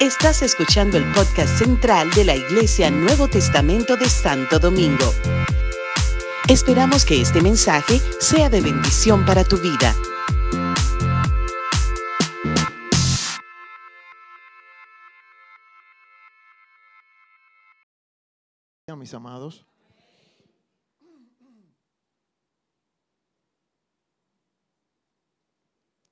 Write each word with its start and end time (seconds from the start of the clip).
Estás 0.00 0.42
escuchando 0.42 0.98
el 0.98 1.04
podcast 1.12 1.58
central 1.58 2.10
de 2.10 2.24
la 2.24 2.34
Iglesia 2.34 2.90
Nuevo 2.90 3.28
Testamento 3.28 3.96
de 3.96 4.08
Santo 4.08 4.58
Domingo. 4.58 5.12
Esperamos 6.48 7.04
que 7.04 7.20
este 7.20 7.40
mensaje 7.40 8.00
sea 8.20 8.50
de 8.50 8.60
bendición 8.60 9.24
para 9.24 9.44
tu 9.44 9.56
vida. 9.58 9.94
mis 19.04 19.12
amados. 19.12 19.66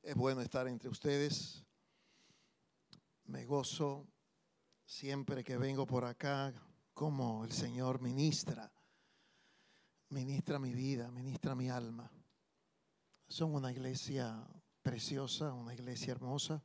Es 0.03 0.15
bueno 0.15 0.43
estar 0.43 0.69
entre 0.69 0.91
ustedes. 0.91 1.65
Me 3.25 3.45
gozo 3.45 4.07
siempre 4.85 5.43
que 5.43 5.57
vengo 5.57 5.87
por 5.87 6.05
acá 6.05 6.53
como 6.95 7.45
el 7.45 7.53
Señor 7.53 8.01
ministra. 8.01 8.73
Ministra 10.11 10.59
mi 10.59 10.75
vida, 10.75 11.11
ministra 11.11 11.55
mi 11.55 11.71
alma. 11.71 12.11
Son 13.29 13.55
una 13.55 13.73
iglesia 13.73 14.47
preciosa, 14.83 15.53
una 15.53 15.73
iglesia 15.73 16.13
hermosa. 16.13 16.63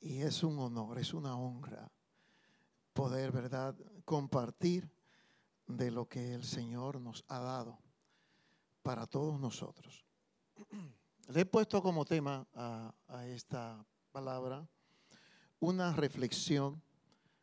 Y 0.00 0.20
es 0.20 0.44
un 0.44 0.58
honor, 0.58 0.98
es 0.98 1.12
una 1.12 1.36
honra 1.36 1.90
poder, 2.92 3.32
¿verdad?, 3.32 3.76
compartir 4.04 4.90
de 5.68 5.90
lo 5.90 6.08
que 6.08 6.34
el 6.34 6.44
Señor 6.44 7.00
nos 7.00 7.24
ha 7.28 7.38
dado 7.40 7.78
para 8.82 9.06
todos 9.06 9.38
nosotros. 9.38 10.04
Le 11.28 11.42
he 11.42 11.46
puesto 11.46 11.82
como 11.82 12.04
tema 12.04 12.46
a, 12.54 12.92
esta 13.26 13.84
palabra 14.10 14.66
una 15.60 15.92
reflexión 15.92 16.82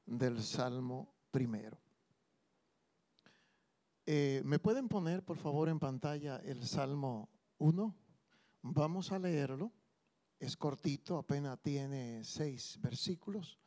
del 0.06 0.42
Salmo 0.42 1.14
primero. 1.32 1.80
Eh, 4.06 4.42
¿Me 4.46 4.60
pueden 4.60 4.88
poner, 4.88 5.24
por 5.24 5.38
favor, 5.38 5.68
en 5.68 5.80
pantalla 5.80 6.38
el 6.38 6.66
Salmo 6.68 7.30
1? 7.58 7.96
Vamos 8.62 9.12
a 9.12 9.20
leerlo. 9.20 9.72
Es 10.40 10.56
cortito, 10.58 11.18
apenas 11.18 11.60
tiene 11.62 12.24
seis 12.24 12.78
versículos. 12.82 13.60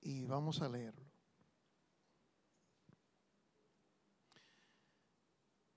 Y 0.00 0.24
vamos 0.26 0.60
a 0.60 0.68
leerlo. 0.68 1.06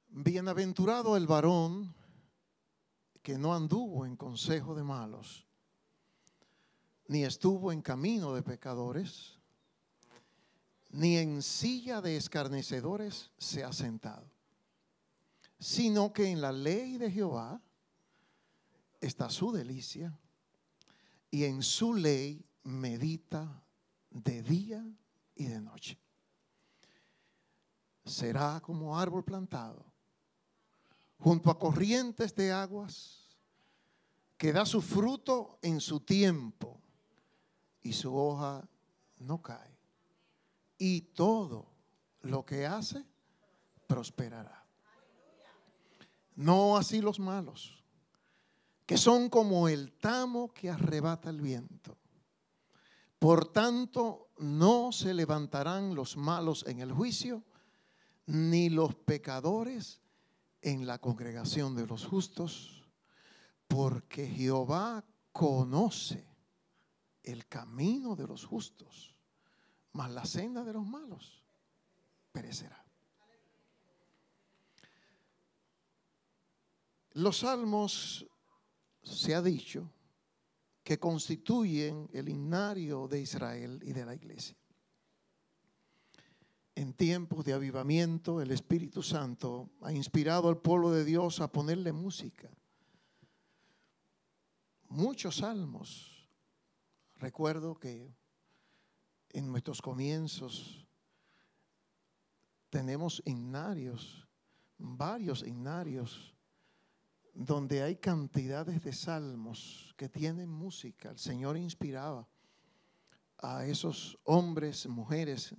Bienaventurado 0.08 1.16
el 1.16 1.28
varón 1.28 1.94
que 3.22 3.38
no 3.38 3.54
anduvo 3.54 4.06
en 4.06 4.16
consejo 4.16 4.74
de 4.74 4.84
malos, 4.84 5.48
ni 7.10 7.24
estuvo 7.24 7.72
en 7.72 7.82
camino 7.82 8.36
de 8.36 8.44
pecadores, 8.44 9.40
ni 10.92 11.18
en 11.18 11.42
silla 11.42 12.02
de 12.02 12.16
escarnecedores 12.16 13.32
se 13.40 13.64
ha 13.64 13.74
sentado, 13.74 14.30
sino 15.58 16.14
que 16.14 16.28
en 16.28 16.40
la 16.40 16.52
ley 16.52 17.00
de 17.00 17.10
Jehová 17.10 17.60
está 19.02 19.32
su 19.32 19.52
delicia, 19.52 20.16
y 21.32 21.46
en 21.46 21.64
su 21.64 21.96
ley 21.96 22.46
medita 22.62 23.64
de 24.12 24.44
día 24.44 24.86
y 25.34 25.46
de 25.46 25.62
noche. 25.62 25.98
Será 28.06 28.62
como 28.62 28.98
árbol 29.00 29.26
plantado 29.26 29.84
junto 31.18 31.50
a 31.50 31.58
corrientes 31.58 32.36
de 32.36 32.52
aguas, 32.52 33.36
que 34.38 34.54
da 34.54 34.64
su 34.64 34.80
fruto 34.82 35.58
en 35.64 35.82
su 35.82 36.00
tiempo 36.02 36.79
y 37.82 37.94
su 37.94 38.16
hoja 38.16 38.68
no 39.18 39.42
cae. 39.42 39.78
Y 40.78 41.02
todo 41.02 41.72
lo 42.22 42.46
que 42.46 42.66
hace 42.66 43.06
prosperará. 43.88 44.66
No 46.36 46.78
así 46.78 47.02
los 47.02 47.20
malos, 47.20 47.84
que 48.86 48.98
son 48.98 49.30
como 49.30 49.68
el 49.68 49.92
tamo 49.92 50.54
que 50.54 50.70
arrebata 50.70 51.30
el 51.30 51.42
viento. 51.42 51.98
Por 53.18 53.52
tanto, 53.52 54.30
no 54.38 54.94
se 54.94 55.14
levantarán 55.14 55.96
los 55.96 56.16
malos 56.16 56.66
en 56.66 56.80
el 56.80 56.94
juicio, 56.94 57.44
ni 58.26 58.70
los 58.70 58.96
pecadores 58.96 60.00
en 60.62 60.88
la 60.88 61.00
congregación 61.00 61.76
de 61.76 61.86
los 61.86 62.06
justos, 62.06 62.88
porque 63.68 64.28
Jehová 64.28 65.04
conoce 65.34 66.29
el 67.32 67.48
camino 67.48 68.16
de 68.16 68.28
los 68.28 68.46
justos, 68.46 69.16
mas 69.94 70.12
la 70.12 70.26
senda 70.26 70.64
de 70.64 70.74
los 70.74 70.86
malos 70.86 71.44
perecerá. 72.32 72.86
Los 77.14 77.38
salmos, 77.40 78.26
se 79.04 79.36
ha 79.36 79.42
dicho, 79.42 79.92
que 80.84 81.00
constituyen 81.00 82.10
el 82.14 82.30
himnario 82.30 83.08
de 83.08 83.22
Israel 83.22 83.80
y 83.84 83.94
de 83.94 84.06
la 84.06 84.16
iglesia 84.16 84.60
en 86.80 86.94
tiempos 86.94 87.44
de 87.44 87.52
avivamiento, 87.52 88.42
el 88.42 88.52
Espíritu 88.52 89.04
Santo 89.04 89.70
ha 89.82 89.92
inspirado 89.92 90.48
al 90.48 90.60
pueblo 90.60 90.92
de 90.92 91.04
Dios 91.04 91.42
a 91.42 91.52
ponerle 91.52 91.92
música. 91.92 92.50
Muchos 94.88 95.36
salmos. 95.36 96.09
Recuerdo 97.20 97.76
que 97.76 98.16
en 99.32 99.52
nuestros 99.52 99.82
comienzos 99.82 100.88
tenemos 102.70 103.22
himnarios, 103.26 104.26
varios 104.78 105.46
himnarios, 105.46 106.34
donde 107.34 107.84
hay 107.84 107.98
cantidades 107.98 108.82
de 108.84 108.94
salmos 108.94 109.94
que 109.98 110.08
tienen 110.08 110.50
música. 110.50 111.10
El 111.12 111.20
Señor 111.20 111.58
inspiraba 111.58 112.26
a 113.38 113.66
esos 113.66 114.18
hombres, 114.24 114.88
mujeres, 114.88 115.54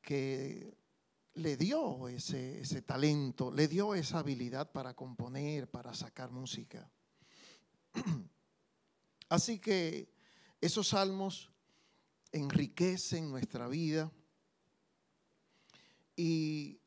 que 0.00 0.78
le 1.34 1.58
dio 1.58 2.08
ese, 2.08 2.60
ese, 2.60 2.80
talento, 2.80 3.50
le 3.50 3.68
dio 3.68 3.94
esa 3.94 4.20
habilidad 4.20 4.72
para 4.72 4.94
componer, 4.94 5.70
para 5.70 5.92
sacar 5.92 6.30
música. 6.30 6.90
Así 9.28 9.58
que 9.58 10.13
esos 10.64 10.88
salmos 10.88 11.50
enriquecen 12.32 13.30
nuestra 13.30 13.68
vida 13.68 14.10
y 16.16 16.80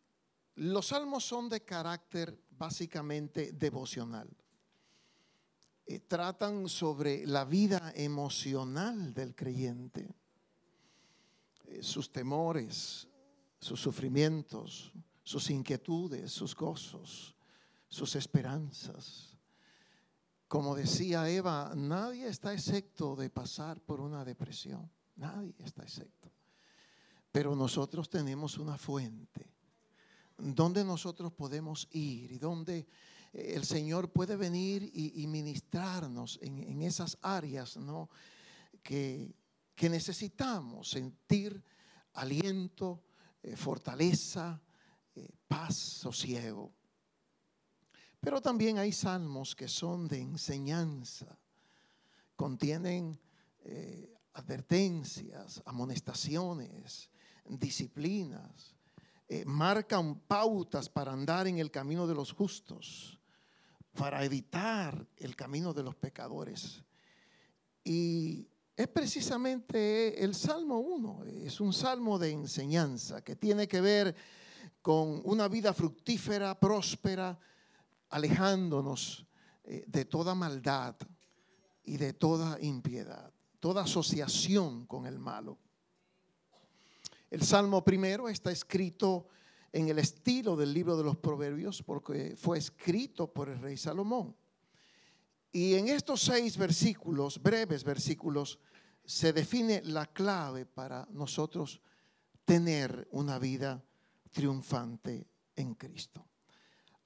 los 0.55 0.87
salmos 0.87 1.23
son 1.23 1.47
de 1.47 1.63
carácter 1.63 2.43
básicamente 2.49 3.51
devocional. 3.51 4.27
Eh, 5.85 5.99
tratan 5.99 6.67
sobre 6.67 7.27
la 7.27 7.45
vida 7.45 7.93
emocional 7.95 9.13
del 9.13 9.35
creyente 9.35 10.09
eh, 11.65 11.83
sus 11.83 12.11
temores, 12.11 13.07
sus 13.59 13.79
sufrimientos, 13.79 14.91
sus 15.21 15.51
inquietudes, 15.51 16.31
sus 16.31 16.55
gozos, 16.55 17.35
sus 17.87 18.15
esperanzas. 18.15 19.36
Como 20.47 20.75
decía 20.75 21.29
Eva, 21.29 21.73
nadie 21.75 22.27
está 22.27 22.53
excepto 22.53 23.15
de 23.15 23.29
pasar 23.29 23.81
por 23.81 23.99
una 23.99 24.23
depresión. 24.23 24.89
Nadie 25.17 25.55
está 25.59 25.83
excepto. 25.83 26.31
Pero 27.31 27.55
nosotros 27.55 28.09
tenemos 28.09 28.57
una 28.57 28.77
fuente 28.77 29.57
donde 30.37 30.83
nosotros 30.83 31.33
podemos 31.33 31.87
ir 31.91 32.31
y 32.31 32.37
donde 32.37 32.87
eh, 33.33 33.53
el 33.55 33.65
Señor 33.65 34.11
puede 34.11 34.35
venir 34.35 34.89
y, 34.93 35.25
ministrarnos 35.27 36.39
en, 36.41 36.81
esas 36.81 37.17
áreas 37.21 37.77
¿no? 37.77 38.09
que, 38.83 39.33
que 39.75 39.89
necesitamos 39.89 40.89
sentir 40.89 41.63
aliento, 42.13 43.03
eh, 43.43 43.55
fortaleza, 43.55 44.61
eh, 45.15 45.27
paz, 45.47 45.75
sosiego. 45.75 46.73
Pero 48.27 48.41
también 48.41 48.77
hay 48.77 48.91
salmos 48.91 49.55
que 49.55 49.69
son 49.69 50.05
de 50.09 50.19
enseñanza, 50.19 51.39
contienen 52.35 53.17
eh, 53.63 54.13
advertencias, 54.33 55.63
amonestaciones, 55.65 57.09
disciplinas, 57.47 58.75
marcan 59.45 60.19
pautas 60.27 60.89
para 60.89 61.13
andar 61.13 61.47
en 61.47 61.59
el 61.59 61.71
camino 61.71 62.05
de 62.05 62.15
los 62.15 62.33
justos, 62.33 63.17
para 63.93 64.25
evitar 64.25 65.07
el 65.15 65.33
camino 65.33 65.73
de 65.73 65.83
los 65.83 65.95
pecadores. 65.95 66.83
Y 67.81 68.45
es 68.75 68.89
precisamente 68.89 70.21
el 70.21 70.35
Salmo 70.35 70.79
1. 70.79 71.23
Es 71.45 71.61
un 71.61 71.71
salmo 71.71 72.19
de 72.19 72.31
enseñanza 72.31 73.23
que 73.23 73.37
tiene 73.37 73.69
que 73.69 73.79
ver 73.79 74.13
con 74.81 75.21
una 75.23 75.47
vida 75.47 75.73
fructífera, 75.73 76.59
próspera, 76.59 77.39
alejándonos 78.09 79.25
eh, 79.63 79.83
de 79.87 80.05
toda 80.05 80.35
maldad 80.35 80.95
y 81.83 81.97
de 81.97 82.13
toda 82.13 82.59
impiedad. 82.61 83.31
toda 83.59 83.83
asociación 83.83 84.85
con 84.85 85.07
el 85.07 85.17
malo. 85.17 85.57
El 87.29 87.41
Salmo 87.41 87.83
primero 87.83 88.29
está 88.29 88.51
escrito 88.51 89.27
en 89.73 89.89
el 89.89 89.99
estilo 89.99 90.55
del 90.55 90.73
libro 90.73 90.95
de 90.95 91.03
los 91.03 91.17
Proverbios 91.17 91.83
porque 91.83 92.35
fue 92.37 92.57
escrito 92.59 93.33
por 93.33 93.49
el 93.49 93.59
rey 93.59 93.75
Salomón. 93.75 94.35
Y 95.51 95.73
en 95.73 95.87
estos 95.87 96.21
seis 96.21 96.55
versículos, 96.55 97.41
breves 97.41 97.83
versículos, 97.83 98.59
se 99.05 99.33
define 99.33 99.81
la 99.83 100.05
clave 100.05 100.65
para 100.65 101.07
nosotros 101.11 101.81
tener 102.45 103.07
una 103.11 103.39
vida 103.39 103.83
triunfante 104.31 105.27
en 105.55 105.73
Cristo. 105.73 106.25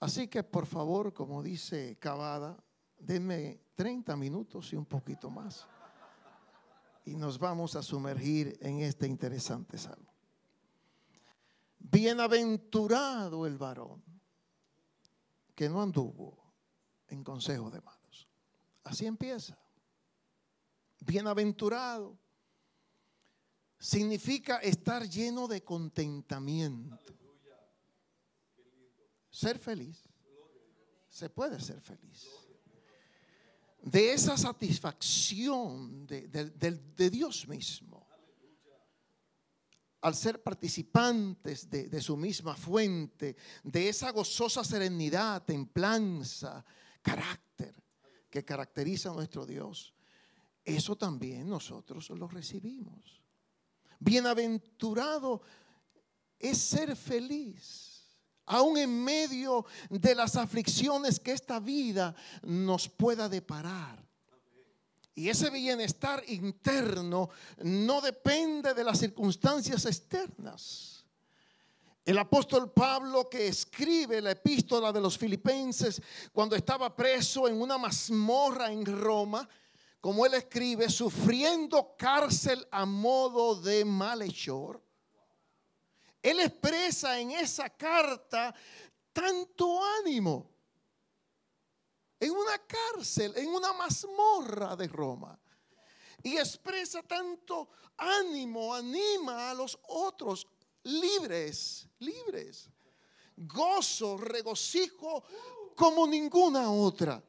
Así 0.02 0.28
que 0.28 0.44
por 0.44 0.66
favor, 0.66 1.14
como 1.14 1.44
dice 1.44 1.96
Cavada, 2.00 2.58
denme 2.98 3.62
30 3.76 4.16
minutos 4.18 4.74
y 4.74 4.76
un 4.76 4.86
poquito 4.86 5.30
más. 5.30 5.68
Y 7.06 7.16
nos 7.16 7.38
vamos 7.38 7.76
a 7.76 7.84
sumergir 7.84 8.58
en 8.62 8.80
este 8.80 9.06
interesante 9.06 9.78
salmo. 9.78 10.12
Bienaventurado 11.78 13.46
el 13.46 13.60
varón 13.60 14.04
que 15.54 15.70
no 15.70 15.84
anduvo 15.84 16.52
en 17.08 17.24
consejo 17.24 17.70
de 17.70 17.82
malos. 17.82 18.28
Así 18.84 19.06
empieza. 19.06 19.56
Bienaventurado 21.00 22.18
significa 23.78 24.58
estar 24.58 25.08
lleno 25.08 25.48
de 25.48 25.64
contentamiento. 25.64 27.21
Ser 29.32 29.58
feliz. 29.58 30.04
Se 31.10 31.30
puede 31.30 31.60
ser 31.60 31.82
feliz. 31.82 32.28
De 33.82 34.14
esa 34.14 34.38
satisfacción 34.38 36.06
de, 36.06 36.28
de 36.28 37.10
Dios 37.10 37.48
mismo 37.48 38.12
al 40.02 40.16
ser 40.16 40.42
participantes 40.42 41.70
de, 41.70 42.02
su 42.02 42.18
misma 42.18 42.56
fuente, 42.56 43.36
de 43.64 43.90
esa 43.90 44.12
gozosa 44.12 44.64
serenidad, 44.64 45.44
templanza, 45.44 46.66
carácter 47.02 47.76
que 48.30 48.44
caracteriza 48.44 49.12
a 49.12 49.14
nuestro 49.14 49.46
Dios, 49.46 49.94
eso 50.64 50.96
también 50.96 51.48
nosotros 51.48 52.10
lo 52.10 52.28
recibimos. 52.28 53.22
Bienaventurado 54.00 55.42
es 56.40 56.58
ser 56.58 56.96
feliz, 56.96 57.91
aún 58.46 58.78
en 58.78 59.04
medio 59.04 59.66
de 59.90 60.16
las 60.16 60.36
aflicciones 60.36 61.20
que 61.20 61.32
esta 61.32 61.60
vida 61.60 62.16
nos 62.44 62.90
pueda 62.90 63.30
deparar. 63.30 64.04
Y 65.14 65.30
ese 65.30 65.50
bienestar 65.50 66.24
interno 66.28 67.30
no 67.64 68.02
depende 68.02 68.74
de 68.74 68.84
las 68.84 69.00
circunstancias 69.00 69.86
externas. 69.86 71.06
El 72.04 72.18
apóstol 72.18 72.72
Pablo 72.72 73.30
que 73.30 73.48
escribe 73.48 74.22
la 74.22 74.32
epístola 74.32 74.92
de 74.92 75.02
los 75.02 75.18
filipenses 75.18 76.02
cuando 76.32 76.56
estaba 76.56 76.96
preso 76.96 77.48
en 77.48 77.62
una 77.62 77.78
mazmorra 77.78 78.72
en 78.72 78.86
Roma, 78.86 79.48
como 80.00 80.26
él 80.26 80.34
escribe, 80.34 80.90
sufriendo 80.90 81.96
cárcel 81.98 82.68
a 82.72 82.86
modo 82.86 83.54
de 83.56 83.86
malhechor, 83.86 84.82
él 86.22 86.40
expresa 86.40 87.20
en 87.20 87.32
esa 87.32 87.70
carta 87.70 88.54
tanto 89.14 89.84
ánimo 90.00 90.52
en 92.22 92.32
una 92.32 92.60
cárcel, 92.60 93.34
en 93.36 93.50
una 93.50 93.74
mazmorra 93.74 94.76
de 94.76 94.88
Roma. 94.88 95.38
Y 96.22 96.38
expresa 96.38 97.02
tanto 97.02 97.68
ánimo, 97.98 98.76
anima 98.76 99.50
a 99.50 99.54
los 99.56 99.78
otros 99.88 100.48
libres, 100.84 101.88
libres. 101.98 102.70
Gozo, 103.36 104.18
regocijo 104.18 105.24
como 105.76 106.06
ninguna 106.06 106.72
otra. 106.72 107.24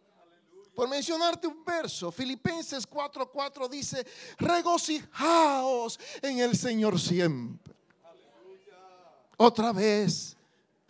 Por 0.75 0.89
mencionarte 0.89 1.47
un 1.47 1.65
verso, 1.65 2.13
Filipenses 2.13 2.87
4:4 2.87 3.69
dice, 3.69 4.07
regocijaos 4.37 5.99
en 6.21 6.39
el 6.39 6.55
Señor 6.57 7.01
siempre. 7.01 7.62
Otra 9.45 9.73
vez, 9.73 10.37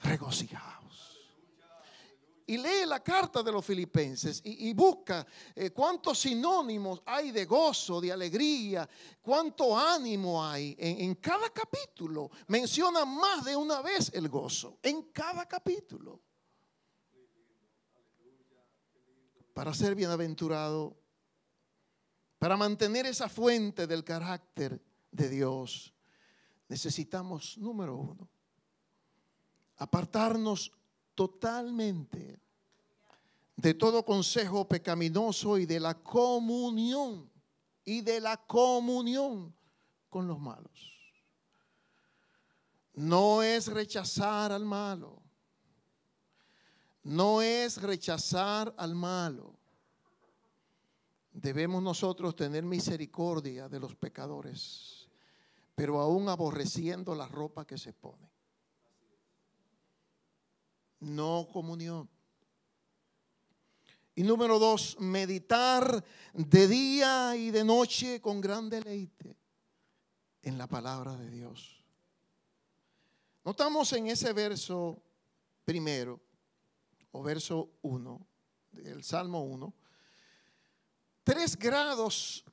regocijaos 0.02 1.22
y 2.46 2.58
lee 2.58 2.84
la 2.86 3.02
carta 3.02 3.42
de 3.42 3.50
los 3.50 3.64
filipenses 3.64 4.42
y, 4.44 4.74
busca 4.74 5.26
eh, 5.54 5.70
cuántos 5.70 6.18
sinónimos 6.18 7.00
hay 7.06 7.30
de 7.30 7.46
gozo, 7.46 7.98
de 7.98 8.12
alegría, 8.12 8.86
cuánto 9.22 9.74
ánimo 9.78 10.44
hay. 10.44 10.76
En, 10.78 11.00
en 11.00 11.14
cada 11.14 11.48
capítulo 11.48 12.30
menciona 12.48 13.06
más 13.06 13.42
de 13.42 13.56
una 13.56 13.80
vez 13.80 14.10
el 14.12 14.28
gozo, 14.28 14.78
en 14.82 15.04
cada 15.04 15.46
capítulo. 15.46 16.20
Para 19.54 19.72
ser 19.72 19.94
bienaventurado, 19.94 20.94
para 22.38 22.58
mantener 22.58 23.06
esa 23.06 23.30
fuente 23.30 23.86
del 23.86 24.04
carácter 24.04 24.78
de 25.10 25.30
Dios, 25.30 25.94
necesitamos, 26.68 27.56
número 27.56 27.96
uno, 27.96 28.31
apartarnos 29.82 30.72
totalmente 31.14 32.40
de 33.56 33.74
todo 33.74 34.04
consejo 34.04 34.66
pecaminoso 34.66 35.58
y 35.58 35.66
de 35.66 35.80
la 35.80 35.94
comunión 35.94 37.30
y 37.84 38.00
de 38.00 38.20
la 38.20 38.36
comunión 38.36 39.54
con 40.08 40.28
los 40.28 40.38
malos. 40.38 40.92
No 42.94 43.42
es 43.42 43.66
rechazar 43.68 44.52
al 44.52 44.64
malo. 44.64 45.20
No 47.02 47.42
es 47.42 47.82
rechazar 47.82 48.72
al 48.76 48.94
malo. 48.94 49.56
Debemos 51.32 51.82
nosotros 51.82 52.36
tener 52.36 52.62
misericordia 52.62 53.68
de 53.68 53.80
los 53.80 53.96
pecadores, 53.96 55.08
pero 55.74 56.00
aún 56.00 56.28
aborreciendo 56.28 57.14
la 57.14 57.26
ropa 57.26 57.66
que 57.66 57.78
se 57.78 57.92
pone 57.92 58.31
no 61.02 61.48
comunión. 61.52 62.08
Y 64.14 64.22
número 64.22 64.58
dos, 64.58 64.96
meditar 65.00 66.04
de 66.32 66.68
día 66.68 67.34
y 67.36 67.50
de 67.50 67.64
noche 67.64 68.20
con 68.20 68.40
gran 68.40 68.68
deleite 68.68 69.36
en 70.42 70.58
la 70.58 70.66
palabra 70.66 71.16
de 71.16 71.30
Dios. 71.30 71.82
Notamos 73.44 73.92
en 73.94 74.06
ese 74.08 74.32
verso 74.32 75.02
primero, 75.64 76.20
o 77.10 77.22
verso 77.22 77.70
1, 77.82 78.26
del 78.72 79.02
Salmo 79.02 79.42
1, 79.42 79.74
tres 81.24 81.56
grados 81.58 82.44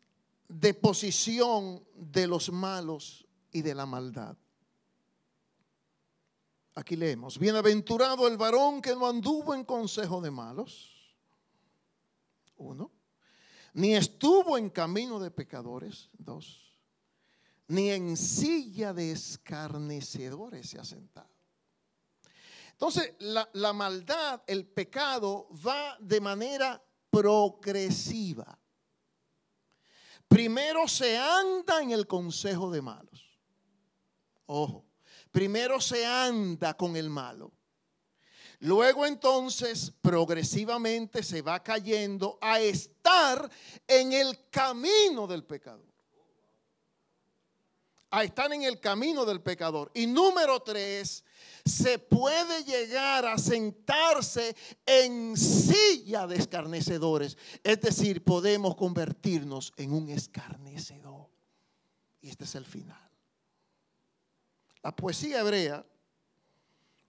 de 0.48 0.74
posición 0.74 1.84
de 1.94 2.27
los 2.27 2.51
malos 2.51 3.27
y 3.51 3.62
de 3.62 3.75
la 3.75 3.86
maldad. 3.86 4.36
Aquí 6.79 6.95
leemos, 6.95 7.38
bienaventurado 7.38 8.25
el 8.25 8.38
varón 8.38 8.81
que 8.81 8.95
no 8.95 9.05
anduvo 9.05 9.53
en 9.53 9.65
consejo 9.65 10.21
de 10.21 10.31
malos. 10.31 11.13
Uno. 12.55 12.89
Ni 13.74 13.98
estuvo 13.98 14.57
en 14.57 14.69
camino 14.69 15.19
de 15.19 15.29
pecadores. 15.29 16.09
Dos. 16.13 16.74
Ni 17.67 17.89
en 17.89 18.15
silla 18.15 18.93
de 18.93 19.12
escarnecedores 19.12 20.69
se 20.69 20.79
ha 20.79 20.86
sentado. 20.86 21.27
Entonces, 22.71 23.13
la, 23.19 23.50
la 23.51 23.74
maldad, 23.74 24.41
el 24.48 24.65
pecado 24.65 25.50
va 25.67 25.98
de 26.00 26.21
manera 26.21 26.81
progresiva. 27.09 28.57
Primero 30.29 30.88
se 30.88 31.17
anda 31.17 31.83
en 31.83 31.91
el 31.91 32.07
consejo 32.07 32.71
de 32.71 32.81
malos. 32.81 33.38
Ojo. 34.45 34.88
Primero 35.31 35.79
se 35.79 36.05
anda 36.05 36.75
con 36.75 36.95
el 36.95 37.09
malo. 37.09 37.51
Luego 38.62 39.05
entonces 39.05 39.93
progresivamente 40.01 41.24
se 41.24 41.41
va 41.41 41.63
cayendo 41.63 42.38
a 42.41 42.59
estar 42.59 43.50
en 43.88 44.12
el 44.12 44.50
camino 44.50 45.27
del 45.27 45.45
pecador. 45.45 45.88
A 48.12 48.24
estar 48.24 48.51
en 48.51 48.63
el 48.63 48.79
camino 48.79 49.24
del 49.24 49.41
pecador. 49.41 49.91
Y 49.93 50.07
número 50.07 50.62
tres, 50.62 51.24
se 51.63 52.00
puede 52.00 52.63
llegar 52.63 53.25
a 53.25 53.38
sentarse 53.38 54.55
en 54.86 55.38
silla 55.38 56.25
de 56.27 56.38
escarnecedores. 56.38 57.38
Es 57.63 57.79
decir, 57.79 58.24
podemos 58.24 58.75
convertirnos 58.75 59.71
en 59.77 59.93
un 59.93 60.09
escarnecedor. 60.09 61.29
Y 62.19 62.29
este 62.29 62.43
es 62.43 62.55
el 62.55 62.65
final. 62.65 63.09
La 64.83 64.95
poesía 64.95 65.39
hebrea 65.39 65.86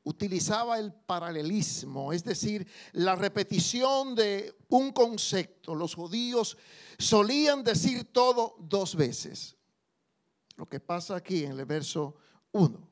utilizaba 0.03 0.79
el 0.79 0.93
paralelismo, 0.93 2.13
es 2.13 2.25
decir, 2.25 2.67
la 2.93 3.15
repetición 3.15 4.15
de 4.15 4.57
un 4.69 4.93
concepto. 4.93 5.75
Los 5.75 5.95
judíos 5.95 6.57
solían 6.99 7.63
decir 7.63 8.13
todo 8.13 8.57
dos 8.59 8.97
veces. 8.97 9.57
Lo 10.57 10.67
que 10.67 10.81
pasa 10.81 11.17
aquí 11.17 11.45
en 11.45 11.59
el 11.59 11.65
verso 11.65 12.17
1. 12.53 12.91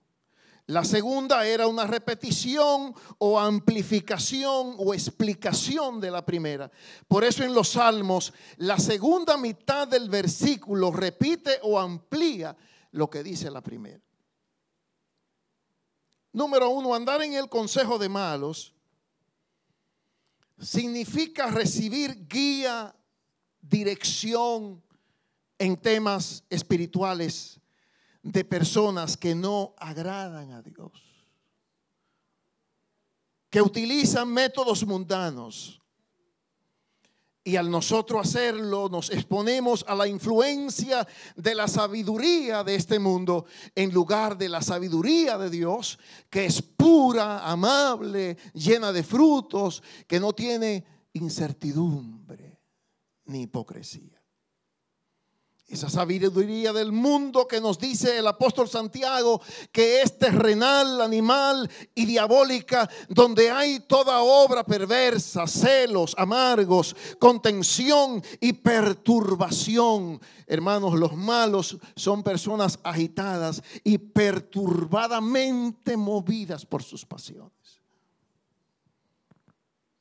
La 0.66 0.84
segunda 0.84 1.46
era 1.46 1.66
una 1.66 1.86
repetición 1.86 2.94
o 3.16 3.40
amplificación 3.40 4.74
o 4.78 4.92
explicación 4.92 5.98
de 5.98 6.10
la 6.10 6.24
primera. 6.24 6.70
Por 7.08 7.24
eso 7.24 7.42
en 7.42 7.54
los 7.54 7.70
salmos 7.70 8.34
la 8.58 8.78
segunda 8.78 9.38
mitad 9.38 9.88
del 9.88 10.10
versículo 10.10 10.92
repite 10.92 11.58
o 11.62 11.78
amplía 11.78 12.54
lo 12.92 13.08
que 13.08 13.22
dice 13.22 13.50
la 13.50 13.62
primera. 13.62 14.07
Número 16.38 16.70
uno, 16.70 16.94
andar 16.94 17.20
en 17.22 17.34
el 17.34 17.48
consejo 17.48 17.98
de 17.98 18.08
malos 18.08 18.72
significa 20.56 21.48
recibir 21.48 22.28
guía, 22.28 22.94
dirección 23.60 24.80
en 25.58 25.76
temas 25.76 26.44
espirituales 26.48 27.58
de 28.22 28.44
personas 28.44 29.16
que 29.16 29.34
no 29.34 29.74
agradan 29.78 30.52
a 30.52 30.62
Dios, 30.62 30.92
que 33.50 33.60
utilizan 33.60 34.28
métodos 34.28 34.86
mundanos. 34.86 35.77
Y 37.44 37.56
al 37.56 37.70
nosotros 37.70 38.26
hacerlo, 38.26 38.88
nos 38.90 39.10
exponemos 39.10 39.84
a 39.88 39.94
la 39.94 40.06
influencia 40.06 41.06
de 41.34 41.54
la 41.54 41.66
sabiduría 41.66 42.62
de 42.62 42.74
este 42.74 42.98
mundo 42.98 43.46
en 43.74 43.92
lugar 43.92 44.36
de 44.36 44.48
la 44.48 44.60
sabiduría 44.60 45.38
de 45.38 45.48
Dios, 45.48 45.98
que 46.28 46.44
es 46.44 46.60
pura, 46.60 47.48
amable, 47.48 48.36
llena 48.52 48.92
de 48.92 49.02
frutos, 49.02 49.82
que 50.06 50.20
no 50.20 50.32
tiene 50.34 50.84
incertidumbre 51.14 52.60
ni 53.24 53.42
hipocresía. 53.42 54.17
Esa 55.68 55.90
sabiduría 55.90 56.72
del 56.72 56.92
mundo 56.92 57.46
que 57.46 57.60
nos 57.60 57.78
dice 57.78 58.16
el 58.16 58.26
apóstol 58.26 58.70
Santiago 58.70 59.42
que 59.70 60.00
es 60.00 60.16
terrenal, 60.16 61.02
animal 61.02 61.70
y 61.94 62.06
diabólica, 62.06 62.88
donde 63.10 63.50
hay 63.50 63.80
toda 63.80 64.22
obra 64.22 64.64
perversa, 64.64 65.46
celos, 65.46 66.14
amargos, 66.16 66.96
contención 67.18 68.24
y 68.40 68.54
perturbación. 68.54 70.18
Hermanos, 70.46 70.94
los 70.94 71.14
malos 71.14 71.76
son 71.94 72.22
personas 72.22 72.78
agitadas 72.82 73.62
y 73.84 73.98
perturbadamente 73.98 75.98
movidas 75.98 76.64
por 76.64 76.82
sus 76.82 77.04
pasiones. 77.04 77.52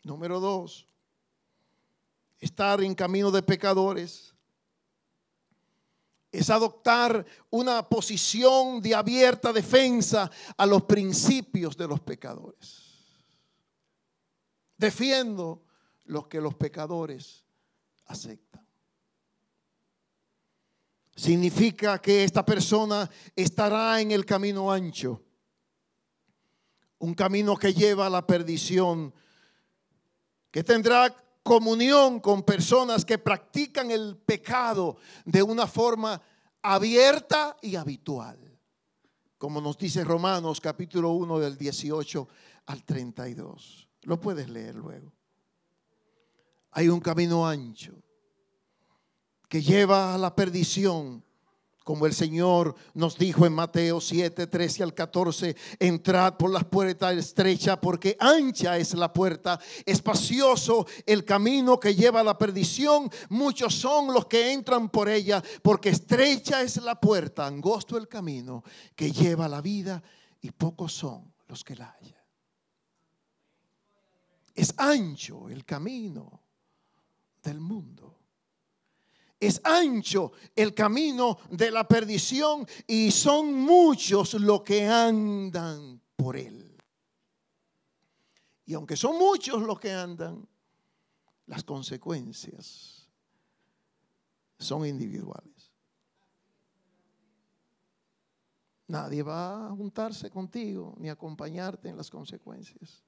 Número 0.02 0.40
dos, 0.40 0.88
estar 2.40 2.82
en 2.82 2.96
camino 2.96 3.32
de 3.32 3.44
pecadores 3.44 4.37
es 6.31 6.50
adoptar 6.50 7.25
una 7.50 7.88
posición 7.88 8.81
de 8.81 8.93
abierta 8.93 9.53
defensa 9.53 10.29
a 10.57 10.65
los 10.65 10.84
principios 10.84 11.77
de 11.77 11.88
los 11.88 12.00
pecadores. 12.01 12.84
Defiendo 14.77 15.63
los 16.05 16.27
que 16.27 16.41
los 16.41 16.55
pecadores 16.55 17.43
aceptan. 18.05 18.65
Significa 21.15 22.00
que 22.00 22.24
esta 22.24 22.46
persona 22.46 23.10
estará 23.36 24.00
en 24.00 24.12
el 24.12 24.25
camino 24.25 24.72
ancho, 24.72 25.24
un 27.00 27.13
camino 27.13 27.55
que 27.55 27.74
lleva 27.74 28.05
a 28.05 28.10
la 28.10 28.25
perdición, 28.25 29.13
que 30.51 30.63
tendrá 30.63 31.15
comunión 31.48 32.20
con 32.20 32.44
personas 32.44 33.06
que 33.06 33.18
practican 33.18 33.89
el 33.89 34.18
pecado 34.18 34.98
de 35.24 35.42
una 35.42 35.66
forma 35.66 36.22
abierta 36.62 37.56
y 37.62 37.77
habitual. 37.77 38.38
Como 39.38 39.62
nos 39.62 39.77
dice 39.77 40.04
Romanos 40.04 40.60
capítulo 40.60 41.12
1 41.12 41.39
del 41.39 41.58
18 41.58 42.27
al 42.66 42.84
32. 42.84 43.88
Lo 44.01 44.20
puedes 44.20 44.50
leer 44.50 44.75
luego. 44.75 45.13
Hay 46.72 46.89
un 46.89 47.00
camino 47.00 47.48
ancho 47.48 47.94
que 49.48 49.62
lleva 49.62 50.13
a 50.13 50.18
la 50.18 50.36
perdición 50.36 51.24
como 51.88 52.06
el 52.06 52.13
Señor 52.13 52.75
nos 52.96 53.17
dijo 53.17 53.46
en 53.46 53.53
Mateo 53.53 54.01
7, 54.01 54.48
13 54.48 54.84
al 54.84 54.94
14, 54.94 55.56
entrad 55.79 56.36
por 56.36 56.51
las 56.51 56.65
puertas 56.65 57.15
estrechas, 57.15 57.77
porque 57.82 58.17
ancha 58.20 58.77
es 58.77 58.94
la 58.94 59.13
puerta, 59.13 59.58
espacioso 59.86 60.86
el 61.06 61.24
camino 61.24 61.79
que 61.79 61.96
lleva 61.96 62.20
a 62.20 62.25
la 62.25 62.38
perdición, 62.38 63.10
muchos 63.29 63.74
son 63.74 64.13
los 64.13 64.25
que 64.25 64.51
entran 64.51 64.89
por 64.89 65.08
ella, 65.08 65.41
porque 65.62 65.88
estrecha 65.88 66.62
es 66.62 66.75
la 66.84 67.00
puerta, 67.00 67.48
angosto 67.48 67.96
el 67.96 68.10
camino 68.10 68.65
que 68.94 69.13
lleva 69.13 69.46
a 69.46 69.48
la 69.50 69.62
vida, 69.62 70.03
y 70.41 70.51
pocos 70.51 70.91
son 70.91 71.34
los 71.48 71.63
que 71.63 71.77
la 71.77 71.86
hallan. 71.89 72.22
Es 74.53 74.74
ancho 74.75 75.48
el 75.48 75.63
camino 75.63 76.41
del 77.41 77.62
mundo 77.62 78.17
es 79.39 79.62
ancho 79.63 80.32
el 80.56 80.74
camino 80.74 81.38
de 81.51 81.72
la 81.72 81.88
perdición 81.88 82.65
y 82.88 83.12
son 83.12 83.53
muchos 83.53 84.34
los 84.36 84.63
que 84.63 84.86
andan 84.86 86.01
por 86.15 86.38
él. 86.38 86.75
Y 88.65 88.74
aunque 88.74 88.98
son 88.98 89.17
muchos 89.17 89.62
los 89.62 89.79
que 89.79 89.91
andan, 89.91 90.48
las 91.46 91.63
consecuencias 91.63 93.08
son 94.60 94.86
individuales. 94.86 95.72
Nadie 98.88 99.22
va 99.22 99.67
a 99.67 99.70
juntarse 99.72 100.29
contigo 100.29 100.96
ni 100.98 101.10
acompañarte 101.10 101.89
en 101.89 101.98
las 101.98 102.10
consecuencias. 102.10 103.03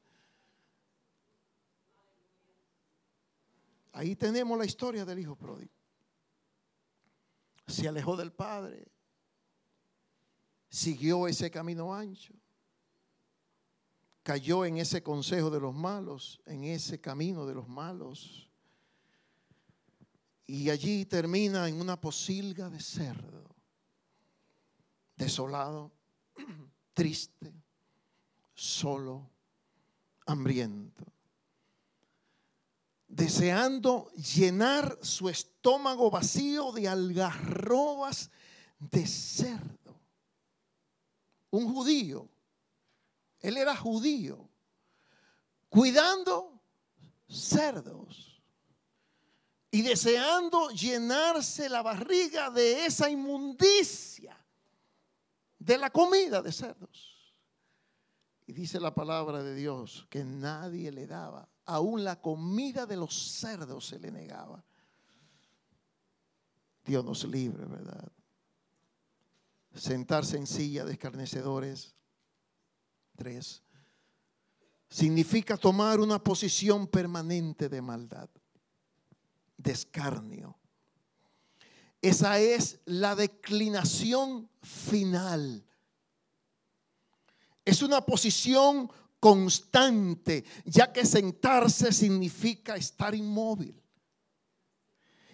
Ahí 3.94 4.16
tenemos 4.16 4.58
la 4.58 4.66
historia 4.66 5.04
del 5.04 5.20
hijo 5.20 5.36
pródigo 5.36 5.79
se 7.70 7.88
alejó 7.88 8.18
del 8.18 8.32
Padre, 8.32 8.92
siguió 10.70 11.28
ese 11.28 11.50
camino 11.50 11.94
ancho, 11.94 12.34
cayó 14.24 14.66
en 14.66 14.78
ese 14.78 15.02
consejo 15.02 15.50
de 15.50 15.60
los 15.60 15.74
malos, 15.74 16.42
en 16.46 16.64
ese 16.66 17.00
camino 17.00 17.46
de 17.46 17.56
los 17.56 17.68
malos, 17.68 18.50
y 20.46 20.70
allí 20.70 21.06
termina 21.06 21.68
en 21.68 21.80
una 21.80 22.00
posilga 22.00 22.70
de 22.70 22.80
cerdo, 22.80 23.56
desolado, 25.16 25.92
triste, 26.94 27.54
solo, 28.54 29.30
hambriento 30.26 31.19
deseando 33.10 34.12
llenar 34.12 35.00
su 35.02 35.28
estómago 35.30 36.12
vacío 36.12 36.72
de 36.72 36.88
algarrobas 36.88 38.30
de 38.78 39.06
cerdo. 39.08 40.00
Un 41.50 41.74
judío, 41.74 42.30
él 43.40 43.58
era 43.58 43.76
judío, 43.76 44.48
cuidando 45.70 46.62
cerdos 47.28 48.42
y 49.72 49.82
deseando 49.82 50.70
llenarse 50.70 51.68
la 51.68 51.82
barriga 51.82 52.52
de 52.52 52.86
esa 52.86 53.10
inmundicia 53.10 54.38
de 55.58 55.78
la 55.80 55.90
comida 55.90 56.44
de 56.44 56.52
cerdos. 56.52 57.36
Y 58.46 58.54
dice 58.54 58.80
la 58.80 58.94
palabra 58.94 59.44
de 59.44 59.56
Dios 59.56 60.06
que 60.10 60.24
nadie 60.24 60.92
le 60.92 61.08
daba 61.08 61.50
aún 61.70 62.04
la 62.04 62.20
comida 62.20 62.88
de 62.88 62.98
los 62.98 63.14
cerdos 63.14 63.88
se 63.88 64.00
le 64.00 64.12
negaba. 64.12 64.64
Dios 66.84 67.06
nos 67.06 67.24
libre, 67.26 67.64
¿verdad? 67.66 68.12
Sentarse 69.76 70.38
en 70.38 70.48
silla 70.48 70.84
de 70.84 70.94
escarnecedores. 70.94 71.94
Tres. 73.16 73.62
Significa 74.90 75.58
tomar 75.58 76.00
una 76.00 76.18
posición 76.24 76.88
permanente 76.88 77.70
de 77.70 77.82
maldad, 77.84 78.30
de 79.56 79.72
escarnio. 79.72 80.58
Esa 82.02 82.40
es 82.40 82.80
la 82.86 83.16
declinación 83.16 84.50
final. 84.64 85.64
Es 87.64 87.84
una 87.84 88.02
posición 88.02 88.90
constante, 89.20 90.46
ya 90.66 90.92
que 90.92 91.06
sentarse 91.06 91.92
significa 91.92 92.76
estar 92.76 93.14
inmóvil. 93.14 93.76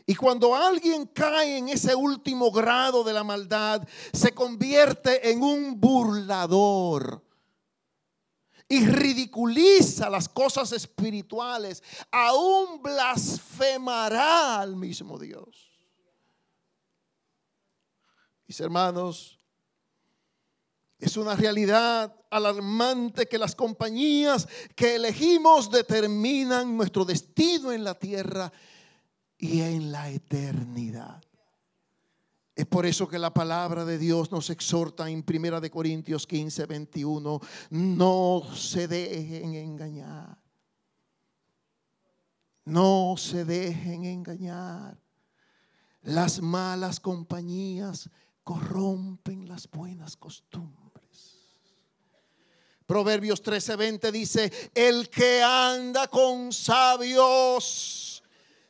Y 0.07 0.15
cuando 0.15 0.55
alguien 0.55 1.07
cae 1.07 1.57
en 1.57 1.69
ese 1.69 1.95
último 1.95 2.51
grado 2.51 3.03
de 3.03 3.13
la 3.13 3.23
maldad, 3.23 3.87
se 4.13 4.33
convierte 4.33 5.31
en 5.31 5.41
un 5.41 5.79
burlador. 5.79 7.23
y 8.67 8.83
ridiculiza 8.83 10.09
las 10.09 10.27
cosas 10.27 10.71
espirituales, 10.71 11.83
aún 12.09 12.81
blasfemará 12.81 14.59
al 14.59 14.75
mismo 14.75 15.19
Dios. 15.19 15.69
Mis 18.47 18.59
hermanos, 18.59 19.37
es 21.05 21.17
una 21.17 21.35
realidad 21.35 22.15
alarmante 22.31 23.27
que 23.27 23.37
las 23.37 23.55
compañías 23.55 24.47
que 24.75 24.95
elegimos 24.95 25.69
determinan 25.69 26.75
nuestro 26.75 27.05
destino 27.05 27.71
en 27.71 27.83
la 27.83 27.93
tierra 27.93 28.51
y 29.37 29.61
en 29.61 29.91
la 29.91 30.09
eternidad. 30.09 31.21
Es 32.55 32.65
por 32.65 32.87
eso 32.87 33.07
que 33.07 33.19
la 33.19 33.33
palabra 33.33 33.85
de 33.85 33.99
Dios 33.99 34.31
nos 34.31 34.49
exhorta 34.49 35.07
en 35.07 35.21
Primera 35.21 35.61
de 35.61 35.69
Corintios 35.69 36.25
15, 36.25 36.65
21, 36.65 37.39
no 37.69 38.41
se 38.55 38.87
dejen 38.87 39.53
engañar. 39.53 40.39
No 42.63 43.13
se 43.17 43.45
dejen 43.45 44.05
engañar. 44.05 44.97
Las 46.01 46.41
malas 46.41 46.99
compañías 46.99 48.09
corrompen 48.43 49.47
las 49.47 49.69
buenas 49.69 50.17
costumbres. 50.17 50.84
Proverbios 52.85 53.41
13:20 53.41 54.11
dice, 54.11 54.71
el 54.73 55.09
que 55.09 55.41
anda 55.41 56.07
con 56.07 56.53
sabios, 56.53 58.23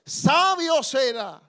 sabio 0.05 0.81
será. 0.83 1.41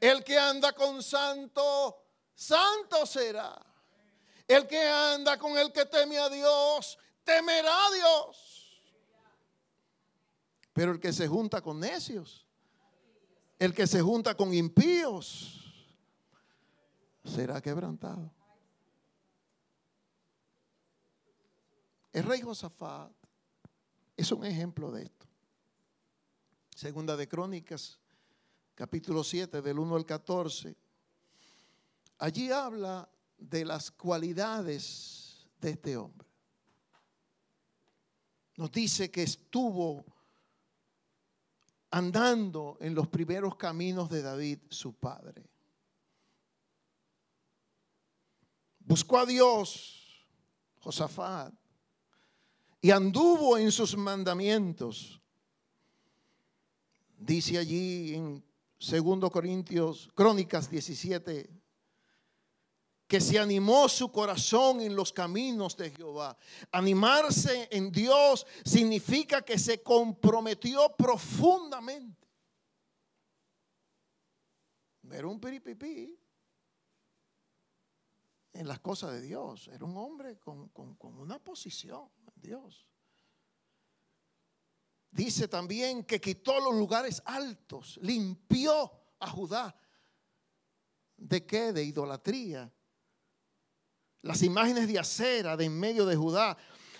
El 0.00 0.22
que 0.22 0.38
anda 0.38 0.72
con 0.74 1.02
santo, 1.02 2.04
santo 2.34 3.06
será. 3.06 3.58
El 4.46 4.66
que 4.66 4.80
anda 4.80 5.38
con 5.38 5.56
el 5.58 5.72
que 5.72 5.86
teme 5.86 6.18
a 6.18 6.28
Dios, 6.28 6.98
temerá 7.24 7.86
a 7.86 7.90
Dios. 7.92 8.82
Pero 10.72 10.92
el 10.92 11.00
que 11.00 11.12
se 11.12 11.26
junta 11.26 11.60
con 11.60 11.80
necios, 11.80 12.46
el 13.58 13.74
que 13.74 13.86
se 13.86 14.00
junta 14.00 14.36
con 14.36 14.54
impíos, 14.54 15.58
será 17.24 17.60
quebrantado. 17.60 18.37
El 22.18 22.24
rey 22.24 22.40
Josafat 22.40 23.12
es 24.16 24.32
un 24.32 24.44
ejemplo 24.44 24.90
de 24.90 25.04
esto. 25.04 25.28
Segunda 26.74 27.16
de 27.16 27.28
Crónicas, 27.28 28.00
capítulo 28.74 29.22
7, 29.22 29.62
del 29.62 29.78
1 29.78 29.94
al 29.94 30.04
14. 30.04 30.76
Allí 32.18 32.50
habla 32.50 33.08
de 33.38 33.64
las 33.64 33.92
cualidades 33.92 35.46
de 35.60 35.70
este 35.70 35.96
hombre. 35.96 36.26
Nos 38.56 38.72
dice 38.72 39.12
que 39.12 39.22
estuvo 39.22 40.04
andando 41.92 42.78
en 42.80 42.96
los 42.96 43.06
primeros 43.06 43.54
caminos 43.54 44.10
de 44.10 44.22
David, 44.22 44.58
su 44.70 44.92
padre. 44.92 45.48
Buscó 48.80 49.18
a 49.18 49.24
Dios, 49.24 50.26
Josafat, 50.80 51.54
y 52.80 52.90
anduvo 52.90 53.58
en 53.58 53.72
sus 53.72 53.96
mandamientos. 53.96 55.20
Dice 57.18 57.58
allí 57.58 58.14
en 58.14 58.44
2 58.78 59.30
Corintios, 59.30 60.08
Crónicas 60.14 60.70
17, 60.70 61.50
que 63.08 63.20
se 63.20 63.38
animó 63.38 63.88
su 63.88 64.12
corazón 64.12 64.82
en 64.82 64.94
los 64.94 65.12
caminos 65.12 65.76
de 65.76 65.90
Jehová. 65.90 66.36
Animarse 66.70 67.68
en 67.72 67.90
Dios 67.90 68.46
significa 68.64 69.42
que 69.42 69.58
se 69.58 69.82
comprometió 69.82 70.94
profundamente. 70.96 72.28
Era 75.10 75.26
un 75.26 75.40
piripipí 75.40 76.18
en 78.52 78.68
las 78.68 78.78
cosas 78.80 79.12
de 79.12 79.22
Dios. 79.22 79.68
Era 79.68 79.84
un 79.84 79.96
hombre 79.96 80.38
con, 80.38 80.70
una 81.00 81.38
posición 81.38 82.10
Dios. 82.38 82.88
Dice 85.10 85.48
también 85.48 86.04
que 86.04 86.20
quitó 86.20 86.60
los 86.60 86.74
lugares 86.74 87.22
altos, 87.24 87.98
limpió 88.02 88.90
a 89.18 89.28
Judá. 89.28 89.74
¿De 91.16 91.44
qué? 91.44 91.72
De 91.72 91.82
idolatría. 91.82 92.72
Las 94.22 94.42
imágenes 94.42 94.86
de 94.86 94.98
acera 94.98 95.56
de 95.56 95.64
en 95.64 95.78
medio 95.78 96.04
de 96.06 96.16
Judá, 96.16 96.56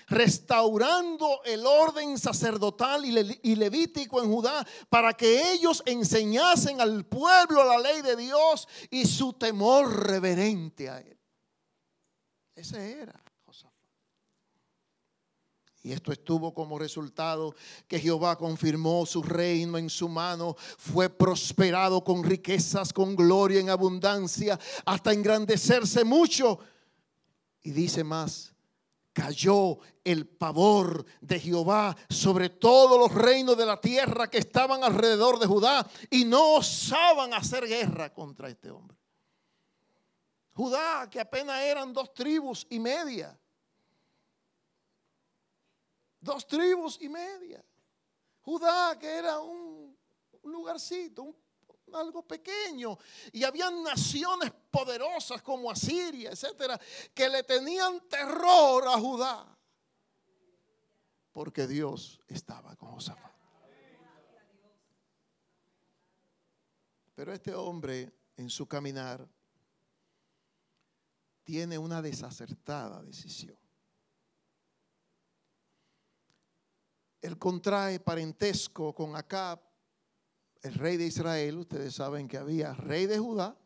restaurando 0.08 1.42
el 1.44 1.66
orden 1.66 2.18
sacerdotal 2.18 3.04
y 3.04 3.56
levítico 3.56 4.22
en 4.22 4.32
Judá 4.32 4.66
para 4.88 5.12
que 5.12 5.52
ellos 5.52 5.82
enseñasen 5.84 6.80
al 6.80 7.04
pueblo 7.06 7.64
la 7.64 7.78
ley 7.78 8.00
de 8.02 8.16
Dios 8.16 8.66
y 8.90 9.04
su 9.06 9.34
temor 9.34 10.06
reverente 10.06 10.88
a 10.88 11.00
él. 11.00 11.18
Ese 12.54 13.00
era. 13.00 13.27
Y 15.88 15.92
esto 15.92 16.12
estuvo 16.12 16.52
como 16.52 16.78
resultado 16.78 17.54
que 17.86 17.98
Jehová 17.98 18.36
confirmó 18.36 19.06
su 19.06 19.22
reino 19.22 19.78
en 19.78 19.88
su 19.88 20.06
mano, 20.06 20.54
fue 20.76 21.08
prosperado 21.08 22.04
con 22.04 22.22
riquezas, 22.22 22.92
con 22.92 23.16
gloria 23.16 23.58
en 23.58 23.70
abundancia, 23.70 24.60
hasta 24.84 25.14
engrandecerse 25.14 26.04
mucho. 26.04 26.58
Y 27.62 27.70
dice 27.70 28.04
más, 28.04 28.54
cayó 29.14 29.78
el 30.04 30.26
pavor 30.26 31.06
de 31.22 31.40
Jehová 31.40 31.96
sobre 32.10 32.50
todos 32.50 33.00
los 33.00 33.14
reinos 33.14 33.56
de 33.56 33.64
la 33.64 33.80
tierra 33.80 34.28
que 34.28 34.36
estaban 34.36 34.84
alrededor 34.84 35.38
de 35.38 35.46
Judá 35.46 35.88
y 36.10 36.26
no 36.26 36.56
osaban 36.56 37.32
hacer 37.32 37.66
guerra 37.66 38.12
contra 38.12 38.50
este 38.50 38.70
hombre. 38.70 38.98
Judá, 40.52 41.08
que 41.10 41.18
apenas 41.18 41.62
eran 41.62 41.94
dos 41.94 42.12
tribus 42.12 42.66
y 42.68 42.78
media. 42.78 43.34
Dos 46.20 46.46
tribus 46.46 46.98
y 47.00 47.08
media. 47.08 47.64
Judá, 48.40 48.98
que 48.98 49.06
era 49.06 49.38
un, 49.40 49.96
lugarcito, 50.44 51.34
algo 51.92 52.26
pequeño. 52.26 52.98
Y 53.32 53.44
había 53.44 53.70
naciones 53.70 54.50
poderosas 54.70 55.42
como 55.42 55.70
Asiria, 55.70 56.30
etcétera, 56.30 56.78
que 57.14 57.28
le 57.28 57.42
tenían 57.42 58.00
terror 58.08 58.88
a 58.88 58.98
Judá. 58.98 59.58
Porque 61.32 61.66
Dios 61.66 62.20
estaba 62.26 62.74
con 62.76 62.92
Josafat. 62.92 63.28
Pero 67.14 67.32
este 67.32 67.54
hombre 67.54 68.12
en 68.36 68.48
su 68.48 68.66
caminar 68.66 69.28
tiene 71.42 71.76
una 71.76 72.00
desacertada 72.00 73.02
decisión. 73.02 73.58
Él 77.20 77.38
contrae 77.38 78.00
parentesco 78.00 78.94
con 78.94 79.16
Acab, 79.16 79.60
el 80.62 80.74
rey 80.74 80.96
de 80.96 81.06
Israel. 81.06 81.58
Ustedes 81.58 81.94
saben 81.94 82.28
que 82.28 82.38
había 82.38 82.74
rey 82.74 83.06
de 83.06 83.18
Judá, 83.18 83.56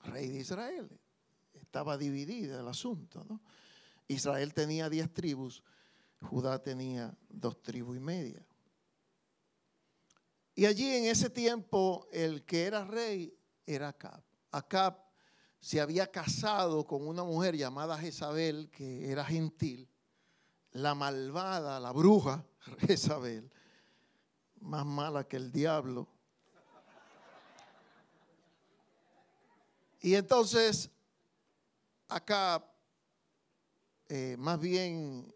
rey 0.00 0.28
de 0.28 0.40
Israel. 0.40 0.88
Estaba 1.54 1.96
dividido 1.96 2.58
el 2.58 2.66
asunto. 2.66 3.24
¿no? 3.28 3.40
Israel 4.08 4.54
tenía 4.54 4.88
diez 4.88 5.12
tribus, 5.12 5.62
Judá 6.20 6.60
tenía 6.60 7.16
dos 7.28 7.62
tribus 7.62 7.96
y 7.96 8.00
media. 8.00 8.44
Y 10.54 10.66
allí 10.66 10.92
en 10.92 11.04
ese 11.04 11.30
tiempo 11.30 12.08
el 12.10 12.44
que 12.44 12.64
era 12.64 12.84
rey 12.84 13.32
era 13.64 13.88
Acab. 13.88 14.24
Acab 14.50 15.08
se 15.60 15.80
había 15.80 16.10
casado 16.10 16.84
con 16.84 17.06
una 17.06 17.22
mujer 17.22 17.56
llamada 17.56 17.98
Jezabel, 17.98 18.70
que 18.70 19.10
era 19.10 19.24
gentil, 19.24 19.88
la 20.82 20.94
malvada, 20.94 21.80
la 21.80 21.92
bruja 21.92 22.44
Jezabel, 22.86 23.50
más 24.60 24.86
mala 24.86 25.26
que 25.26 25.36
el 25.36 25.50
diablo. 25.50 26.06
Y 30.00 30.14
entonces, 30.14 30.90
acá, 32.06 32.64
eh, 34.08 34.36
más 34.38 34.60
bien, 34.60 35.34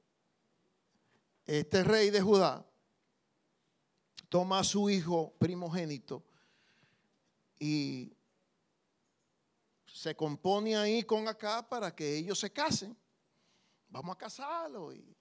este 1.44 1.82
rey 1.82 2.10
de 2.10 2.20
Judá 2.20 2.64
toma 4.28 4.60
a 4.60 4.64
su 4.64 4.88
hijo 4.88 5.34
primogénito 5.38 6.24
y 7.58 8.16
se 9.84 10.14
compone 10.14 10.76
ahí 10.76 11.02
con 11.02 11.26
acá 11.26 11.68
para 11.68 11.94
que 11.94 12.16
ellos 12.16 12.38
se 12.38 12.52
casen. 12.52 12.96
Vamos 13.88 14.14
a 14.14 14.18
casarlo 14.18 14.92
y 14.94 15.14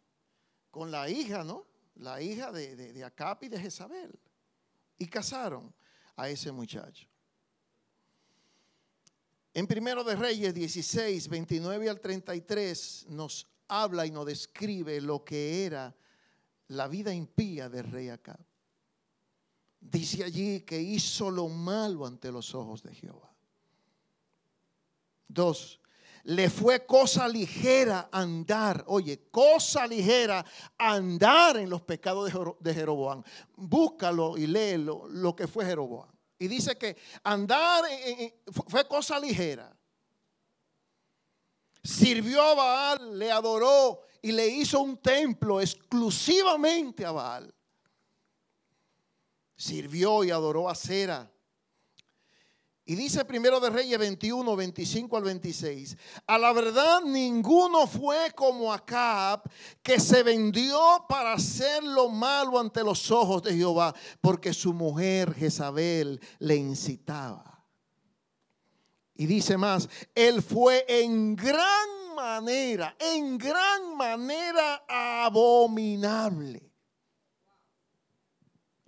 con 0.72 0.90
la 0.90 1.10
hija, 1.10 1.44
¿no? 1.44 1.68
La 1.96 2.22
hija 2.22 2.52
de, 2.52 2.76
de, 2.76 2.94
de 2.94 3.04
Acap 3.04 3.44
y 3.44 3.50
de 3.50 3.60
Jezabel. 3.60 4.18
Y 4.98 5.08
casaron 5.08 5.74
a 6.16 6.30
ese 6.30 6.52
muchacho. 6.52 7.08
En 9.54 9.68
Primero 9.68 10.04
de 10.04 10.16
Reyes 10.16 10.54
16, 10.54 11.28
29 11.28 11.90
al 11.90 12.00
33 12.00 13.08
nos 13.10 13.48
habla 13.68 14.06
y 14.06 14.12
nos 14.12 14.26
describe 14.26 15.02
lo 15.02 15.24
que 15.26 15.66
era 15.66 15.94
la 16.70 16.88
vida 16.88 17.14
impía 17.14 17.68
del 17.68 17.92
rey 17.92 18.08
Acab. 18.08 18.40
Dice 19.82 20.24
allí 20.24 20.62
que 20.62 20.80
hizo 20.80 21.30
lo 21.30 21.50
malo 21.50 22.06
ante 22.06 22.32
los 22.32 22.56
ojos 22.56 22.82
de 22.84 22.96
Jehová. 22.96 23.36
Dos, 25.28 25.81
le 26.24 26.50
fue 26.50 26.86
cosa 26.86 27.28
ligera 27.28 28.10
andar, 28.12 28.84
oye, 28.88 29.30
cosa 29.32 29.88
ligera 29.88 30.46
andar 30.78 31.58
en 31.58 31.70
los 31.70 31.82
pecados 31.82 32.32
de 32.60 32.74
Jeroboam. 32.74 33.24
Búscalo 33.56 34.38
y 34.38 34.48
léelo 34.48 35.08
lo 35.10 35.36
que 35.36 35.48
fue 35.48 35.66
Jeroboam. 35.66 36.10
Y 36.38 36.48
dice 36.48 36.78
que 36.78 36.98
andar 37.24 37.84
fue 38.68 38.88
cosa 38.88 39.20
ligera. 39.20 39.76
Sirvió 41.84 42.42
a 42.42 42.54
Baal, 42.54 43.18
le 43.18 43.32
adoró 43.32 44.02
y 44.22 44.32
le 44.32 44.48
hizo 44.48 44.82
un 44.82 44.98
templo 44.98 45.62
exclusivamente 45.62 47.06
a 47.06 47.12
Baal. 47.12 47.54
Sirvió 49.56 50.24
y 50.24 50.32
adoró 50.32 50.70
a 50.70 50.76
Cera 50.76 51.32
y 52.92 52.96
dice 52.96 53.24
primero 53.24 53.62
de 53.62 53.70
Reyes 53.70 53.98
21, 53.98 54.54
25 54.54 55.16
al 55.16 55.24
26. 55.24 55.96
A 56.28 56.38
la 56.38 56.52
verdad, 56.52 57.00
ninguno 57.00 57.88
fue 57.88 58.34
como 58.36 58.74
Acab, 58.74 59.44
que 59.82 59.98
se 59.98 60.24
vendió 60.24 61.06
para 61.08 61.32
hacer 61.32 61.86
lo 61.86 62.10
malo 62.10 62.60
ante 62.60 62.84
los 62.84 63.10
ojos 63.10 63.44
de 63.44 63.56
Jehová, 63.56 63.96
porque 64.20 64.52
su 64.52 64.74
mujer 64.74 65.34
Jezabel 65.34 66.20
le 66.40 66.58
incitaba. 66.58 67.64
Y 69.16 69.26
dice 69.26 69.56
más, 69.56 69.88
él 70.14 70.42
fue 70.42 70.84
en 70.90 71.34
gran 71.38 72.14
manera, 72.14 72.94
en 73.00 73.38
gran 73.38 73.96
manera 73.96 74.84
abominable. 74.90 76.70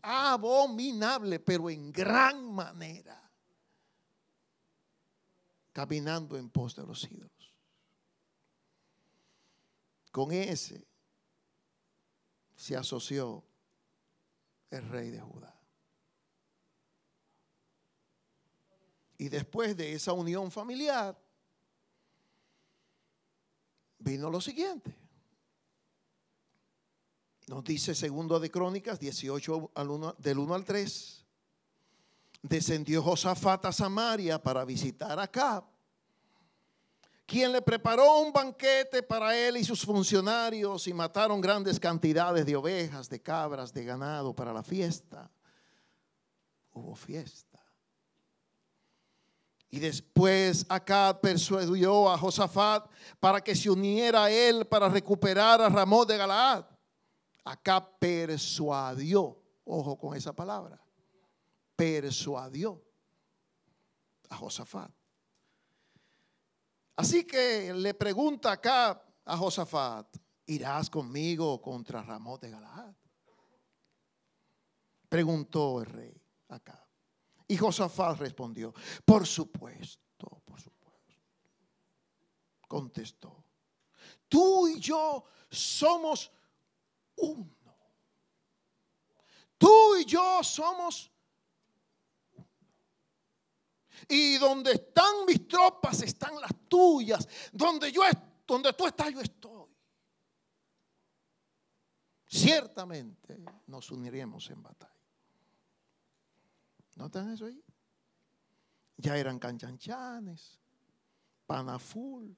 Abominable, 0.02 1.40
pero 1.40 1.70
en 1.70 1.90
gran 1.94 2.54
manera 2.54 3.23
caminando 5.74 6.38
en 6.38 6.50
pos 6.50 6.76
de 6.76 6.86
los 6.86 7.04
ídolos. 7.12 7.54
Con 10.12 10.32
ese 10.32 10.88
se 12.56 12.78
asoció 12.78 13.44
el 14.70 14.88
rey 14.88 15.10
de 15.10 15.20
Judá. 15.20 15.60
Y 19.18 19.30
después 19.30 19.76
de 19.76 19.94
esa 19.94 20.14
unión 20.14 20.52
familiar, 20.52 21.20
vino 23.98 24.30
lo 24.30 24.40
siguiente. 24.40 24.96
Nos 27.48 27.64
dice 27.64 27.96
segundo 27.96 28.40
de 28.40 28.52
Crónicas 28.52 29.00
18 29.00 29.72
al 29.76 30.16
del 30.18 30.40
1 30.40 30.54
al 30.54 30.66
3 30.66 31.23
descendió 32.44 33.02
Josafat 33.02 33.66
a 33.66 33.72
Samaria 33.72 34.38
para 34.38 34.66
visitar 34.66 35.18
a 35.18 35.24
Acab, 35.24 35.64
quien 37.26 37.54
le 37.54 37.62
preparó 37.62 38.20
un 38.20 38.34
banquete 38.34 39.02
para 39.02 39.36
él 39.36 39.58
y 39.58 39.64
sus 39.64 39.84
funcionarios 39.86 40.88
y 40.88 40.94
mataron 40.94 41.40
grandes 41.40 41.80
cantidades 41.80 42.46
de 42.46 42.56
ovejas, 42.56 43.10
de 43.10 43.22
cabras, 43.22 43.74
de 43.74 43.86
ganado 43.86 44.36
para 44.36 44.52
la 44.52 44.62
fiesta. 44.62 45.32
Hubo 46.74 46.94
fiesta. 46.96 47.60
Y 49.70 49.80
después 49.80 50.66
Acab 50.68 51.22
persuadió 51.22 52.12
a 52.12 52.18
Josafat 52.18 52.86
para 53.20 53.42
que 53.42 53.56
se 53.56 53.70
uniera 53.70 54.26
a 54.26 54.32
él 54.32 54.66
para 54.66 54.90
recuperar 54.90 55.62
a 55.62 55.70
Ramón 55.70 56.06
de 56.06 56.18
Galaad. 56.18 56.66
Acab 57.46 57.98
persuadió, 58.00 59.42
ojo 59.64 59.98
con 59.98 60.16
esa 60.16 60.34
palabra 60.34 60.83
persuadió 61.76 62.84
a 64.30 64.36
Josafat. 64.38 64.92
Así 66.96 67.26
que 67.26 67.74
le 67.74 67.94
pregunta 67.94 68.52
acá 68.52 69.04
a 69.26 69.38
Josafat, 69.38 70.16
¿irás 70.46 70.90
conmigo 70.90 71.62
contra 71.62 72.04
Ramón 72.04 72.40
de 72.40 72.52
Galaad? 72.52 72.94
Preguntó 75.10 75.82
el 75.82 75.86
rey 75.88 76.22
acá. 76.50 76.88
Y 77.48 77.58
Josafat 77.58 78.18
respondió, 78.20 78.74
por 79.06 79.26
supuesto, 79.26 80.42
por 80.46 80.60
supuesto. 80.60 81.22
Contestó, 82.68 83.44
tú 84.28 84.68
y 84.68 84.80
yo 84.80 85.26
somos 85.50 86.32
uno. 87.18 87.56
Tú 89.58 89.96
y 89.96 90.06
yo 90.06 90.44
somos 90.44 91.13
y 94.08 94.38
donde 94.38 94.74
están 94.74 95.26
mis 95.26 95.48
tropas 95.48 96.02
están 96.02 96.40
las 96.40 96.52
tuyas. 96.68 97.28
Donde 97.52 97.92
yo 97.92 98.04
donde 98.46 98.74
tú 98.74 98.86
estás 98.86 99.12
yo 99.12 99.22
estoy. 99.22 99.70
Ciertamente 102.28 103.44
nos 103.68 103.92
uniremos 103.92 104.50
en 104.50 104.64
batalla. 104.64 104.94
¿Notan 106.96 107.32
eso 107.32 107.46
ahí? 107.46 107.64
Ya 108.98 109.18
eran 109.18 109.40
canchanchanes, 109.40 110.60
panaful, 111.46 112.36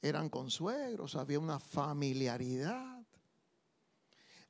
eran 0.00 0.28
consuegros, 0.28 1.16
había 1.16 1.38
una 1.38 1.58
familiaridad. 1.58 3.04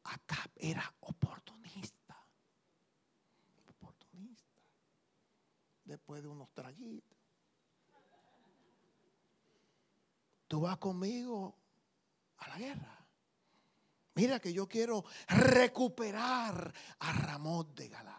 Acá 0.05 0.51
era 0.57 0.95
oportunista. 1.01 1.98
Después 5.89 6.23
de 6.23 6.29
unos 6.29 6.53
traguitos. 6.53 7.19
Tú 10.47 10.61
vas 10.61 10.77
conmigo 10.77 11.57
a 12.37 12.49
la 12.49 12.59
guerra. 12.59 13.07
Mira 14.15 14.39
que 14.39 14.53
yo 14.53 14.69
quiero 14.69 15.05
recuperar 15.29 16.73
a 16.99 17.13
Ramón 17.13 17.75
de 17.75 17.89
Galad. 17.89 18.15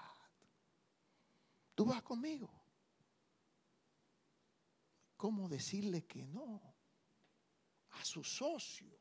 Tú 1.75 1.86
vas 1.86 2.01
conmigo. 2.01 2.49
¿Cómo 5.15 5.47
decirle 5.47 6.05
que 6.05 6.25
no? 6.25 6.62
A 7.91 8.05
su 8.05 8.23
socio, 8.23 8.97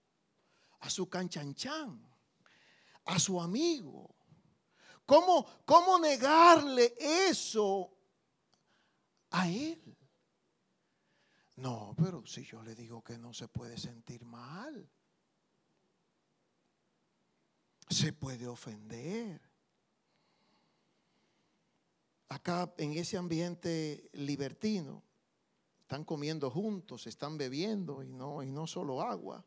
a 0.81 0.91
su 0.91 1.09
canchanchan, 1.09 2.07
a 3.05 3.19
su 3.19 3.41
amigo. 3.41 4.17
¿Cómo, 5.07 5.47
cómo 5.65 5.99
negarle 5.99 6.95
eso 6.99 7.98
a 9.31 9.49
Él. 9.49 9.97
No, 11.57 11.95
pero 11.97 12.25
si 12.25 12.45
yo 12.45 12.63
le 12.63 12.75
digo 12.75 13.03
que 13.03 13.19
no 13.19 13.35
se 13.35 13.49
puede 13.49 13.77
sentir 13.77 14.25
mal, 14.25 14.89
se 17.89 18.13
puede 18.13 18.47
ofender. 18.47 19.41
Acá 22.29 22.73
en 22.79 22.93
ese 22.93 23.17
ambiente 23.17 24.09
libertino, 24.13 25.03
están 25.81 26.05
comiendo 26.05 26.51
juntos, 26.51 27.07
están 27.07 27.39
bebiendo 27.39 28.03
y 28.03 28.13
no, 28.13 28.43
y 28.43 28.51
no 28.51 28.67
solo 28.67 29.01
agua. 29.01 29.45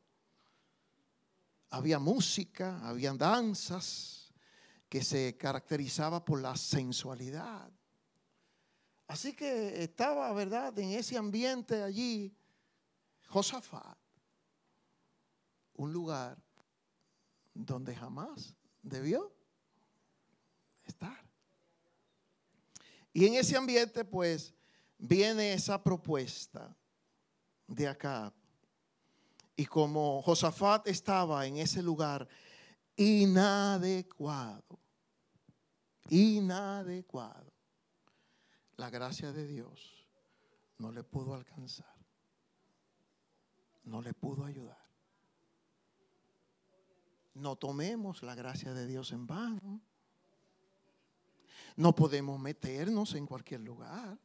Había 1.70 2.00
música, 2.00 2.86
habían 2.86 3.18
danzas 3.18 4.34
que 4.90 5.04
se 5.04 5.38
caracterizaba 5.38 6.26
por 6.26 6.42
la 6.42 6.58
sensualidad. 6.58 7.72
Así 9.12 9.34
que 9.34 9.84
estaba, 9.84 10.32
¿verdad?, 10.32 10.80
en 10.80 10.92
ese 10.92 11.18
ambiente 11.18 11.84
allí, 11.84 12.34
Josafat, 13.28 13.98
un 15.74 15.92
lugar 15.92 16.42
donde 17.54 17.94
jamás 17.94 18.56
debió 18.82 19.36
estar. 20.86 21.22
Y 23.12 23.26
en 23.26 23.34
ese 23.34 23.58
ambiente, 23.58 24.06
pues, 24.06 24.54
viene 24.98 25.52
esa 25.52 25.84
propuesta 25.84 26.74
de 27.68 27.90
acá. 27.90 28.34
Y 29.58 29.66
como 29.66 30.22
Josafat 30.22 30.88
estaba 30.88 31.46
en 31.46 31.58
ese 31.58 31.84
lugar 31.84 32.30
inadecuado, 32.96 34.80
inadecuado 36.08 37.51
la 38.82 38.90
gracia 38.90 39.32
de 39.32 39.46
Dios 39.46 40.08
no 40.80 40.92
le 40.92 41.04
pudo 41.04 41.36
alcanzar, 41.36 41.96
no 43.84 44.02
le 44.02 44.12
pudo 44.16 44.44
ayudar. 44.44 44.90
No 47.36 47.58
tomemos 47.58 48.24
la 48.24 48.34
gracia 48.34 48.74
de 48.74 48.88
Dios 48.88 49.12
en 49.12 49.28
vano. 49.28 49.82
No 51.76 51.94
podemos 51.94 52.40
meternos 52.40 53.14
en 53.14 53.28
cualquier 53.28 53.62
lugar. 53.62 54.20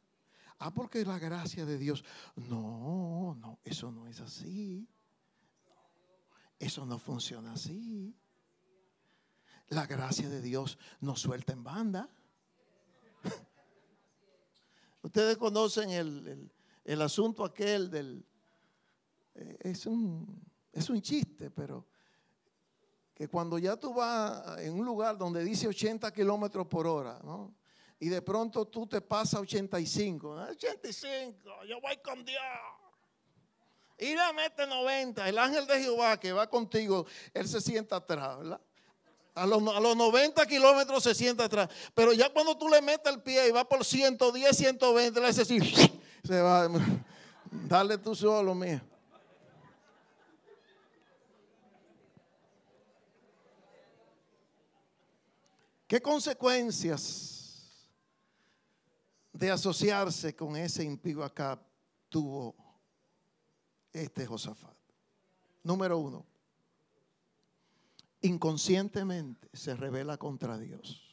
Ah, 0.57 0.73
porque 0.73 1.05
la 1.05 1.19
gracia 1.19 1.63
de 1.63 1.77
Dios. 1.77 2.03
No, 2.35 3.37
no, 3.39 3.59
eso 3.63 3.91
no 3.91 4.07
es 4.07 4.21
así. 4.21 4.89
Eso 6.57 6.83
no 6.83 6.97
funciona 6.97 7.53
así. 7.53 8.17
La 9.67 9.85
gracia 9.85 10.27
de 10.27 10.41
Dios 10.41 10.79
nos 10.99 11.21
suelta 11.21 11.53
en 11.53 11.63
banda. 11.63 12.09
Ustedes 15.07 15.37
conocen 15.37 15.89
el, 16.83 17.01
asunto 17.01 17.45
aquel 17.45 17.89
del... 17.89 18.25
Eh, 19.35 19.57
es, 19.61 19.85
un, 19.85 20.45
es 20.73 20.89
un 20.89 21.01
chiste, 21.01 21.49
pero 21.49 21.87
que 23.13 23.29
cuando 23.29 23.57
ya 23.57 23.77
tú 23.77 23.93
vas 23.93 24.59
en 24.59 24.73
un 24.73 24.85
lugar 24.85 25.17
donde 25.17 25.45
dice 25.45 25.65
80 25.65 26.11
kilómetros 26.11 26.67
por 26.67 26.85
hora, 26.85 27.21
¿no? 27.23 27.55
Y 27.99 28.09
de 28.09 28.21
pronto 28.21 28.65
tú 28.65 28.85
te 28.85 28.99
pasas 28.99 29.39
85, 29.39 30.29
85, 30.29 31.63
yo 31.69 31.79
voy 31.79 31.95
con 32.03 32.25
Dios. 32.25 32.41
Y 33.97 34.13
le 34.13 34.33
mete 34.33 34.67
90. 34.67 35.29
El 35.29 35.37
ángel 35.37 35.65
de 35.67 35.83
Jehová 35.83 36.19
que 36.19 36.33
va 36.33 36.49
contigo, 36.49 37.05
él 37.33 37.47
se 37.47 37.61
sienta 37.61 37.95
atrás, 37.95 38.39
¿verdad? 38.39 38.61
A 39.37 39.45
los, 39.45 39.61
90 39.61 40.47
kilómetros 40.47 41.03
se 41.03 41.13
sienta 41.13 41.43
atrás. 41.43 41.69
Pero 41.93 42.11
ya 42.11 42.31
cuando 42.33 42.57
tú 42.57 42.67
le 42.67 42.81
metes 42.81 43.13
el 43.13 43.21
pie 43.21 43.47
y 43.47 43.51
va 43.51 43.67
por 43.69 43.85
110, 43.85 44.57
120, 44.57 45.21
le 45.21 45.27
hace 45.27 45.43
así. 45.43 45.59
Se 46.23 46.41
va. 46.41 46.67
Dale 47.51 47.99
tú 47.99 48.15
solo, 48.15 48.55
mío. 48.55 48.81
¿Qué 55.87 56.01
consecuencias 56.01 57.87
de 59.31 59.51
asociarse 59.51 60.35
con 60.35 60.57
ese 60.57 60.83
impío 60.83 61.23
acá 61.23 61.61
tuvo 62.09 62.55
este 63.93 64.25
Josafat? 64.25 64.75
Número 65.63 65.97
uno 65.99 66.36
inconscientemente 68.21 69.49
se 69.53 69.75
revela 69.75 70.17
contra 70.17 70.57
Dios. 70.57 71.03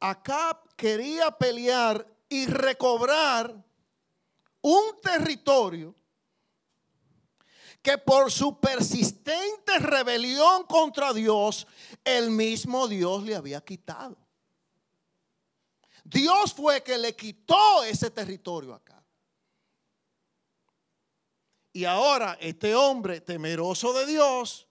Acab 0.00 0.74
quería 0.76 1.30
pelear 1.30 2.06
y 2.28 2.46
recobrar 2.46 3.64
un 4.60 5.00
territorio 5.02 5.94
que 7.80 7.98
por 7.98 8.32
su 8.32 8.58
persistente 8.60 9.78
rebelión 9.78 10.64
contra 10.64 11.12
Dios, 11.12 11.66
el 12.02 12.30
mismo 12.30 12.88
Dios 12.88 13.22
le 13.24 13.36
había 13.36 13.60
quitado. 13.62 14.16
Dios 16.02 16.52
fue 16.54 16.82
que 16.82 16.96
le 16.98 17.14
quitó 17.14 17.84
ese 17.84 18.10
territorio 18.10 18.74
acá. 18.74 18.93
Y 21.76 21.84
ahora 21.86 22.38
este 22.40 22.72
hombre 22.72 23.20
temeroso 23.20 23.92
de 23.92 24.06
Dios, 24.06 24.68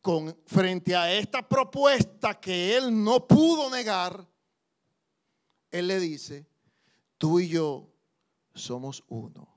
con, 0.00 0.36
frente 0.46 0.96
a 0.96 1.14
esta 1.14 1.48
propuesta 1.48 2.40
que 2.40 2.76
él 2.76 3.04
no 3.04 3.24
pudo 3.24 3.70
negar, 3.70 4.28
él 5.70 5.86
le 5.86 6.00
dice, 6.00 6.44
tú 7.16 7.38
y 7.38 7.48
yo 7.48 7.88
somos 8.52 9.04
uno. 9.06 9.48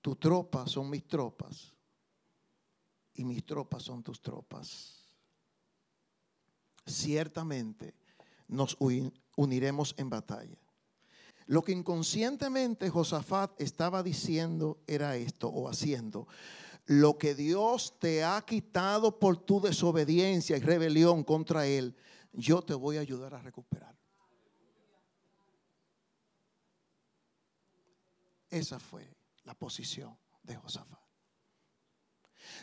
Tu 0.00 0.14
tropas 0.14 0.70
son 0.70 0.88
mis 0.88 1.04
tropas 1.08 1.74
y 3.14 3.24
mis 3.24 3.44
tropas 3.44 3.82
son 3.82 4.04
tus 4.04 4.22
tropas. 4.22 5.18
Ciertamente 6.86 7.96
nos 8.46 8.78
uniremos 9.34 9.96
en 9.98 10.08
batalla. 10.08 10.63
Lo 11.46 11.62
que 11.62 11.72
inconscientemente 11.72 12.88
Josafat 12.88 13.60
estaba 13.60 14.02
diciendo 14.02 14.78
era 14.86 15.16
esto 15.16 15.48
o 15.48 15.68
haciendo. 15.68 16.26
Lo 16.86 17.18
que 17.18 17.34
Dios 17.34 17.98
te 17.98 18.24
ha 18.24 18.42
quitado 18.42 19.18
por 19.18 19.36
tu 19.38 19.60
desobediencia 19.60 20.56
y 20.56 20.60
rebelión 20.60 21.22
contra 21.22 21.66
Él, 21.66 21.96
yo 22.32 22.62
te 22.62 22.74
voy 22.74 22.96
a 22.96 23.00
ayudar 23.00 23.34
a 23.34 23.42
recuperar. 23.42 23.94
Esa 28.50 28.78
fue 28.78 29.14
la 29.44 29.54
posición 29.54 30.16
de 30.42 30.56
Josafat. 30.56 31.00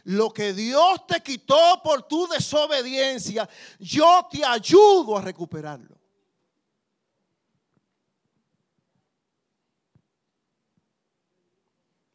Lo 0.05 0.31
que 0.31 0.53
Dios 0.53 1.05
te 1.05 1.21
quitó 1.21 1.81
por 1.83 2.03
tu 2.03 2.27
desobediencia, 2.27 3.47
yo 3.79 4.27
te 4.31 4.43
ayudo 4.43 5.17
a 5.17 5.21
recuperarlo. 5.21 6.00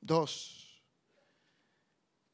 Dos, 0.06 0.84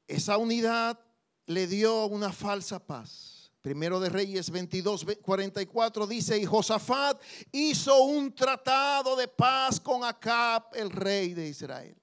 esa 0.06 0.36
unidad 0.36 1.00
le 1.46 1.66
dio 1.66 2.04
una 2.04 2.30
falsa 2.30 2.78
paz. 2.78 3.50
Primero 3.62 3.98
de 3.98 4.10
Reyes 4.10 4.50
22, 4.50 5.06
44 5.22 6.06
dice, 6.06 6.36
y 6.36 6.44
Josafat 6.44 7.22
hizo 7.50 8.02
un 8.02 8.34
tratado 8.34 9.16
de 9.16 9.26
paz 9.26 9.80
con 9.80 10.04
Acab, 10.04 10.64
el 10.74 10.90
rey 10.90 11.32
de 11.32 11.48
Israel. 11.48 11.96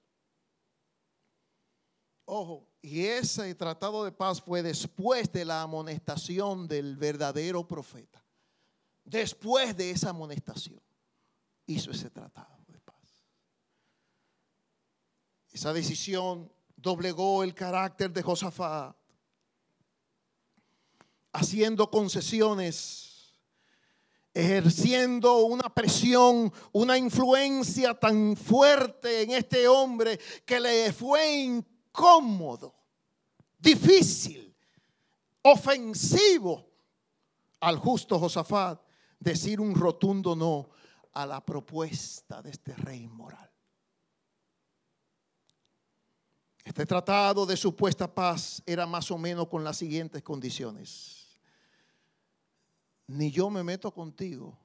Ojo, 2.24 2.66
y 2.82 3.04
ese 3.04 3.54
tratado 3.54 4.04
de 4.04 4.10
paz 4.10 4.40
fue 4.40 4.62
después 4.62 5.30
de 5.30 5.44
la 5.44 5.62
amonestación 5.62 6.66
del 6.66 6.96
verdadero 6.96 7.68
profeta. 7.68 8.24
Después 9.04 9.76
de 9.76 9.90
esa 9.90 10.10
amonestación, 10.10 10.80
hizo 11.66 11.90
ese 11.90 12.10
tratado. 12.10 12.59
Esa 15.50 15.72
decisión 15.72 16.50
doblegó 16.76 17.42
el 17.42 17.54
carácter 17.54 18.12
de 18.12 18.22
Josafat, 18.22 18.96
haciendo 21.32 21.90
concesiones, 21.90 23.34
ejerciendo 24.32 25.38
una 25.38 25.68
presión, 25.74 26.52
una 26.72 26.96
influencia 26.96 27.94
tan 27.94 28.36
fuerte 28.36 29.22
en 29.22 29.32
este 29.32 29.66
hombre 29.66 30.18
que 30.44 30.60
le 30.60 30.92
fue 30.92 31.42
incómodo, 31.42 32.74
difícil, 33.58 34.54
ofensivo 35.42 36.70
al 37.60 37.78
justo 37.78 38.18
Josafat 38.18 38.80
decir 39.18 39.60
un 39.60 39.74
rotundo 39.74 40.34
no 40.34 40.70
a 41.12 41.26
la 41.26 41.44
propuesta 41.44 42.40
de 42.40 42.50
este 42.50 42.74
rey 42.74 43.06
moral. 43.08 43.49
Este 46.70 46.86
tratado 46.86 47.46
de 47.46 47.56
supuesta 47.56 48.06
paz 48.06 48.62
era 48.64 48.86
más 48.86 49.10
o 49.10 49.18
menos 49.18 49.48
con 49.48 49.64
las 49.64 49.76
siguientes 49.76 50.22
condiciones. 50.22 51.36
Ni 53.08 53.32
yo 53.32 53.50
me 53.50 53.64
meto 53.64 53.90
contigo, 53.90 54.56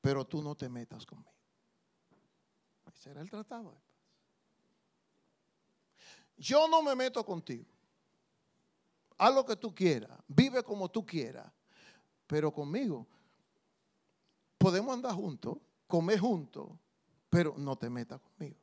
pero 0.00 0.24
tú 0.24 0.40
no 0.40 0.54
te 0.54 0.68
metas 0.68 1.04
conmigo. 1.04 1.34
Ese 2.86 3.10
era 3.10 3.20
el 3.20 3.28
tratado 3.28 3.72
de 3.72 3.80
paz. 3.80 3.96
Yo 6.36 6.68
no 6.68 6.84
me 6.84 6.94
meto 6.94 7.26
contigo. 7.26 7.66
Haz 9.18 9.34
lo 9.34 9.44
que 9.44 9.56
tú 9.56 9.74
quieras, 9.74 10.16
vive 10.28 10.62
como 10.62 10.88
tú 10.88 11.04
quieras, 11.04 11.50
pero 12.28 12.52
conmigo 12.52 13.08
podemos 14.56 14.94
andar 14.94 15.16
juntos, 15.16 15.58
comer 15.88 16.20
juntos, 16.20 16.70
pero 17.28 17.56
no 17.58 17.74
te 17.74 17.90
metas 17.90 18.20
conmigo. 18.20 18.61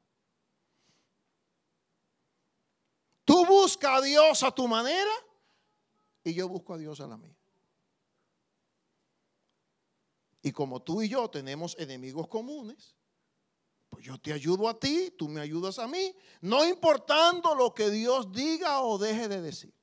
Tú 3.59 3.63
buscas 3.63 3.99
a 3.99 4.01
Dios 4.01 4.43
a 4.43 4.51
tu 4.51 4.69
manera 4.69 5.11
y 6.23 6.33
yo 6.33 6.47
busco 6.47 6.75
a 6.75 6.77
Dios 6.77 7.01
a 7.01 7.07
la 7.07 7.17
mía. 7.17 7.35
Y 10.41 10.53
como 10.53 10.81
tú 10.81 11.01
y 11.01 11.09
yo 11.09 11.29
tenemos 11.29 11.75
enemigos 11.77 12.29
comunes, 12.29 12.95
pues 13.89 14.05
yo 14.05 14.17
te 14.17 14.31
ayudo 14.31 14.69
a 14.69 14.79
ti, 14.79 15.13
tú 15.17 15.27
me 15.27 15.41
ayudas 15.41 15.77
a 15.77 15.87
mí, 15.87 16.15
no 16.39 16.65
importando 16.65 17.53
lo 17.53 17.73
que 17.73 17.89
Dios 17.89 18.31
diga 18.31 18.81
o 18.81 18.97
deje 18.97 19.27
de 19.27 19.41
decir. 19.41 19.73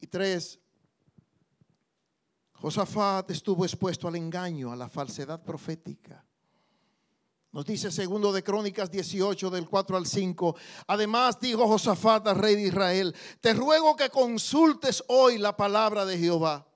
Y 0.00 0.06
tres, 0.06 0.58
Josafat 2.54 3.30
estuvo 3.30 3.66
expuesto 3.66 4.08
al 4.08 4.16
engaño, 4.16 4.72
a 4.72 4.76
la 4.76 4.88
falsedad 4.88 5.42
profética. 5.44 6.25
Nos 7.52 7.64
dice 7.64 7.90
segundo 7.90 8.32
de 8.32 8.42
Crónicas 8.42 8.90
18 8.90 9.50
del 9.50 9.68
4 9.68 9.96
al 9.96 10.06
5. 10.06 10.56
Además 10.88 11.40
dijo 11.40 11.66
Josafat 11.66 12.26
rey 12.28 12.54
de 12.56 12.68
Israel, 12.68 13.14
te 13.40 13.54
ruego 13.54 13.96
que 13.96 14.10
consultes 14.10 15.02
hoy 15.08 15.38
la 15.38 15.56
palabra 15.56 16.04
de 16.04 16.18
Jehová. 16.18 16.66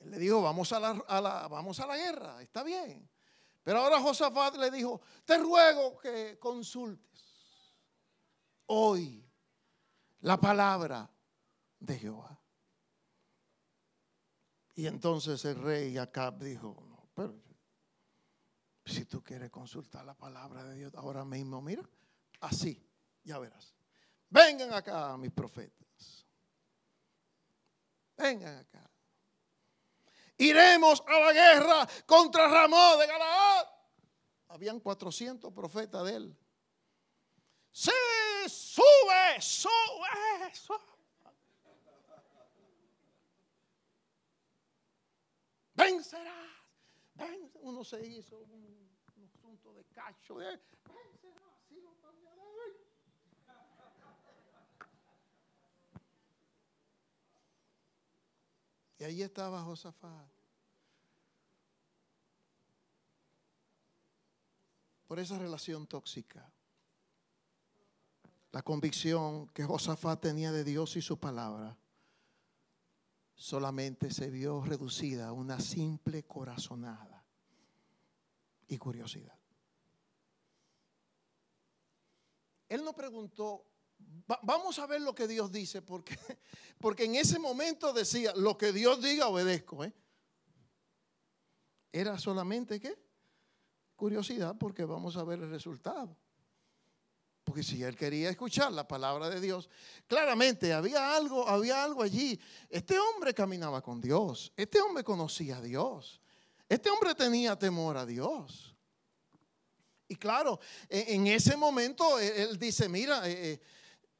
Él 0.00 0.10
le 0.10 0.18
dijo, 0.18 0.42
vamos 0.42 0.72
a 0.72 0.80
la, 0.80 0.92
vamos 1.48 1.80
a 1.80 1.86
la 1.86 1.96
guerra, 1.96 2.42
está 2.42 2.62
bien. 2.62 3.08
Pero 3.62 3.78
ahora 3.78 4.00
Josafat 4.00 4.56
le 4.56 4.70
dijo, 4.70 5.00
te 5.24 5.38
ruego 5.38 5.96
que 5.98 6.38
consultes 6.38 7.24
hoy 8.66 9.24
la 10.20 10.40
palabra 10.40 11.08
de 11.78 11.98
Jehová. 11.98 12.38
Y 14.74 14.86
entonces 14.86 15.44
el 15.44 15.56
rey 15.56 15.96
Acab 15.98 16.38
dijo, 16.38 16.91
tú 19.12 19.22
quieres 19.22 19.50
consultar 19.50 20.06
la 20.06 20.14
palabra 20.14 20.64
de 20.64 20.74
Dios 20.74 20.94
ahora 20.94 21.22
mismo, 21.22 21.60
mira, 21.60 21.82
así, 22.40 22.82
ya 23.22 23.38
verás. 23.38 23.74
Vengan 24.30 24.72
acá, 24.72 25.18
mis 25.18 25.30
profetas. 25.30 26.26
Vengan 28.16 28.56
acá. 28.56 28.90
Iremos 30.38 31.02
a 31.06 31.20
la 31.20 31.32
guerra 31.34 31.88
contra 32.06 32.48
Ramón 32.48 33.00
de 33.00 33.06
Galaad. 33.06 33.66
Habían 34.48 34.80
400 34.80 35.52
profetas 35.52 36.06
de 36.06 36.16
él. 36.16 36.38
Sí, 37.70 37.90
sube, 38.48 39.40
sube, 39.42 40.54
sube. 40.54 40.78
Vencerás. 45.74 46.32
Uno 47.60 47.84
se 47.84 48.04
hizo 48.06 48.38
un, 48.38 48.91
Y 59.02 59.04
ahí 59.04 59.22
estaba 59.22 59.60
Josafat. 59.62 60.28
Por 65.08 65.18
esa 65.18 65.38
relación 65.38 65.88
tóxica. 65.88 66.48
La 68.52 68.62
convicción 68.62 69.48
que 69.48 69.64
Josafat 69.64 70.20
tenía 70.20 70.52
de 70.52 70.62
Dios 70.62 70.94
y 70.94 71.02
su 71.02 71.18
palabra 71.18 71.76
solamente 73.34 74.12
se 74.12 74.30
vio 74.30 74.62
reducida 74.62 75.28
a 75.28 75.32
una 75.32 75.58
simple 75.58 76.22
corazonada 76.22 77.24
y 78.68 78.78
curiosidad. 78.78 79.41
Él 82.72 82.82
no 82.84 82.94
preguntó, 82.94 83.66
vamos 84.42 84.78
a 84.78 84.86
ver 84.86 85.02
lo 85.02 85.14
que 85.14 85.28
Dios 85.28 85.52
dice, 85.52 85.82
porque, 85.82 86.16
porque 86.80 87.04
en 87.04 87.16
ese 87.16 87.38
momento 87.38 87.92
decía, 87.92 88.32
lo 88.34 88.56
que 88.56 88.72
Dios 88.72 89.02
diga 89.02 89.28
obedezco. 89.28 89.84
¿eh? 89.84 89.92
Era 91.92 92.18
solamente 92.18 92.80
qué? 92.80 92.98
Curiosidad, 93.94 94.56
porque 94.58 94.86
vamos 94.86 95.18
a 95.18 95.24
ver 95.24 95.40
el 95.40 95.50
resultado. 95.50 96.16
Porque 97.44 97.62
si 97.62 97.82
él 97.82 97.94
quería 97.94 98.30
escuchar 98.30 98.72
la 98.72 98.88
palabra 98.88 99.28
de 99.28 99.38
Dios, 99.38 99.68
claramente 100.06 100.72
había 100.72 101.14
algo, 101.14 101.46
había 101.46 101.84
algo 101.84 102.02
allí. 102.02 102.40
Este 102.70 102.98
hombre 102.98 103.34
caminaba 103.34 103.82
con 103.82 104.00
Dios. 104.00 104.50
Este 104.56 104.80
hombre 104.80 105.04
conocía 105.04 105.58
a 105.58 105.60
Dios. 105.60 106.22
Este 106.70 106.88
hombre 106.88 107.14
tenía 107.14 107.58
temor 107.58 107.98
a 107.98 108.06
Dios. 108.06 108.71
Y 110.12 110.16
claro, 110.16 110.60
e, 110.90 111.14
en 111.14 111.26
ese 111.26 111.56
momento 111.56 112.18
él 112.18 112.58
dice, 112.58 112.86
mira, 112.86 113.26
eh, 113.26 113.52
eh, 113.52 113.60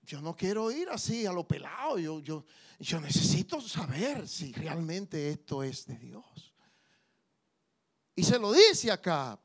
yo 0.01 0.23
no 0.23 0.35
quiero 0.35 0.71
ir 0.71 0.89
así 0.89 1.27
a 1.27 1.33
lo 1.33 1.47
pelado. 1.47 1.99
Yo, 1.99 2.19
yo, 2.21 2.47
yo 2.79 2.99
necesito 2.99 3.61
saber 3.61 4.27
si 4.27 4.55
realmente 4.55 5.29
esto 5.29 5.63
es 5.63 5.85
de 5.87 5.99
Dios. 5.99 6.55
Y 8.15 8.25
se 8.25 8.39
lo 8.39 8.53
dice 8.53 8.91
acá. 8.91 9.39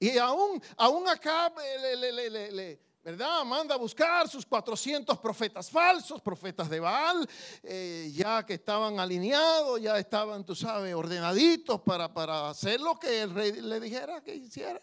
Y 0.00 0.16
aún, 0.16 0.62
aún 0.78 1.06
acá 1.06 1.52
le, 1.82 2.80
¿verdad? 3.08 3.42
Manda 3.44 3.74
a 3.74 3.78
buscar 3.78 4.28
sus 4.28 4.44
400 4.44 5.18
profetas 5.18 5.70
falsos, 5.70 6.20
profetas 6.20 6.68
de 6.68 6.78
Baal, 6.78 7.26
eh, 7.62 8.10
ya 8.14 8.44
que 8.44 8.54
estaban 8.54 9.00
alineados, 9.00 9.80
ya 9.80 9.98
estaban, 9.98 10.44
tú 10.44 10.54
sabes, 10.54 10.94
ordenaditos 10.94 11.80
para, 11.80 12.12
para 12.12 12.50
hacer 12.50 12.78
lo 12.80 12.98
que 12.98 13.22
el 13.22 13.32
rey 13.32 13.52
le 13.52 13.80
dijera 13.80 14.20
que 14.20 14.34
hiciera, 14.34 14.82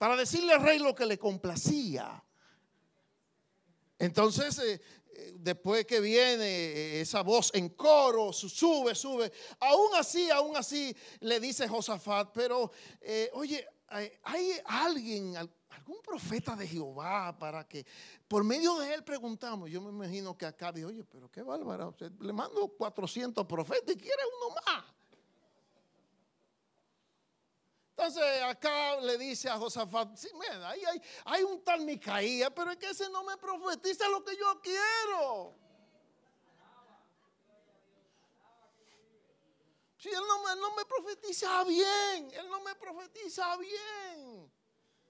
para 0.00 0.16
decirle 0.16 0.54
al 0.54 0.62
rey 0.62 0.78
lo 0.78 0.94
que 0.94 1.04
le 1.04 1.18
complacía. 1.18 2.24
Entonces, 3.98 4.58
eh, 4.58 4.80
eh, 5.12 5.34
después 5.36 5.84
que 5.84 6.00
viene 6.00 6.46
eh, 6.46 7.00
esa 7.02 7.20
voz 7.20 7.50
en 7.52 7.68
coro, 7.68 8.32
sube, 8.32 8.94
sube, 8.94 9.30
aún 9.58 9.90
así, 9.98 10.30
aún 10.30 10.56
así, 10.56 10.96
le 11.20 11.38
dice 11.38 11.68
Josafat, 11.68 12.30
pero 12.32 12.72
oye, 13.34 13.68
hay, 13.88 14.52
alguien, 14.64 15.36
algún 15.36 16.00
profeta 16.02 16.56
de 16.56 16.66
Jehová 16.66 17.36
para 17.38 17.68
que 17.68 17.84
por 18.26 18.42
medio 18.42 18.78
de 18.78 18.94
él 18.94 19.04
preguntamos. 19.04 19.68
Yo 19.68 19.82
me 19.82 19.90
imagino 19.90 20.34
que 20.34 20.46
acá 20.46 20.72
dice, 20.72 20.86
oye, 20.86 21.04
pero 21.04 21.30
qué 21.30 21.42
bárbaro, 21.42 21.94
le 22.20 22.32
mando 22.32 22.68
400 22.68 23.46
profetas 23.46 23.94
y 23.94 23.98
quiere 23.98 24.22
uno 24.38 24.54
más. 24.64 24.99
Entonces 28.00 28.42
acá 28.44 28.98
le 29.02 29.18
dice 29.18 29.50
a 29.50 29.58
Josafat, 29.58 30.16
sí, 30.16 30.28
mira, 30.32 30.70
ahí 30.70 30.80
hay, 31.26 31.42
un 31.42 31.62
tal 31.62 31.82
Micaía, 31.82 32.48
pero 32.48 32.70
es 32.70 32.78
que 32.78 32.88
ese 32.88 33.10
no 33.10 33.22
me 33.24 33.36
profetiza 33.36 34.08
lo 34.08 34.24
que 34.24 34.34
yo 34.38 34.58
quiero. 34.62 35.54
Si 39.98 40.08
él 40.08 40.22
no, 40.26 40.56
no 40.56 40.74
me 40.76 40.86
profetiza 40.86 41.62
bien, 41.64 42.30
él 42.32 42.48
no 42.48 42.60
me 42.62 42.74
profetiza 42.74 43.54
bien. 43.58 44.50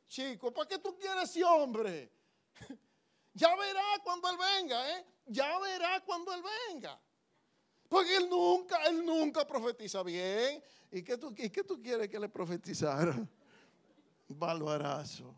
Chico, 0.08 0.52
¿para 0.52 0.66
qué 0.66 0.78
tú 0.78 0.98
quieres 0.98 1.30
ese 1.30 1.44
hombre? 1.44 2.12
Ya 3.32 3.54
verá 3.54 3.84
cuando 4.02 4.28
él 4.28 4.36
venga, 4.36 4.98
¿eh? 4.98 5.06
Ya 5.26 5.56
verá 5.60 6.00
cuando 6.04 6.34
él 6.34 6.42
venga. 6.68 7.00
Porque 7.88 8.16
él 8.16 8.28
nunca, 8.28 8.82
él 8.86 9.06
nunca 9.06 9.46
profetiza 9.46 10.02
bien. 10.02 10.60
¿Y 10.92 11.02
qué 11.02 11.16
tú, 11.16 11.34
tú 11.66 11.82
quieres 11.82 12.08
que 12.08 12.18
le 12.18 12.28
profetizara? 12.28 13.28
Barbarazo. 14.28 15.34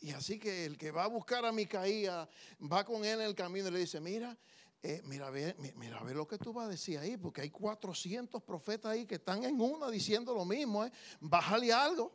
Y 0.00 0.12
así 0.12 0.38
que 0.38 0.66
el 0.66 0.76
que 0.76 0.90
va 0.90 1.04
a 1.04 1.08
buscar 1.08 1.44
a 1.44 1.52
Micaía 1.52 2.28
va 2.60 2.84
con 2.84 3.04
él 3.04 3.20
en 3.20 3.26
el 3.26 3.34
camino 3.34 3.68
y 3.68 3.70
le 3.70 3.78
dice, 3.78 4.00
mira, 4.00 4.36
eh, 4.82 5.00
mira, 5.06 5.30
ve, 5.30 5.56
mira, 5.76 6.02
ve 6.02 6.12
lo 6.12 6.28
que 6.28 6.36
tú 6.36 6.52
vas 6.52 6.66
a 6.66 6.68
decir 6.68 6.98
ahí, 6.98 7.16
porque 7.16 7.40
hay 7.40 7.50
400 7.50 8.42
profetas 8.42 8.92
ahí 8.92 9.06
que 9.06 9.14
están 9.14 9.42
en 9.44 9.58
una 9.58 9.90
diciendo 9.90 10.34
lo 10.34 10.44
mismo, 10.44 10.84
¿eh? 10.84 10.92
bájale 11.20 11.72
algo. 11.72 12.14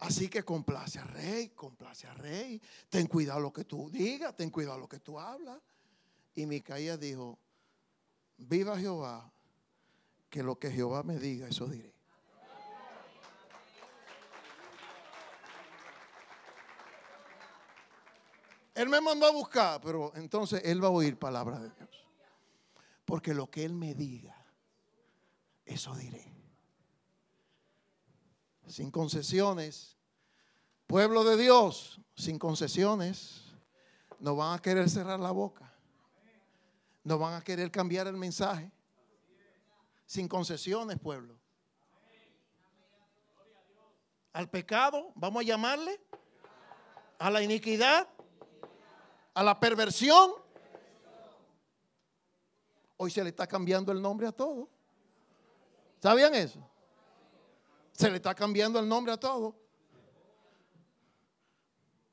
Así 0.00 0.28
que 0.28 0.42
complace 0.42 0.98
al 0.98 1.08
rey, 1.08 1.48
complace 1.50 2.06
al 2.06 2.16
rey, 2.16 2.60
ten 2.88 3.06
cuidado 3.06 3.40
lo 3.40 3.52
que 3.52 3.64
tú 3.64 3.90
digas, 3.90 4.36
ten 4.36 4.50
cuidado 4.50 4.78
lo 4.78 4.88
que 4.88 4.98
tú 4.98 5.18
hablas. 5.18 5.58
Y 6.34 6.46
Micaía 6.46 6.96
dijo, 6.96 7.38
viva 8.40 8.78
Jehová, 8.78 9.30
que 10.28 10.42
lo 10.42 10.58
que 10.58 10.70
Jehová 10.70 11.02
me 11.02 11.18
diga, 11.18 11.48
eso 11.48 11.66
diré. 11.66 11.92
Él 18.74 18.88
me 18.88 19.00
mandó 19.00 19.26
a 19.26 19.32
buscar, 19.32 19.80
pero 19.82 20.12
entonces 20.14 20.62
Él 20.64 20.82
va 20.82 20.88
a 20.88 20.92
oír 20.92 21.18
palabra 21.18 21.58
de 21.58 21.68
Dios. 21.70 22.06
Porque 23.04 23.34
lo 23.34 23.50
que 23.50 23.64
Él 23.64 23.74
me 23.74 23.94
diga, 23.94 24.34
eso 25.66 25.94
diré. 25.94 26.32
Sin 28.66 28.90
concesiones. 28.90 29.96
Pueblo 30.86 31.24
de 31.24 31.36
Dios, 31.36 32.00
sin 32.16 32.38
concesiones. 32.38 33.52
No 34.18 34.36
van 34.36 34.58
a 34.58 34.62
querer 34.62 34.88
cerrar 34.88 35.20
la 35.20 35.32
boca. 35.32 35.69
No 37.02 37.18
van 37.18 37.34
a 37.34 37.40
querer 37.42 37.70
cambiar 37.70 38.06
el 38.06 38.16
mensaje. 38.16 38.70
Sin 40.06 40.28
concesiones, 40.28 40.98
pueblo. 40.98 41.38
Al 44.32 44.48
pecado, 44.48 45.12
vamos 45.14 45.42
a 45.42 45.46
llamarle. 45.46 46.00
A 47.18 47.30
la 47.30 47.42
iniquidad. 47.42 48.08
A 49.34 49.42
la 49.42 49.58
perversión. 49.58 50.32
Hoy 52.96 53.10
se 53.10 53.22
le 53.22 53.30
está 53.30 53.46
cambiando 53.46 53.92
el 53.92 54.02
nombre 54.02 54.26
a 54.26 54.32
todo. 54.32 54.68
¿Sabían 56.02 56.34
eso? 56.34 56.60
Se 57.92 58.10
le 58.10 58.16
está 58.16 58.34
cambiando 58.34 58.78
el 58.78 58.88
nombre 58.88 59.12
a 59.12 59.16
todo. 59.16 59.54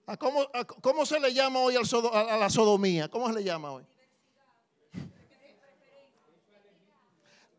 ¿A 0.06 0.16
cómo, 0.16 0.48
cómo, 0.82 1.06
se 1.06 1.20
le 1.20 1.34
llama 1.34 1.60
hoy 1.60 1.76
a 1.76 1.82
la 2.38 2.50
sodomía? 2.50 3.10
¿Cómo 3.10 3.28
se 3.28 3.34
le 3.34 3.44
llama 3.44 3.72
hoy? 3.72 3.86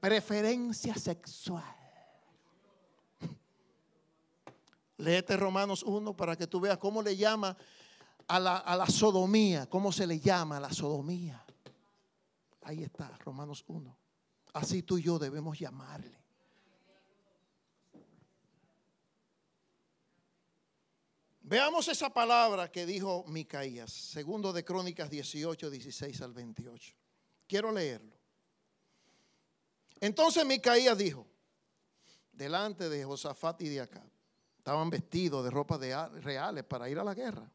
Preferencia 0.00 0.94
sexual. 0.94 1.76
Léete 4.98 5.36
Romanos 5.36 5.82
1 5.82 6.16
para 6.16 6.36
que 6.36 6.46
tú 6.46 6.60
veas 6.60 6.78
cómo 6.78 7.02
le 7.02 7.16
llama 7.16 7.56
a 8.26 8.40
la, 8.40 8.56
a 8.56 8.76
la 8.76 8.86
sodomía, 8.86 9.68
cómo 9.68 9.92
se 9.92 10.06
le 10.06 10.18
llama 10.18 10.56
a 10.56 10.60
la 10.60 10.72
sodomía. 10.72 11.44
Ahí 12.62 12.82
está, 12.82 13.16
Romanos 13.18 13.64
1. 13.68 13.96
Así 14.54 14.82
tú 14.82 14.98
y 14.98 15.02
yo 15.02 15.18
debemos 15.18 15.58
llamarle. 15.58 16.18
Veamos 21.48 21.88
esa 21.88 22.12
palabra 22.12 22.70
que 22.70 22.84
dijo 22.84 23.24
Micaías, 23.26 23.90
segundo 23.90 24.52
de 24.52 24.66
Crónicas 24.66 25.08
18, 25.08 25.70
16 25.70 26.20
al 26.20 26.34
28. 26.34 26.94
Quiero 27.46 27.72
leerlo. 27.72 28.17
Entonces 30.00 30.44
Micaías 30.46 30.96
dijo, 30.96 31.26
delante 32.38 32.88
de 32.88 33.04
Josafat 33.04 33.60
y 33.62 33.68
de 33.68 33.80
acá. 33.80 34.02
Estaban 34.56 34.88
vestidos 34.90 35.44
de 35.44 35.50
ropa 35.50 35.76
de 35.76 35.94
reales 36.20 36.64
para 36.64 36.88
ir 36.88 36.98
a 36.98 37.04
la 37.04 37.14
guerra. 37.14 37.50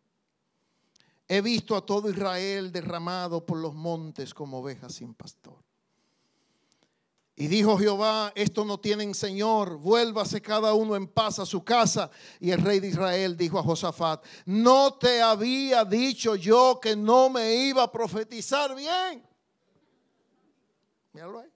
He 1.28 1.42
visto 1.42 1.76
a 1.76 1.86
todo 1.86 2.10
Israel 2.10 2.72
derramado 2.72 3.46
por 3.46 3.58
los 3.58 3.74
montes 3.74 4.34
como 4.34 4.60
ovejas 4.60 4.96
sin 4.96 5.14
pastor. 5.14 5.64
Y 7.36 7.48
dijo 7.48 7.78
Jehová, 7.78 8.32
esto 8.36 8.64
no 8.64 8.80
tienen 8.80 9.16
Señor, 9.16 9.78
vuélvase 9.78 10.42
cada 10.42 10.74
uno 10.74 10.96
en 10.96 11.08
paz 11.08 11.40
a 11.40 11.46
su 11.46 11.64
casa. 11.64 12.12
Y 12.40 12.52
el 12.52 12.62
rey 12.62 12.80
de 12.80 12.90
Israel 12.90 13.38
dijo 13.38 13.58
a 13.58 13.64
Josafat, 13.64 14.24
no 14.46 14.96
te 14.96 15.22
había 15.22 15.86
dicho 15.86 16.36
yo 16.36 16.80
que 16.82 16.96
no 16.96 17.30
me 17.30 17.56
iba 17.56 17.84
a 17.84 17.92
profetizar 17.92 18.76
bien. 18.76 19.26
Míralo 21.14 21.40
ahí. 21.40 21.53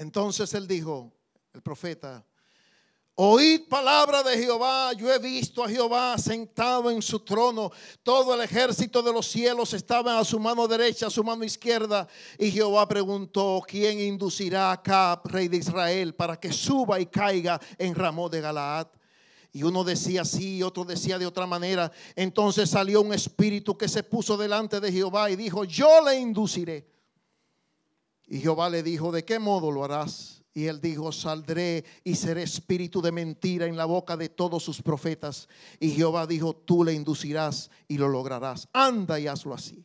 Entonces 0.00 0.54
él 0.54 0.66
dijo, 0.66 1.12
el 1.52 1.60
profeta, 1.60 2.24
Oíd 3.16 3.68
palabra 3.68 4.22
de 4.22 4.38
Jehová, 4.38 4.94
yo 4.94 5.12
he 5.12 5.18
visto 5.18 5.62
a 5.62 5.68
Jehová 5.68 6.16
sentado 6.16 6.90
en 6.90 7.02
su 7.02 7.20
trono, 7.20 7.70
todo 8.02 8.32
el 8.32 8.40
ejército 8.40 9.02
de 9.02 9.12
los 9.12 9.26
cielos 9.26 9.74
estaba 9.74 10.18
a 10.18 10.24
su 10.24 10.40
mano 10.40 10.66
derecha, 10.66 11.08
a 11.08 11.10
su 11.10 11.22
mano 11.22 11.44
izquierda, 11.44 12.08
y 12.38 12.50
Jehová 12.50 12.88
preguntó, 12.88 13.60
¿quién 13.68 14.00
inducirá 14.00 14.70
a 14.70 14.72
Acab, 14.72 15.20
rey 15.26 15.48
de 15.48 15.58
Israel, 15.58 16.14
para 16.14 16.40
que 16.40 16.50
suba 16.50 16.98
y 16.98 17.04
caiga 17.04 17.60
en 17.76 17.94
Ramón 17.94 18.30
de 18.30 18.40
Galaad? 18.40 18.86
Y 19.52 19.64
uno 19.64 19.84
decía 19.84 20.22
así, 20.22 20.62
otro 20.62 20.86
decía 20.86 21.18
de 21.18 21.26
otra 21.26 21.44
manera. 21.44 21.92
Entonces 22.16 22.70
salió 22.70 23.02
un 23.02 23.12
espíritu 23.12 23.76
que 23.76 23.86
se 23.86 24.02
puso 24.02 24.38
delante 24.38 24.80
de 24.80 24.90
Jehová 24.92 25.30
y 25.30 25.36
dijo, 25.36 25.64
yo 25.64 26.02
le 26.06 26.18
induciré. 26.18 26.89
Y 28.30 28.38
Jehová 28.38 28.70
le 28.70 28.84
dijo, 28.84 29.10
¿de 29.10 29.24
qué 29.24 29.40
modo 29.40 29.72
lo 29.72 29.82
harás? 29.84 30.44
Y 30.54 30.66
él 30.66 30.80
dijo, 30.80 31.10
saldré 31.10 31.84
y 32.04 32.14
seré 32.14 32.44
espíritu 32.44 33.02
de 33.02 33.10
mentira 33.10 33.66
en 33.66 33.76
la 33.76 33.86
boca 33.86 34.16
de 34.16 34.28
todos 34.28 34.62
sus 34.62 34.80
profetas. 34.80 35.48
Y 35.80 35.90
Jehová 35.90 36.28
dijo, 36.28 36.54
tú 36.54 36.84
le 36.84 36.94
inducirás 36.94 37.70
y 37.88 37.98
lo 37.98 38.08
lograrás. 38.08 38.68
Anda 38.72 39.18
y 39.18 39.26
hazlo 39.26 39.52
así. 39.52 39.84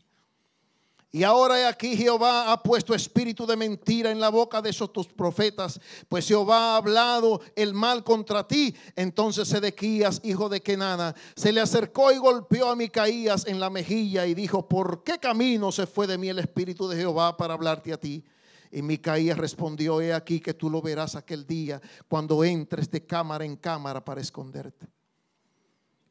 Y 1.12 1.24
ahora 1.24 1.68
aquí 1.68 1.98
Jehová 1.98 2.52
ha 2.52 2.62
puesto 2.62 2.94
espíritu 2.94 3.48
de 3.48 3.56
mentira 3.56 4.12
en 4.12 4.20
la 4.20 4.30
boca 4.30 4.62
de 4.62 4.70
esos 4.70 4.94
tus 4.94 5.08
profetas, 5.08 5.80
pues 6.08 6.28
Jehová 6.28 6.74
ha 6.74 6.78
hablado 6.78 7.42
el 7.56 7.74
mal 7.74 8.04
contra 8.04 8.48
ti. 8.48 8.76
Entonces 8.96 9.48
Sedequías, 9.48 10.22
hijo 10.24 10.50
de 10.50 10.62
Kenana, 10.62 11.16
se 11.36 11.52
le 11.52 11.62
acercó 11.62 12.12
y 12.12 12.18
golpeó 12.18 12.70
a 12.70 12.76
Micaías 12.76 13.48
en 13.48 13.60
la 13.60 13.72
mejilla 13.72 14.28
y 14.28 14.36
dijo, 14.36 14.68
¿por 14.68 15.04
qué 15.04 15.18
camino 15.18 15.72
se 15.72 15.88
fue 15.88 16.06
de 16.06 16.20
mí 16.20 16.30
el 16.30 16.38
espíritu 16.38 16.88
de 16.88 16.98
Jehová 16.98 17.38
para 17.38 17.56
hablarte 17.56 17.92
a 17.92 17.98
ti? 17.98 18.24
Y 18.72 18.82
Micaías 18.82 19.38
respondió, 19.38 20.02
he 20.02 20.14
aquí 20.14 20.40
que 20.40 20.54
tú 20.54 20.70
lo 20.70 20.82
verás 20.82 21.16
aquel 21.16 21.46
día 21.46 21.82
cuando 22.08 22.44
entres 22.44 22.90
de 22.92 23.06
cámara 23.06 23.46
en 23.46 23.56
cámara 23.56 24.04
para 24.04 24.22
esconderte. 24.22 24.88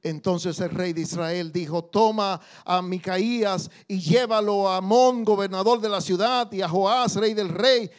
Entonces 0.05 0.61
el 0.61 0.69
rey 0.69 0.93
de 0.93 1.01
Israel 1.01 1.51
dijo, 1.51 1.83
toma 1.83 2.39
a 2.65 2.83
Micaías 2.83 3.71
y 3.89 3.99
llévalo 3.99 4.69
a 4.69 4.77
Amón, 4.77 5.25
gobernador 5.25 5.81
de 5.81 5.89
la 5.89 6.03
ciudad, 6.03 6.53
y 6.53 6.61
a 6.61 6.69
Joás, 6.69 7.17
rey 7.17 7.33
del 7.33 7.49
rey, 7.49 7.91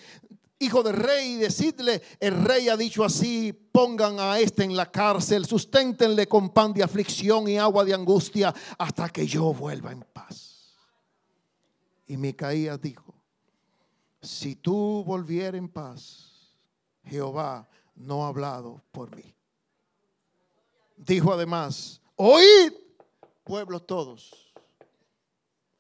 hijo 0.60 0.84
del 0.84 0.96
rey, 0.96 1.34
y 1.34 1.38
decidle, 1.38 2.04
el 2.20 2.44
rey 2.44 2.70
ha 2.70 2.78
dicho 2.78 3.04
así, 3.04 3.52
pongan 3.72 4.20
a 4.20 4.38
este 4.40 4.64
en 4.64 4.76
la 4.78 4.92
cárcel, 4.92 5.48
susténtenle 5.48 6.28
con 6.28 6.52
pan 6.52 6.74
de 6.74 6.84
aflicción 6.84 7.48
y 7.48 7.58
agua 7.58 7.84
de 7.84 7.96
angustia 7.96 8.54
hasta 8.78 9.10
que 9.10 9.26
yo 9.26 9.52
vuelva 9.52 9.92
en 9.92 10.02
paz. 10.02 10.76
Y 12.06 12.18
Micaías 12.18 12.80
dijo, 12.80 13.15
si 14.26 14.56
tú 14.56 15.04
volvieras 15.06 15.58
en 15.58 15.70
paz, 15.70 16.56
Jehová 17.04 17.68
no 17.96 18.26
ha 18.26 18.30
hablado 18.30 18.82
por 18.92 19.16
mí. 19.16 19.36
Dijo 20.98 21.32
además, 21.32 22.02
oíd, 22.16 22.74
pueblos 23.44 23.86
todos, 23.86 24.54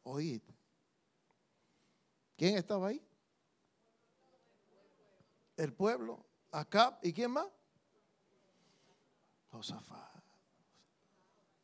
oíd. 0.03 0.41
¿Quién 2.37 2.57
estaba 2.57 2.87
ahí? 2.87 3.01
El 5.57 5.73
pueblo, 5.73 6.25
Acá 6.55 6.97
¿y 7.01 7.11
quién 7.11 7.31
más? 7.31 7.47
Josafat. 9.51 10.23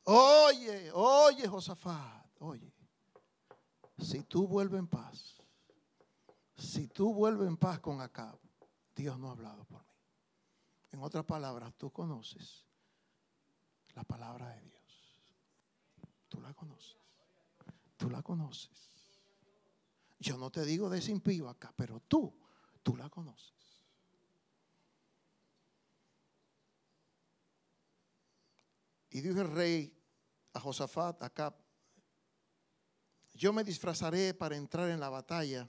Oye, 0.04 0.92
oye, 0.92 1.48
Josafat, 1.48 2.26
oye. 2.40 2.74
Si 3.98 4.24
tú 4.24 4.48
vuelves 4.48 4.80
en 4.80 4.88
paz, 4.88 5.41
si 6.62 6.88
tú 6.88 7.14
vuelves 7.14 7.48
en 7.48 7.58
paz 7.58 7.80
con 7.80 8.02
Acab, 8.02 8.40
Dios 8.96 9.18
no 9.18 9.30
ha 9.30 9.32
hablado 9.32 9.66
por 9.66 9.82
mí. 9.82 9.94
En 10.92 11.02
otras 11.02 11.26
palabras, 11.26 11.74
tú 11.76 11.92
conoces 11.92 12.66
la 13.96 14.04
palabra 14.04 14.50
de 14.50 14.62
Dios. 14.62 15.18
Tú 16.28 16.40
la 16.40 16.54
conoces. 16.54 16.98
Tú 17.98 18.10
la 18.10 18.22
conoces. 18.22 18.70
Yo 20.20 20.38
no 20.38 20.52
te 20.52 20.64
digo 20.64 20.90
de 20.90 21.00
ese 21.00 21.12
impío 21.12 21.50
acá, 21.50 21.74
pero 21.76 22.00
tú, 22.02 22.32
tú 22.84 22.96
la 22.96 23.10
conoces. 23.10 23.54
Y 29.10 29.22
dijo 29.22 29.42
el 29.42 29.52
rey 29.52 29.98
a 30.54 30.60
Josafat, 30.60 31.24
acá, 31.24 31.56
yo 33.34 33.52
me 33.52 33.64
disfrazaré 33.64 34.34
para 34.34 34.56
entrar 34.56 34.90
en 34.90 35.00
la 35.00 35.10
batalla 35.10 35.68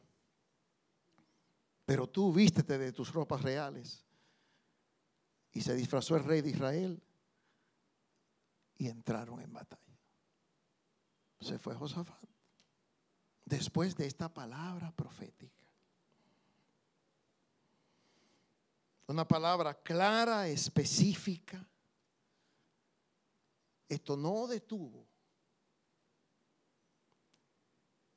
pero 1.92 2.06
tú 2.06 2.32
vístete 2.32 2.78
de 2.78 2.90
tus 2.90 3.12
ropas 3.12 3.42
reales. 3.42 4.02
Y 5.52 5.60
se 5.60 5.74
disfrazó 5.74 6.16
el 6.16 6.24
rey 6.24 6.40
de 6.40 6.48
Israel 6.48 7.02
y 8.78 8.88
entraron 8.88 9.38
en 9.42 9.52
batalla. 9.52 10.00
Se 11.42 11.58
fue 11.58 11.74
Josafat. 11.74 12.24
Después 13.44 13.94
de 13.94 14.06
esta 14.06 14.32
palabra 14.32 14.90
profética. 14.90 15.66
Una 19.08 19.28
palabra 19.28 19.74
clara, 19.74 20.48
específica. 20.48 21.62
Esto 23.86 24.16
no 24.16 24.46
detuvo. 24.46 25.06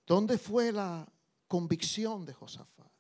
¿Dónde 0.08 0.38
fue 0.38 0.72
la 0.72 1.06
convicción 1.50 2.26
de 2.26 2.34
Josafat? 2.34 2.95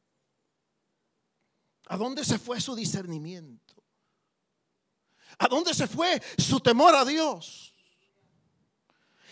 ¿A 1.87 1.97
dónde 1.97 2.23
se 2.25 2.39
fue 2.39 2.59
su 2.59 2.75
discernimiento? 2.75 3.75
¿A 5.37 5.47
dónde 5.47 5.73
se 5.73 5.87
fue 5.87 6.21
su 6.37 6.59
temor 6.59 6.95
a 6.95 7.05
Dios? 7.05 7.75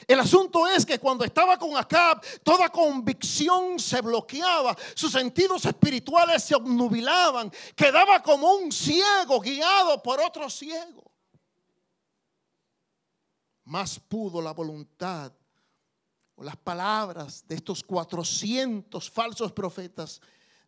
El 0.08 0.20
asunto 0.20 0.68
es 0.68 0.86
que 0.86 1.00
cuando 1.00 1.24
estaba 1.24 1.58
con 1.58 1.78
Acab, 1.78 2.22
toda 2.44 2.70
convicción 2.70 3.80
se 3.80 4.02
bloqueaba, 4.02 4.76
sus 4.96 5.12
sentidos 5.12 5.66
espirituales 5.66 6.44
se 6.44 6.56
obnubilaban, 6.56 7.52
quedaba 7.76 8.22
como 8.22 8.54
un 8.54 8.72
ciego 8.72 9.40
guiado 9.40 10.04
por 10.04 10.20
otro 10.20 10.50
ciego. 10.50 11.10
Más 13.64 13.98
pudo 13.98 14.42
la 14.42 14.52
voluntad 14.52 15.32
o 16.36 16.44
las 16.44 16.58
palabras 16.58 17.48
de 17.48 17.56
estos 17.56 17.82
400 17.82 19.10
falsos 19.10 19.54
profetas 19.54 20.20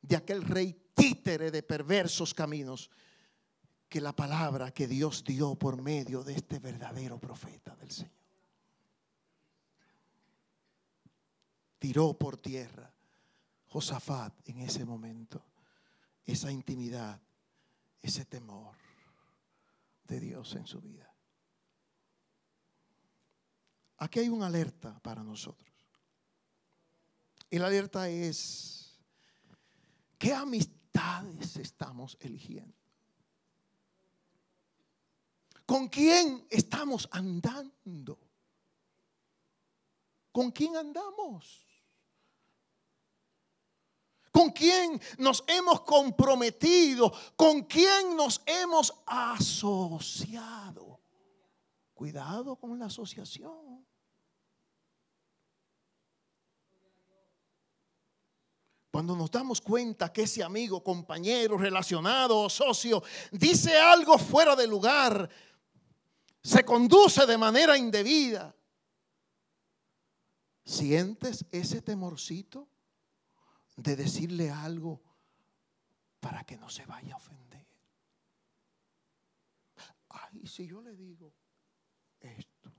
de 0.02 0.16
aquel 0.16 0.44
rey 0.44 0.85
títere 0.96 1.52
de 1.52 1.62
perversos 1.62 2.34
caminos 2.34 2.90
que 3.88 4.02
la 4.02 4.16
palabra 4.16 4.72
que 4.72 4.88
Dios 4.88 5.24
dio 5.24 5.56
por 5.56 5.82
medio 5.82 6.24
de 6.24 6.34
este 6.34 6.60
verdadero 6.60 7.20
profeta 7.20 7.76
del 7.76 7.92
Señor. 7.92 8.12
Tiró 11.78 12.18
por 12.18 12.38
tierra 12.38 12.92
Josafat 13.68 14.34
en 14.50 14.62
ese 14.62 14.86
momento 14.86 15.44
esa 16.26 16.52
intimidad, 16.52 17.22
ese 18.02 18.26
temor 18.26 18.76
de 20.08 20.20
Dios 20.20 20.56
en 20.56 20.66
su 20.66 20.82
vida. 20.82 21.14
Aquí 23.98 24.20
hay 24.20 24.30
una 24.30 24.48
alerta 24.48 25.00
para 25.00 25.24
nosotros. 25.24 25.72
Y 27.50 27.60
la 27.60 27.68
alerta 27.68 28.10
es, 28.10 28.98
¿qué 30.18 30.34
amistad? 30.34 30.75
Estamos 31.58 32.18
eligiendo? 32.20 32.74
¿Con 35.66 35.88
quién 35.88 36.46
estamos 36.50 37.10
andando? 37.12 38.20
¿Con 40.32 40.52
quién 40.52 40.78
andamos? 40.78 41.66
¿Con 44.32 44.52
quién 44.52 45.02
nos 45.18 45.44
hemos 45.48 45.82
comprometido? 45.82 47.12
¿Con 47.36 47.64
quién 47.64 48.16
nos 48.16 48.42
hemos 48.46 48.94
asociado? 49.06 51.00
Cuidado 51.94 52.58
con 52.58 52.78
la 52.78 52.86
asociación. 52.88 53.86
Cuando 58.96 59.14
nos 59.14 59.30
damos 59.30 59.60
cuenta 59.60 60.14
que 60.14 60.22
ese 60.22 60.42
amigo, 60.42 60.82
compañero, 60.82 61.58
relacionado 61.58 62.40
o 62.40 62.50
socio 62.50 63.04
dice 63.30 63.78
algo 63.78 64.18
fuera 64.18 64.56
de 64.56 64.66
lugar, 64.66 65.30
se 66.42 66.64
conduce 66.64 67.26
de 67.26 67.38
manera 67.38 67.78
indebida, 67.78 68.56
¿sientes 70.64 71.46
ese 71.52 71.82
temorcito 71.82 72.70
de 73.76 73.98
decirle 73.98 74.50
algo 74.50 75.04
para 76.22 76.46
que 76.46 76.56
no 76.56 76.70
se 76.70 76.86
vaya 76.86 77.16
a 77.16 77.18
ofender? 77.18 77.68
Ay, 80.08 80.48
si 80.48 80.68
yo 80.68 80.80
le 80.80 80.96
digo 80.96 81.34
esto, 82.22 82.72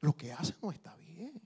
lo 0.00 0.14
que 0.14 0.32
hace 0.32 0.54
no 0.62 0.70
está 0.70 0.94
bien. 0.94 1.43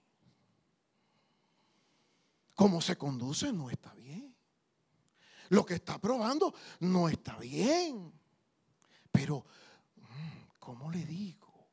Cómo 2.59 2.81
se 2.81 2.99
conduce 2.99 3.53
no 3.53 3.71
está 3.71 3.95
bien. 3.95 4.35
Lo 5.51 5.65
que 5.65 5.75
está 5.75 5.97
probando 6.01 6.53
no 6.81 7.09
está 7.09 7.39
bien. 7.39 8.13
Pero, 9.13 9.47
mm, 9.95 10.59
¿cómo 10.59 10.91
le 10.91 11.05
digo? 11.05 11.71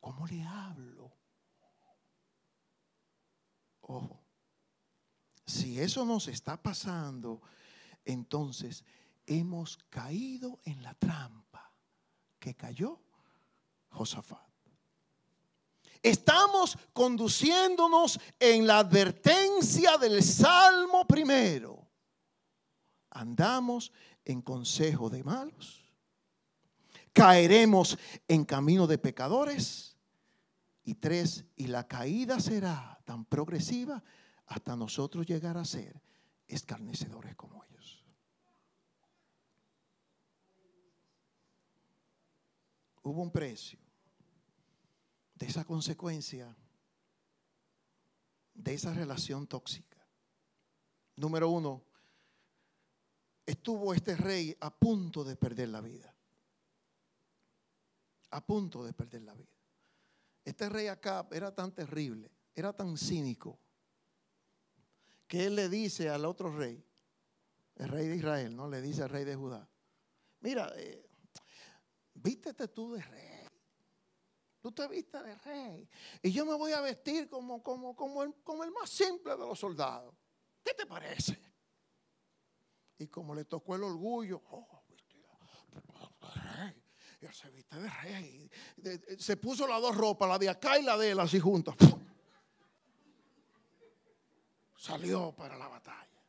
¿Cómo 0.00 0.26
le 0.26 0.42
hablo? 0.42 1.10
Ojo, 3.80 4.22
si 5.46 5.80
eso 5.80 6.04
nos 6.04 6.28
está 6.28 6.62
pasando, 6.62 7.40
entonces 8.04 8.84
hemos 9.24 9.78
caído 9.88 10.60
en 10.64 10.82
la 10.82 10.92
trampa 10.92 11.72
que 12.38 12.54
cayó 12.54 13.00
Josafat. 13.88 14.53
Estamos 16.04 16.76
conduciéndonos 16.92 18.20
en 18.38 18.66
la 18.66 18.80
advertencia 18.80 19.96
del 19.96 20.22
Salmo 20.22 21.06
primero. 21.06 21.88
Andamos 23.08 23.90
en 24.22 24.42
consejo 24.42 25.08
de 25.08 25.24
malos. 25.24 25.82
Caeremos 27.14 27.96
en 28.28 28.44
camino 28.44 28.86
de 28.86 28.98
pecadores. 28.98 29.96
Y 30.84 30.96
tres, 30.96 31.46
y 31.56 31.68
la 31.68 31.88
caída 31.88 32.38
será 32.38 33.00
tan 33.06 33.24
progresiva 33.24 34.04
hasta 34.48 34.76
nosotros 34.76 35.24
llegar 35.24 35.56
a 35.56 35.64
ser 35.64 36.02
escarnecedores 36.46 37.34
como 37.34 37.64
ellos. 37.64 38.04
Hubo 43.02 43.22
un 43.22 43.30
precio 43.30 43.83
de 45.44 45.50
esa 45.50 45.66
consecuencia 45.66 46.56
de 48.54 48.72
esa 48.72 48.94
relación 48.94 49.46
tóxica. 49.46 49.98
Número 51.16 51.50
uno, 51.50 51.84
estuvo 53.44 53.92
este 53.92 54.16
rey 54.16 54.56
a 54.58 54.70
punto 54.70 55.22
de 55.22 55.36
perder 55.36 55.68
la 55.68 55.82
vida. 55.82 56.14
A 58.30 58.40
punto 58.40 58.84
de 58.84 58.94
perder 58.94 59.20
la 59.20 59.34
vida. 59.34 59.52
Este 60.46 60.70
rey 60.70 60.86
acá 60.86 61.28
era 61.30 61.54
tan 61.54 61.72
terrible, 61.74 62.30
era 62.54 62.72
tan 62.72 62.96
cínico, 62.96 63.58
que 65.28 65.44
él 65.44 65.56
le 65.56 65.68
dice 65.68 66.08
al 66.08 66.24
otro 66.24 66.56
rey, 66.56 66.82
el 67.76 67.88
rey 67.90 68.08
de 68.08 68.16
Israel, 68.16 68.56
¿no? 68.56 68.66
Le 68.66 68.80
dice 68.80 69.02
al 69.02 69.10
rey 69.10 69.24
de 69.24 69.36
Judá, 69.36 69.68
mira, 70.40 70.72
eh, 70.76 71.06
vístete 72.14 72.66
tú 72.68 72.94
de 72.94 73.02
rey 73.02 73.33
Tú 74.64 74.72
te 74.72 74.88
vistes 74.88 75.22
de 75.22 75.34
rey. 75.40 75.86
Y 76.22 76.32
yo 76.32 76.46
me 76.46 76.54
voy 76.54 76.72
a 76.72 76.80
vestir 76.80 77.28
como, 77.28 77.62
como, 77.62 77.94
como, 77.94 78.22
el, 78.22 78.32
como 78.42 78.64
el 78.64 78.70
más 78.70 78.88
simple 78.88 79.32
de 79.32 79.46
los 79.46 79.58
soldados. 79.58 80.14
¿Qué 80.64 80.72
te 80.72 80.86
parece? 80.86 81.38
Y 82.96 83.06
como 83.08 83.34
le 83.34 83.44
tocó 83.44 83.74
el 83.74 83.82
orgullo, 83.82 84.40
oh. 84.52 84.82
Y 87.20 87.26
él 87.26 87.34
se 87.34 87.50
viste 87.50 87.78
de 87.78 87.90
rey. 87.90 88.50
Se 89.18 89.36
puso 89.36 89.66
las 89.66 89.82
dos 89.82 89.94
ropas, 89.94 90.30
la 90.30 90.38
de 90.38 90.48
acá 90.48 90.78
y 90.78 90.82
la 90.82 90.96
de 90.96 91.10
él, 91.10 91.20
así 91.20 91.38
juntas. 91.38 91.76
Salió 94.78 95.32
para 95.36 95.58
la 95.58 95.68
batalla. 95.68 96.24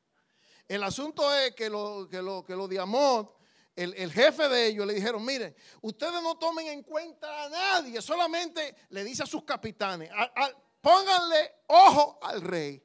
El 0.68 0.84
asunto 0.84 1.34
es 1.34 1.56
que 1.56 1.70
lo, 1.70 2.10
que 2.10 2.22
lo, 2.22 2.44
que 2.44 2.54
lo 2.54 2.68
de 2.68 2.80
el, 3.76 4.12
jefe 4.12 4.48
de 4.48 4.68
ellos 4.68 4.88
le 4.88 4.94
dijeron, 4.94 5.24
miren, 5.24 5.56
ustedes 5.82 6.22
no 6.22 6.38
tomen 6.38 6.68
en 6.68 6.84
cuenta 6.84 7.44
a 7.44 7.50
nadie, 7.50 8.02
solamente 8.02 8.76
le 8.90 9.04
dice 9.04 9.24
a 9.24 9.26
sus 9.26 9.44
capitanes, 9.44 10.10
pónganle 10.80 11.56
ojo 11.68 12.18
al 12.22 12.42
rey, 12.42 12.82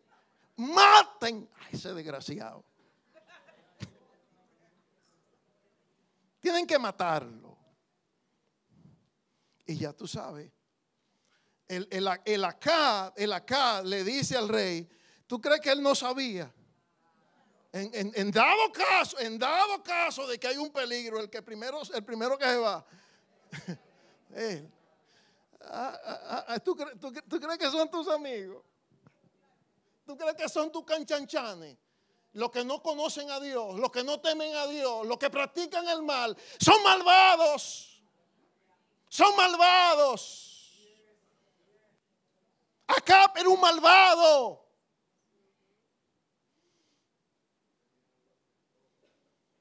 maten 0.57 1.49
a 1.55 1.71
ese 1.71 1.95
desgraciado. 1.95 2.65
Tienen 6.41 6.67
que 6.67 6.79
matarlo. 6.79 7.57
Y 9.67 9.77
ya 9.77 9.93
tú 9.93 10.09
sabes, 10.09 10.51
el, 11.69 11.87
el, 12.25 12.45
acá, 12.45 13.13
el 13.17 13.33
acá 13.33 13.83
le 13.83 14.03
dice 14.03 14.37
al 14.37 14.49
rey, 14.49 14.89
¿tú 15.29 15.41
crees 15.41 15.61
que 15.61 15.71
él 15.71 15.81
no 15.81 15.95
sabía? 15.95 16.53
En, 17.73 18.31
dado 18.33 18.73
caso, 18.73 19.19
en 19.21 19.39
dado 19.39 19.81
caso 19.83 20.27
de 20.27 20.41
que 20.41 20.49
hay 20.49 20.57
un 20.57 20.71
peligro, 20.71 21.21
el 21.21 21.31
que 21.31 21.41
primero, 21.41 21.81
el 21.95 22.05
primero 22.05 22.37
que 22.37 22.45
se 22.45 22.57
va, 22.57 22.85
ah, 25.63 26.01
ah, 26.05 26.45
ah, 26.49 26.59
¿tú, 26.59 26.75
crees 26.75 27.59
que 27.59 27.71
son 27.71 27.89
tus 27.89 28.09
amigos? 28.09 28.65
¿Tú 30.05 30.17
crees 30.17 30.35
que 30.35 30.49
son 30.49 30.73
tus 30.73 30.85
canchanchanes? 30.85 31.77
Los 32.33 32.51
que 32.51 32.65
no 32.65 32.83
conocen 32.83 33.31
a 33.31 33.39
Dios, 33.39 33.79
los 33.79 33.91
que 33.93 34.03
no 34.03 34.21
temen 34.21 34.55
a 34.57 34.67
Dios, 34.67 35.07
los 35.07 35.19
que 35.19 35.31
practican 35.31 35.89
el 35.89 36.03
mal, 36.03 36.37
son 36.59 36.83
malvados. 36.83 38.03
Son 39.09 39.35
malvados. 39.37 40.51
Acá 42.87 43.33
era 43.37 43.49
un 43.49 43.61
malvado. 43.61 44.70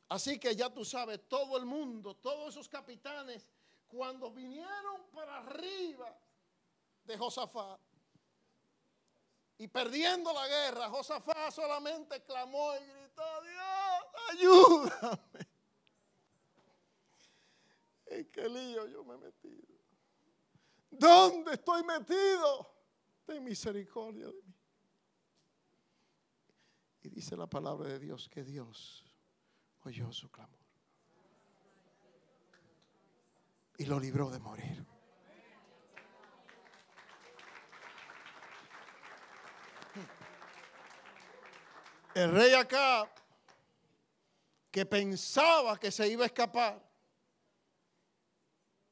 Así 0.10 0.40
que 0.40 0.56
ya 0.56 0.74
tú 0.74 0.84
sabes, 0.84 1.22
todo 1.30 1.56
el 1.58 1.66
mundo, 1.66 2.16
todos 2.16 2.50
esos 2.50 2.68
capitanes, 2.68 3.46
cuando 3.88 4.32
vinieron 4.32 5.04
para 5.14 5.38
arriba 5.38 6.20
de 7.04 7.16
Josafat 7.16 7.80
y 9.60 9.68
perdiendo 9.68 10.34
la 10.34 10.48
guerra, 10.48 10.90
Josafat 10.90 11.52
solamente 11.52 12.24
clamó 12.24 12.76
y 12.76 12.86
gritó, 12.86 13.24
Dios, 13.44 14.32
ayúdame. 14.32 15.48
¿En 18.08 18.32
qué 18.32 18.50
lío 18.50 18.88
yo 18.88 19.04
me 19.04 19.14
he 19.14 19.18
metido? 19.18 19.68
¿Dónde 20.90 21.54
estoy 21.54 21.84
metido? 21.84 22.68
Ten 23.26 23.44
misericordia 23.44 24.26
de 24.26 24.34
mí. 24.34 24.56
Y 27.04 27.10
dice 27.10 27.38
la 27.38 27.48
palabra 27.48 27.90
de 27.90 28.00
Dios 28.00 28.28
que 28.28 28.44
Dios 28.44 29.09
oyó 29.90 30.12
su 30.12 30.30
clamor. 30.30 30.60
Y 33.78 33.86
lo 33.86 34.00
libró 34.00 34.30
de 34.30 34.40
morir. 34.40 34.86
El 42.14 42.32
rey 42.32 42.54
acá, 42.54 43.10
que 44.72 44.86
pensaba 44.86 45.80
que 45.80 45.92
se 45.92 46.08
iba 46.08 46.24
a 46.24 46.28
escapar, 46.28 46.84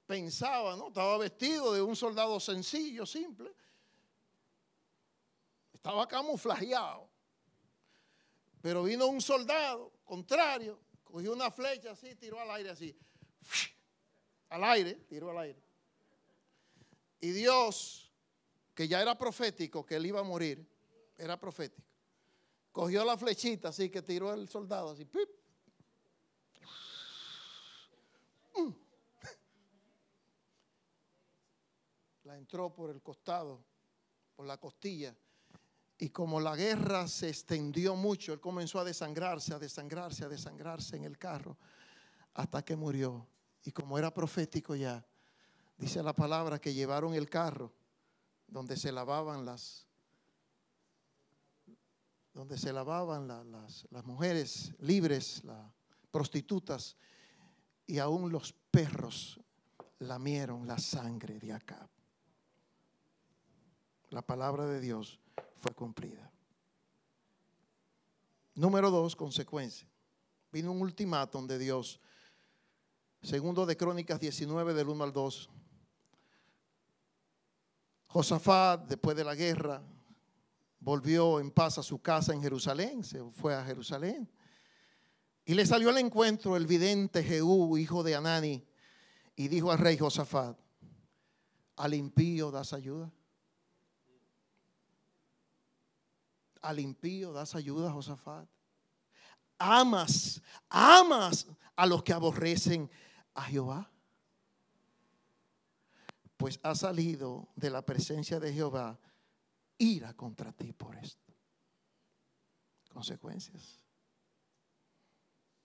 pensaba, 0.06 0.76
¿no? 0.76 0.88
Estaba 0.88 1.18
vestido 1.18 1.74
de 1.74 1.82
un 1.82 1.96
soldado 1.96 2.40
sencillo, 2.40 3.06
simple. 3.06 3.54
Estaba 5.74 6.08
camuflajeado. 6.08 7.10
Pero 8.62 8.84
vino 8.84 9.08
un 9.08 9.22
soldado 9.22 9.92
contrario, 10.04 10.80
cogió 11.12 11.34
una 11.34 11.50
flecha 11.52 11.92
así, 11.92 12.16
tiró 12.16 12.40
al 12.40 12.52
aire 12.52 12.70
así. 12.70 12.98
Al 14.50 14.64
aire, 14.64 14.94
tiró 15.10 15.30
al 15.30 15.40
aire. 15.40 15.62
Y 17.20 17.32
Dios, 17.32 18.10
que 18.74 18.88
ya 18.88 19.02
era 19.02 19.18
profético, 19.18 19.86
que 19.86 19.98
él 19.98 20.06
iba 20.06 20.22
a 20.22 20.24
morir, 20.24 20.66
era 21.18 21.38
profético. 21.38 21.86
Cogió 22.72 23.04
la 23.04 23.18
flechita 23.18 23.68
así 23.70 23.90
que 23.90 24.02
tiró 24.02 24.34
el 24.34 24.48
soldado 24.48 24.92
así. 24.92 25.06
Mm. 28.56 28.70
La 32.24 32.38
entró 32.38 32.74
por 32.74 32.90
el 32.90 33.02
costado, 33.02 33.66
por 34.34 34.46
la 34.46 34.58
costilla 34.58 35.14
y 36.00 36.10
como 36.10 36.40
la 36.40 36.56
guerra 36.56 37.08
se 37.08 37.30
extendió 37.30 37.96
mucho, 37.96 38.34
él 38.34 38.40
comenzó 38.40 38.80
a 38.80 38.84
desangrarse, 38.84 39.54
a 39.54 39.60
desangrarse, 39.60 40.26
a 40.26 40.30
desangrarse 40.30 40.96
en 40.96 41.06
el 41.06 41.18
carro, 41.18 41.58
hasta 42.36 42.64
que 42.64 42.76
murió. 42.76 43.28
Y 43.64 43.72
como 43.72 43.98
era 43.98 44.14
profético 44.14 44.76
ya, 44.76 45.04
dice 45.78 46.04
la 46.04 46.14
palabra 46.14 46.60
que 46.60 46.74
llevaron 46.74 47.14
el 47.16 47.30
carro 47.30 47.74
donde 48.48 48.78
se 48.78 48.92
lavaban 48.92 49.44
las, 49.44 49.88
donde 52.34 52.58
se 52.58 52.72
lavaban 52.72 53.28
las, 53.28 54.06
mujeres 54.06 54.74
libres, 54.80 55.44
las 55.44 55.72
prostitutas, 56.12 56.96
y 57.88 57.98
aún 57.98 58.32
los 58.32 58.54
perros 58.54 59.40
lamieron 60.00 60.68
la 60.68 60.78
sangre 60.78 61.40
de 61.40 61.54
Acab. 61.54 61.90
La 64.10 64.22
palabra 64.22 64.68
de 64.68 64.80
Dios 64.80 65.20
fue 65.60 65.74
cumplida. 65.74 66.32
Número 68.56 68.90
dos, 68.90 69.16
consecuencia. 69.16 69.88
Vino 70.52 70.72
un 70.72 70.82
ultimátum 70.82 71.46
de 71.46 71.60
Dios. 71.60 72.00
Segundo 73.22 73.66
de 73.66 73.78
Crónicas 73.78 74.20
19, 74.20 74.74
del 74.74 74.90
1 74.90 75.04
al 75.04 75.14
2. 75.14 75.50
Josafat, 78.08 78.88
después 78.88 79.16
de 79.16 79.24
la 79.24 79.36
guerra, 79.36 79.84
volvió 80.80 81.40
en 81.40 81.52
paz 81.52 81.78
a 81.78 81.84
su 81.84 82.02
casa 82.02 82.34
en 82.34 82.42
Jerusalén, 82.42 83.04
se 83.04 83.24
fue 83.32 83.54
a 83.54 83.64
Jerusalén. 83.64 84.30
Y 85.46 85.54
le 85.54 85.66
salió 85.66 85.90
al 85.90 85.98
encuentro 85.98 86.56
el 86.58 86.66
vidente 86.66 87.24
Jehú, 87.24 87.78
hijo 87.78 88.04
de 88.04 88.16
Anani, 88.16 88.66
y 89.36 89.48
dijo 89.50 89.72
al 89.72 89.78
rey 89.78 89.98
Josafat, 89.98 90.58
al 91.76 91.94
impío 91.94 92.50
das 92.50 92.74
ayuda. 92.74 93.12
Al 96.62 96.80
impío 96.80 97.34
das 97.34 97.56
ayuda, 97.56 97.92
Josafat. 97.92 98.48
Amas, 99.60 100.42
amas 100.70 101.48
a 101.76 101.86
los 101.86 102.04
que 102.04 102.14
aborrecen 102.14 102.90
a 103.34 103.44
Jehová. 103.44 103.90
Pues 106.38 106.60
ha 106.62 106.76
salido 106.76 107.48
de 107.56 107.70
la 107.70 107.82
presencia 107.82 108.40
de 108.40 108.54
Jehová 108.54 109.00
ira 109.78 110.14
contra 110.14 110.52
ti 110.52 110.74
por 110.74 110.96
esto. 110.96 111.34
Consecuencias. 112.94 113.80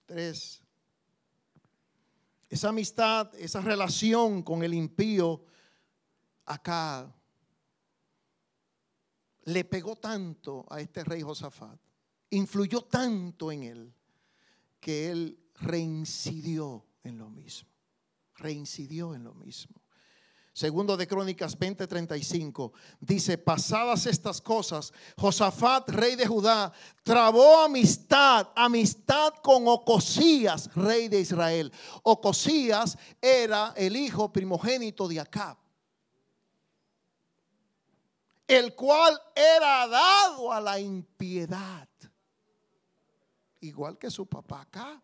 Tres. 0.06 0.62
Esa 2.48 2.68
amistad, 2.68 3.34
esa 3.34 3.60
relación 3.60 4.42
con 4.42 4.62
el 4.62 4.74
impío 4.74 5.44
acá 6.44 7.14
le 9.44 9.64
pegó 9.64 9.96
tanto 9.96 10.64
a 10.70 10.80
este 10.80 11.04
rey 11.04 11.22
Josafat, 11.22 11.78
influyó 12.30 12.82
tanto 12.82 13.50
en 13.52 13.62
él, 13.62 13.94
que 14.80 15.10
él 15.10 15.38
reincidió 15.54 16.84
en 17.04 17.18
lo 17.18 17.28
mismo. 17.30 17.68
Reincidió 18.36 19.14
en 19.14 19.24
lo 19.24 19.34
mismo. 19.34 19.82
Segundo 20.54 20.98
de 20.98 21.06
Crónicas 21.06 21.58
20:35 21.58 22.72
dice, 23.00 23.38
pasadas 23.38 24.04
estas 24.04 24.38
cosas, 24.42 24.92
Josafat, 25.16 25.88
rey 25.88 26.14
de 26.14 26.26
Judá, 26.26 26.70
trabó 27.02 27.60
amistad, 27.60 28.48
amistad 28.54 29.32
con 29.42 29.66
Ocosías, 29.66 30.68
rey 30.74 31.08
de 31.08 31.20
Israel. 31.20 31.72
Ocosías 32.02 32.98
era 33.18 33.72
el 33.76 33.96
hijo 33.96 34.30
primogénito 34.30 35.08
de 35.08 35.20
Acab, 35.20 35.56
el 38.46 38.74
cual 38.74 39.20
era 39.34 39.86
dado 39.86 40.52
a 40.52 40.60
la 40.60 40.78
impiedad, 40.78 41.88
igual 43.60 43.98
que 43.98 44.10
su 44.10 44.26
papá 44.26 44.62
Acab. 44.62 45.00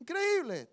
Increíble 0.00 0.70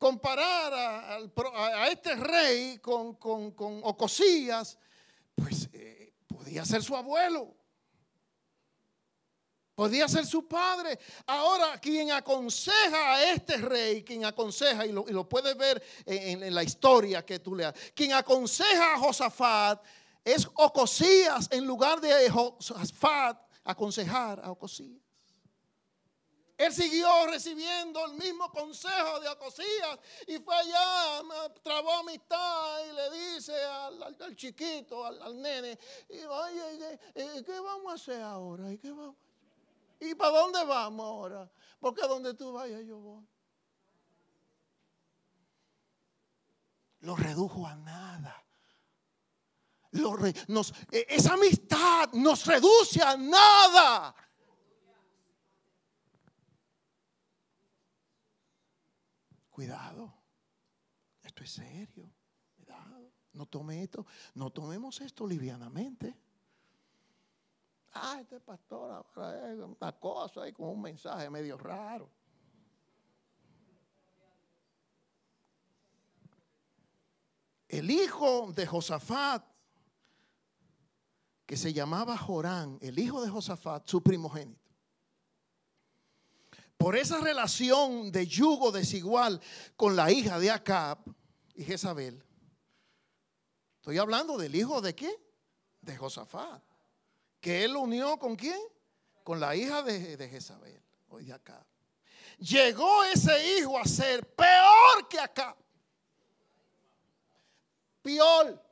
comparar 0.00 0.72
a, 0.72 1.88
este 1.88 2.14
rey 2.16 2.78
con, 2.78 3.16
con, 3.16 3.80
Ocosías, 3.84 4.78
pues 5.34 5.68
eh, 5.74 6.14
podía 6.26 6.64
ser 6.64 6.82
su 6.82 6.96
abuelo. 6.96 7.54
Podía 9.80 10.06
ser 10.08 10.26
su 10.26 10.46
padre. 10.46 10.98
Ahora, 11.26 11.80
quien 11.80 12.12
aconseja 12.12 13.14
a 13.14 13.32
este 13.32 13.56
rey, 13.56 14.04
quien 14.04 14.26
aconseja, 14.26 14.84
y 14.84 14.92
lo, 14.92 15.06
y 15.08 15.24
puedes 15.24 15.56
ver 15.56 15.82
en, 16.04 16.54
la 16.54 16.62
historia 16.62 17.24
que 17.24 17.38
tú 17.38 17.54
leas, 17.54 17.72
quien 17.94 18.12
aconseja 18.12 18.92
a 18.92 18.98
Josafat 18.98 19.82
es 20.22 20.46
Ocosías 20.52 21.48
en 21.50 21.64
lugar 21.64 21.98
de 21.98 22.28
Josafat 22.28 23.40
aconsejar 23.64 24.42
a 24.44 24.50
Ocosías. 24.50 25.00
Él 26.58 26.74
siguió 26.74 27.08
recibiendo 27.28 28.04
el 28.04 28.18
mismo 28.18 28.52
consejo 28.52 29.18
de 29.20 29.28
Acosías 29.28 29.98
y 30.26 30.36
fue 30.40 30.56
allá, 30.56 31.22
trabó 31.62 31.90
amistad 32.00 32.84
y 32.84 32.92
le 32.92 33.34
dice 33.34 33.54
al, 33.64 34.36
chiquito, 34.36 35.06
al, 35.06 35.40
nene, 35.40 35.78
y, 36.10 36.22
oye, 36.22 36.98
¿qué, 37.14 37.60
vamos 37.60 37.90
a 37.90 37.94
hacer 37.94 38.20
ahora? 38.20 38.70
¿Y, 38.70 38.76
qué 38.76 38.90
vamos? 38.90 39.29
¿Y 40.00 40.14
para 40.14 40.38
dónde 40.38 40.64
vamos 40.64 41.06
ahora? 41.06 41.52
Porque 41.78 42.02
a 42.02 42.06
donde 42.06 42.34
tú 42.34 42.52
vayas 42.52 42.84
yo 42.86 42.98
voy. 42.98 43.26
Lo 47.00 47.16
redujo 47.16 47.66
a 47.66 47.76
nada. 47.76 48.44
E, 49.92 51.06
esa 51.08 51.34
amistad 51.34 52.12
nos 52.12 52.46
reduce 52.46 53.02
a 53.02 53.16
nada. 53.16 54.14
cuidado, 59.60 60.14
esto 61.22 61.44
es 61.44 61.50
serio, 61.50 62.10
cuidado, 62.56 63.12
no 63.34 63.44
tome 63.44 63.82
esto, 63.82 64.06
no 64.32 64.50
tomemos 64.50 65.02
esto 65.02 65.26
livianamente. 65.26 66.16
Este 68.20 68.38
pastor 68.38 68.92
ahora 68.92 69.50
es 69.50 69.58
una 69.58 69.92
cosa 69.98 70.46
y 70.46 70.52
como 70.52 70.72
un 70.72 70.82
mensaje 70.82 71.30
medio 71.30 71.56
raro. 71.56 72.10
El 77.66 77.90
hijo 77.90 78.52
de 78.52 78.66
Josafat, 78.66 79.42
que 81.46 81.56
se 81.56 81.72
llamaba 81.72 82.18
Jorán, 82.18 82.78
el 82.82 82.98
hijo 82.98 83.22
de 83.22 83.30
Josafat, 83.30 83.88
su 83.88 84.02
primogénito 84.02 84.70
por 86.76 86.96
esa 86.96 87.20
relación 87.20 88.10
de 88.10 88.26
yugo 88.26 88.72
desigual 88.72 89.40
con 89.76 89.96
la 89.96 90.10
hija 90.10 90.38
de 90.38 90.50
Acab 90.50 90.98
y 91.54 91.62
Jezabel. 91.62 92.24
Estoy 93.76 93.98
hablando 93.98 94.38
del 94.38 94.54
hijo 94.54 94.80
de 94.80 94.94
quién? 94.94 95.14
De 95.82 95.94
Josafat. 95.94 96.69
Que 97.40 97.64
él 97.64 97.76
unió 97.76 98.18
con 98.18 98.36
quién? 98.36 98.60
Con 99.24 99.40
la 99.40 99.56
hija 99.56 99.82
de, 99.82 100.16
de 100.16 100.28
Jezabel 100.28 100.82
o 101.08 101.18
de 101.18 101.32
Acab. 101.32 101.64
Llegó 102.38 103.04
ese 103.04 103.58
hijo 103.58 103.78
a 103.78 103.84
ser 103.84 104.26
peor 104.34 105.08
que 105.08 105.18
Acab. 105.18 105.56
Peor. 108.02 108.62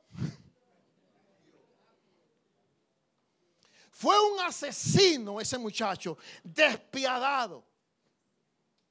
Fue 3.91 4.17
un 4.31 4.39
asesino 4.39 5.41
ese 5.41 5.57
muchacho, 5.57 6.17
despiadado 6.43 7.69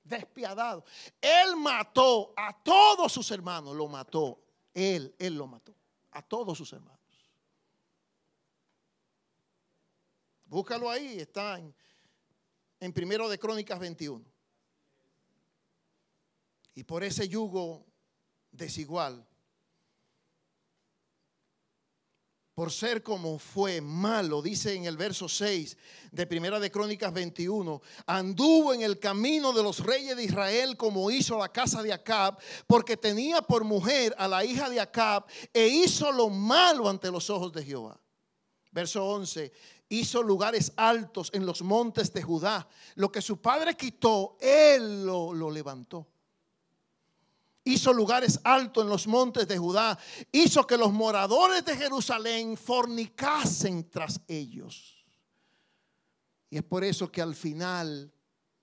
despiadado. 0.09 0.85
Él 1.21 1.57
mató 1.57 2.33
a 2.37 2.53
todos 2.63 3.13
sus 3.13 3.31
hermanos, 3.31 3.77
lo 3.77 3.87
mató. 3.89 4.41
Él, 4.73 5.15
él 5.19 5.35
lo 5.35 5.47
mató. 5.47 5.75
A 6.13 6.23
todos 6.23 6.57
sus 6.57 6.73
hermanos. 6.73 6.98
Búscalo 10.49 10.91
ahí, 10.91 11.21
está 11.21 11.59
en, 11.59 11.75
en 12.81 12.93
primero 12.93 13.29
de 13.29 13.39
Crónicas 13.39 13.79
21. 13.79 14.25
Y 16.75 16.85
por 16.85 17.05
ese 17.05 17.29
yugo 17.29 17.87
desigual 18.51 19.29
por 22.59 22.73
ser 22.73 23.05
como 23.05 23.39
fue 23.39 23.81
malo, 23.81 24.43
dice 24.43 24.75
en 24.75 24.87
el 24.87 24.97
verso 24.97 25.29
6 25.29 25.77
de 26.11 26.27
Primera 26.27 26.59
de 26.59 26.73
Crónicas 26.73 27.13
21, 27.13 27.81
anduvo 28.05 28.75
en 28.75 28.83
el 28.83 28.99
camino 28.99 29.53
de 29.53 29.63
los 29.63 29.79
reyes 29.79 30.17
de 30.17 30.25
Israel 30.25 30.77
como 30.77 31.09
hizo 31.09 31.39
la 31.39 31.53
casa 31.53 31.85
de 31.85 31.93
Acab, 31.93 32.37
porque 32.67 32.97
tenía 32.97 33.43
por 33.43 33.63
mujer 33.63 34.13
a 34.19 34.27
la 34.27 34.45
hija 34.45 34.69
de 34.69 34.81
Acab 34.81 35.25
e 35.55 35.69
hizo 35.69 36.11
lo 36.11 36.31
malo 36.31 36.89
ante 36.89 37.13
los 37.13 37.31
ojos 37.31 37.53
de 37.53 37.65
Jehová. 37.65 38.01
Verso 38.73 39.07
11, 39.07 39.53
hizo 39.89 40.23
lugares 40.23 40.73
altos 40.77 41.31
en 41.33 41.47
los 41.47 41.63
montes 41.63 42.13
de 42.13 42.23
Judá. 42.23 42.69
Lo 42.97 43.11
que 43.11 43.23
su 43.23 43.41
padre 43.41 43.75
quitó, 43.75 44.37
él 44.41 45.07
lo, 45.07 45.51
levantó 45.51 46.07
hizo 47.65 47.93
lugares 47.93 48.41
altos 48.45 48.83
en 48.83 48.89
los 48.89 49.07
montes 49.07 49.47
de 49.47 49.59
Judá, 49.59 49.99
hizo 50.33 50.67
que 50.67 50.79
los 50.79 50.91
moradores 50.91 51.63
de 51.67 51.77
Jerusalén 51.77 52.57
fornicasen 52.57 53.91
tras 53.91 54.23
ellos. 54.27 55.05
Y 56.49 56.57
es 56.57 56.63
por 56.63 56.83
eso 56.83 57.13
que 57.13 57.21
al 57.21 57.35
final 57.35 58.11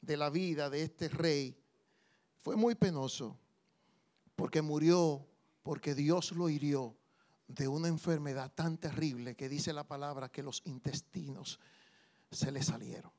de 0.02 0.18
la 0.18 0.32
vida 0.32 0.72
de 0.72 0.82
este 0.82 1.08
rey 1.08 1.56
fue 2.42 2.56
muy 2.56 2.74
penoso, 2.74 3.38
porque 4.36 4.64
murió, 4.64 5.24
porque 5.62 5.94
Dios 5.94 6.32
lo 6.32 6.50
hirió 6.50 6.98
de 7.48 7.68
una 7.68 7.88
enfermedad 7.88 8.52
tan 8.54 8.78
terrible 8.78 9.36
que 9.36 9.50
dice 9.50 9.74
la 9.74 9.84
palabra 9.84 10.30
que 10.30 10.44
los 10.44 10.62
intestinos 10.66 11.60
se 12.32 12.52
le 12.52 12.64
salieron. 12.64 13.12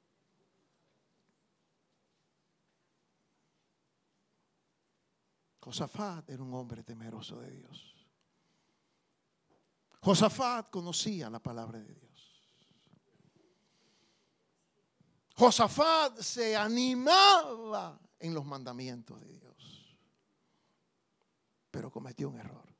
Josafat 5.61 6.31
era 6.31 6.43
un 6.43 6.55
hombre 6.55 6.85
temeroso 6.85 7.41
de 7.41 7.51
Dios. 7.51 7.97
Josafat 10.01 10.71
conocía 10.71 11.29
la 11.29 11.41
palabra 11.41 11.81
de 11.81 11.93
Dios. 11.93 12.07
Josafat 15.35 16.21
se 16.21 16.57
animaba 16.57 18.01
en 18.21 18.33
los 18.33 18.45
mandamientos 18.45 19.21
de 19.21 19.33
Dios, 19.33 19.99
pero 21.71 21.91
cometió 21.91 22.29
un 22.29 22.39
error. 22.39 22.76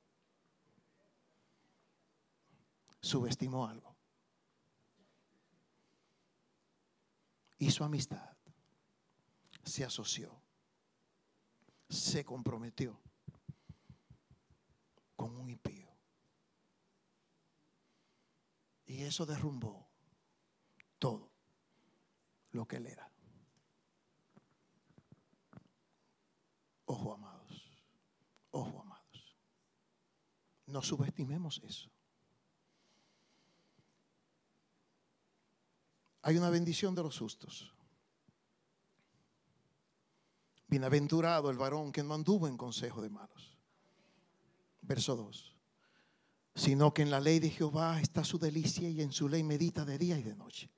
Subestimó 3.07 3.67
algo. 3.69 3.95
Hizo 7.59 7.85
amistad, 7.85 8.37
se 9.65 9.85
asoció 9.85 10.47
se 11.89 12.25
comprometió 12.25 13.01
con 15.15 15.37
un 15.37 15.51
impío. 15.51 15.89
Y 18.87 19.03
eso 19.03 19.27
derrumbó 19.27 19.89
todo 20.99 21.33
lo 22.51 22.67
que 22.67 22.77
él 22.77 22.87
era. 22.87 23.11
Ojo, 26.87 27.15
amados. 27.15 27.85
Ojo, 28.51 28.81
amados. 28.81 29.37
No 30.67 30.83
subestimemos 30.83 31.61
eso. 31.65 31.91
Hay 36.27 36.37
una 36.37 36.51
bendición 36.51 36.93
de 36.97 37.05
los 37.05 37.15
sustos. 37.15 37.73
Bienaventurado 40.67 41.51
el 41.51 41.57
varón 41.57 41.93
que 41.93 42.03
no 42.03 42.15
anduvo 42.15 42.49
en 42.49 42.57
consejo 42.57 43.01
de 43.01 43.09
malos. 43.09 43.57
Verso 44.81 45.15
2. 45.15 45.55
Sino 46.57 46.93
que 46.93 47.03
en 47.03 47.13
la 47.13 47.21
ley 47.21 47.39
de 47.39 47.51
Jehová 47.51 48.01
está 48.01 48.25
su 48.25 48.41
delicia 48.41 48.89
y 48.89 49.03
en 49.03 49.13
su 49.13 49.29
ley 49.29 49.45
medita 49.45 49.85
de 49.85 49.99
día 49.99 50.19
y 50.19 50.25
de 50.25 50.35
noche. 50.35 50.69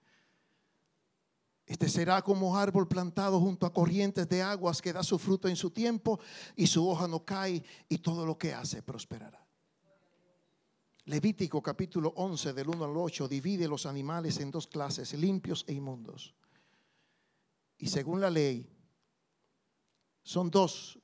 Este 1.64 1.88
será 1.88 2.20
como 2.20 2.54
árbol 2.54 2.86
plantado 2.86 3.40
junto 3.40 3.64
a 3.64 3.72
corrientes 3.72 4.28
de 4.28 4.42
aguas 4.42 4.82
que 4.82 4.92
da 4.92 5.02
su 5.02 5.18
fruto 5.18 5.48
en 5.48 5.56
su 5.56 5.70
tiempo 5.70 6.20
y 6.56 6.66
su 6.66 6.86
hoja 6.86 7.08
no 7.08 7.24
cae 7.24 7.64
y 7.88 7.96
todo 7.96 8.26
lo 8.26 8.36
que 8.36 8.52
hace 8.52 8.82
prosperará. 8.82 9.47
Levítico 11.08 11.62
capítulo 11.62 12.12
11 12.16 12.52
del 12.52 12.68
1 12.68 12.84
al 12.84 12.94
8 12.94 13.28
divide 13.28 13.66
los 13.66 13.86
animales 13.86 14.40
en 14.40 14.50
dos 14.50 14.66
clases, 14.66 15.14
limpios 15.14 15.64
e 15.66 15.72
inmundos. 15.72 16.34
Y 17.78 17.86
según 17.86 18.20
la 18.20 18.28
ley, 18.28 18.68
son 20.22 20.50
dos 20.50 20.98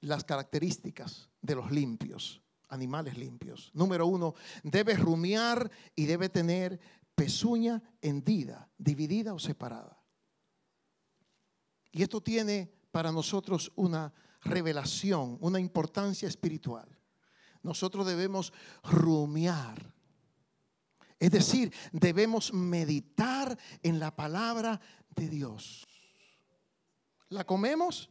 las 0.00 0.24
características 0.24 1.30
de 1.40 1.54
los 1.54 1.70
limpios, 1.70 2.42
animales 2.68 3.16
limpios. 3.16 3.70
Número 3.74 4.08
uno, 4.08 4.34
debe 4.64 4.94
rumiar 4.94 5.70
y 5.94 6.06
debe 6.06 6.28
tener 6.28 6.80
pezuña 7.14 7.80
hendida, 8.00 8.68
dividida 8.76 9.34
o 9.34 9.38
separada. 9.38 10.02
Y 11.92 12.02
esto 12.02 12.20
tiene 12.20 12.72
para 12.90 13.12
nosotros 13.12 13.70
una 13.76 14.12
revelación, 14.40 15.38
una 15.40 15.60
importancia 15.60 16.26
espiritual. 16.26 16.95
Nosotros 17.66 18.06
debemos 18.06 18.54
rumiar. 18.82 19.94
Es 21.18 21.30
decir, 21.30 21.74
debemos 21.92 22.54
meditar 22.54 23.58
en 23.82 23.98
la 23.98 24.16
palabra 24.16 24.80
de 25.14 25.28
Dios. 25.28 25.86
¿La 27.28 27.44
comemos? 27.44 28.08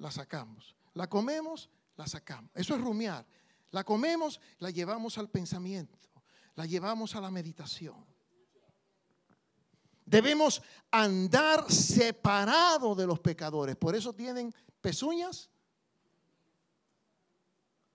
la 0.00 0.10
sacamos. 0.10 0.74
La 0.94 1.08
comemos, 1.08 1.70
la 1.96 2.06
sacamos. 2.06 2.50
Eso 2.54 2.74
es 2.74 2.80
rumiar. 2.80 3.24
La 3.70 3.84
comemos, 3.84 4.40
la 4.58 4.70
llevamos 4.70 5.16
al 5.18 5.28
pensamiento, 5.28 5.96
la 6.56 6.66
llevamos 6.66 7.14
a 7.14 7.20
la 7.20 7.30
meditación. 7.30 8.04
Debemos 10.04 10.60
andar 10.90 11.70
separado 11.70 12.96
de 12.96 13.06
los 13.06 13.20
pecadores. 13.20 13.76
Por 13.76 13.94
eso 13.94 14.12
tienen 14.12 14.52
pezuñas 14.80 15.48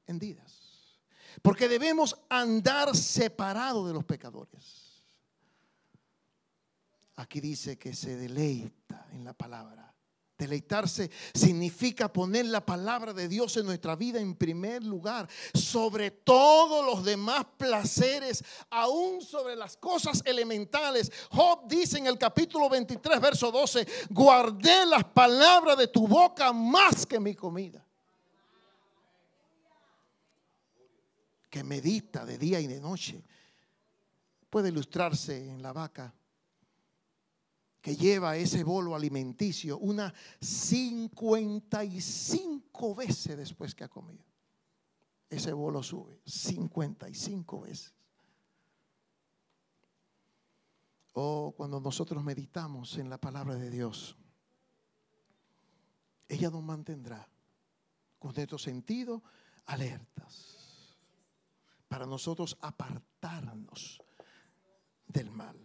hendidas. 0.07 0.64
Porque 1.41 1.67
debemos 1.67 2.15
andar 2.29 2.95
separado 2.95 3.87
de 3.87 3.93
los 3.93 4.03
pecadores. 4.03 4.85
Aquí 7.17 7.39
dice 7.39 7.77
que 7.77 7.93
se 7.93 8.15
deleita 8.15 9.07
en 9.11 9.23
la 9.23 9.33
palabra. 9.33 9.85
Deleitarse 10.37 11.09
significa 11.33 12.11
poner 12.11 12.47
la 12.47 12.65
palabra 12.65 13.13
de 13.13 13.29
Dios 13.29 13.55
en 13.55 13.65
nuestra 13.65 13.95
vida 13.95 14.19
en 14.19 14.35
primer 14.35 14.83
lugar, 14.83 15.29
sobre 15.53 16.11
todos 16.11 16.85
los 16.85 17.05
demás 17.05 17.45
placeres, 17.57 18.43
aún 18.69 19.21
sobre 19.21 19.55
las 19.55 19.77
cosas 19.77 20.21
elementales. 20.25 21.09
Job 21.31 21.67
dice 21.69 21.99
en 21.99 22.07
el 22.07 22.17
capítulo 22.17 22.69
23, 22.69 23.21
verso 23.21 23.49
12, 23.49 23.87
guardé 24.09 24.85
las 24.85 25.05
palabras 25.05 25.77
de 25.77 25.87
tu 25.87 26.05
boca 26.05 26.51
más 26.51 27.05
que 27.05 27.17
mi 27.17 27.33
comida. 27.33 27.84
Que 31.55 31.63
medita 31.63 32.25
de 32.25 32.37
día 32.37 32.59
y 32.59 32.67
de 32.67 32.81
noche. 32.81 33.23
Puede 34.49 34.67
ilustrarse 34.67 35.49
en 35.49 35.61
la 35.61 35.71
vaca 35.71 36.13
que 37.79 37.95
lleva 37.95 38.35
ese 38.35 38.65
bolo 38.65 38.93
alimenticio 38.93 39.77
una 39.77 40.13
55 40.41 42.95
veces 42.95 43.37
después 43.37 43.73
que 43.73 43.85
ha 43.85 43.87
comido. 43.87 44.25
Ese 45.29 45.53
bolo 45.53 45.81
sube 45.81 46.19
55 46.25 47.61
veces. 47.61 47.93
O 51.13 51.45
oh, 51.45 51.53
cuando 51.53 51.79
nosotros 51.79 52.21
meditamos 52.21 52.97
en 52.97 53.09
la 53.09 53.17
palabra 53.17 53.55
de 53.55 53.69
Dios, 53.69 54.17
ella 56.27 56.49
nos 56.49 56.63
mantendrá 56.63 57.25
con 58.19 58.33
nuestro 58.33 58.57
sentido 58.57 59.23
alertas 59.67 60.54
para 61.95 62.05
nosotros 62.05 62.57
apartarnos 62.59 64.01
del 65.07 65.31
mal. 65.31 65.55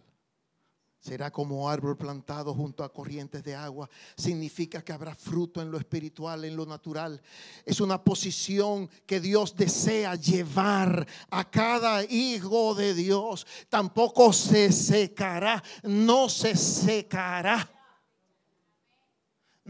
Será 0.97 1.29
como 1.29 1.69
árbol 1.69 1.97
plantado 1.97 2.53
junto 2.53 2.85
a 2.85 2.93
corrientes 2.93 3.43
de 3.43 3.53
agua. 3.53 3.89
Significa 4.15 4.81
que 4.81 4.93
habrá 4.93 5.13
fruto 5.13 5.61
en 5.61 5.69
lo 5.69 5.77
espiritual, 5.77 6.45
en 6.45 6.55
lo 6.55 6.65
natural. 6.65 7.21
Es 7.65 7.81
una 7.81 8.01
posición 8.01 8.89
que 9.05 9.19
Dios 9.19 9.57
desea 9.57 10.15
llevar 10.15 11.05
a 11.29 11.49
cada 11.49 12.01
hijo 12.05 12.75
de 12.75 12.93
Dios. 12.93 13.45
Tampoco 13.67 14.31
se 14.31 14.71
secará, 14.71 15.61
no 15.83 16.29
se 16.29 16.55
secará. 16.55 17.69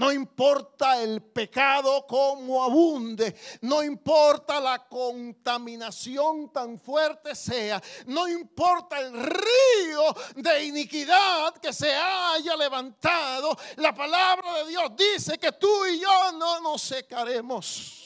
No 0.02 0.12
importa 0.12 1.00
el 1.00 1.22
pecado 1.22 2.08
como 2.08 2.64
abunde, 2.64 3.36
no 3.62 3.84
importa 3.84 4.60
la 4.60 4.88
contaminación 4.88 6.52
tan 6.52 6.80
fuerte 6.80 7.36
sea, 7.36 7.80
no 8.08 8.28
importa 8.28 9.00
el 9.00 9.14
río 9.14 10.16
de 10.38 10.64
iniquidad 10.64 11.54
que 11.62 11.72
se 11.72 11.94
haya 11.94 12.56
levantado, 12.56 13.56
la 13.76 13.94
palabra 13.94 14.64
de 14.64 14.70
Dios 14.72 14.92
dice 14.98 15.38
que 15.38 15.52
tú 15.52 15.86
y 15.86 16.00
yo 16.00 16.32
no 16.32 16.60
nos 16.62 16.82
secaremos. 16.82 18.01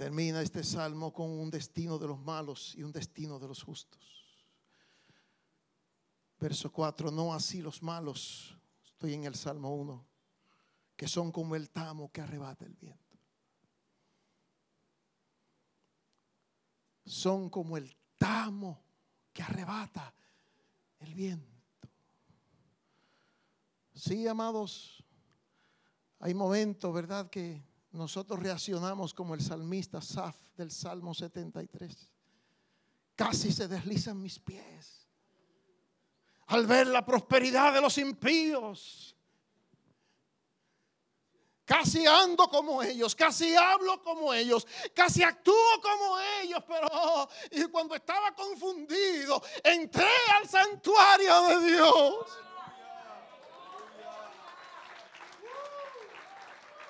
Termina 0.00 0.40
este 0.40 0.64
salmo 0.64 1.12
con 1.12 1.28
un 1.28 1.50
destino 1.50 1.98
de 1.98 2.06
los 2.06 2.18
malos 2.18 2.74
y 2.74 2.82
un 2.82 2.90
destino 2.90 3.38
de 3.38 3.46
los 3.46 3.62
justos. 3.62 4.00
Verso 6.38 6.72
4, 6.72 7.10
no 7.10 7.34
así 7.34 7.60
los 7.60 7.82
malos, 7.82 8.56
estoy 8.82 9.12
en 9.12 9.24
el 9.24 9.34
Salmo 9.34 9.74
1, 9.74 10.06
que 10.96 11.06
son 11.06 11.30
como 11.30 11.54
el 11.54 11.68
tamo 11.68 12.10
que 12.10 12.22
arrebata 12.22 12.64
el 12.64 12.76
viento. 12.76 13.18
Son 17.04 17.50
como 17.50 17.76
el 17.76 17.94
tamo 18.16 18.82
que 19.34 19.42
arrebata 19.42 20.14
el 21.00 21.14
viento. 21.14 21.60
Sí, 23.92 24.26
amados, 24.26 25.04
hay 26.20 26.32
momentos, 26.32 26.90
¿verdad? 26.90 27.28
Que 27.28 27.68
nosotros 27.92 28.40
reaccionamos 28.40 29.12
como 29.12 29.34
el 29.34 29.40
salmista 29.40 30.00
Saf 30.00 30.36
del 30.56 30.70
Salmo 30.70 31.14
73. 31.14 32.10
Casi 33.16 33.52
se 33.52 33.68
deslizan 33.68 34.20
mis 34.20 34.38
pies. 34.38 34.96
al 36.46 36.66
ver 36.66 36.88
la 36.88 37.04
prosperidad 37.04 37.72
de 37.72 37.80
los 37.80 37.96
impíos. 37.98 39.14
Casi 41.64 42.04
ando 42.04 42.48
como 42.48 42.82
ellos, 42.82 43.14
casi 43.14 43.54
hablo 43.54 44.02
como 44.02 44.34
ellos, 44.34 44.66
casi 44.92 45.22
actúo 45.22 45.80
como 45.80 46.18
ellos, 46.42 46.64
pero 46.66 47.28
y 47.52 47.64
cuando 47.66 47.94
estaba 47.94 48.34
confundido, 48.34 49.40
entré 49.62 50.10
al 50.36 50.48
santuario 50.48 51.42
de 51.42 51.72
Dios. 51.72 52.26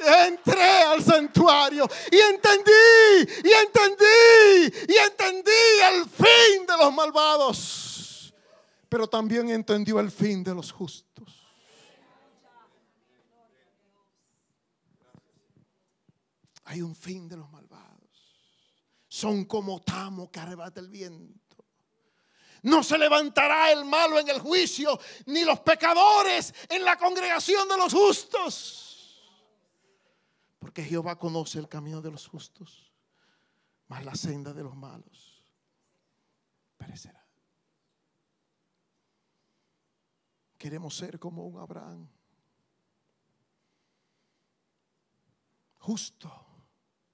Entré 0.00 0.82
al 0.82 1.02
santuario 1.02 1.88
y 2.10 2.18
entendí, 2.18 3.32
y 3.44 3.52
entendí, 3.52 4.86
y 4.88 4.96
entendí 4.96 5.50
el 5.92 6.04
fin 6.04 6.66
de 6.66 6.76
los 6.78 6.92
malvados. 6.92 8.34
Pero 8.88 9.08
también 9.08 9.50
entendió 9.50 10.00
el 10.00 10.10
fin 10.10 10.42
de 10.42 10.54
los 10.54 10.72
justos. 10.72 11.10
Hay 16.64 16.82
un 16.82 16.94
fin 16.94 17.28
de 17.28 17.36
los 17.36 17.50
malvados. 17.50 17.90
Son 19.08 19.44
como 19.44 19.80
tamo 19.80 20.30
que 20.30 20.38
arrebata 20.38 20.80
el 20.80 20.88
viento. 20.88 21.40
No 22.62 22.82
se 22.82 22.98
levantará 22.98 23.72
el 23.72 23.84
malo 23.84 24.18
en 24.18 24.28
el 24.28 24.38
juicio, 24.38 25.00
ni 25.26 25.44
los 25.44 25.60
pecadores 25.60 26.54
en 26.68 26.84
la 26.84 26.96
congregación 26.96 27.68
de 27.68 27.76
los 27.76 27.92
justos. 27.92 28.89
Porque 30.60 30.84
Jehová 30.84 31.18
conoce 31.18 31.58
el 31.58 31.68
camino 31.68 32.00
de 32.02 32.10
los 32.10 32.28
justos, 32.28 32.92
mas 33.88 34.04
la 34.04 34.14
senda 34.14 34.52
de 34.52 34.62
los 34.62 34.76
malos 34.76 35.42
perecerá. 36.76 37.26
Queremos 40.58 40.94
ser 40.94 41.18
como 41.18 41.46
un 41.46 41.58
Abraham. 41.58 42.06
Justo 45.78 46.30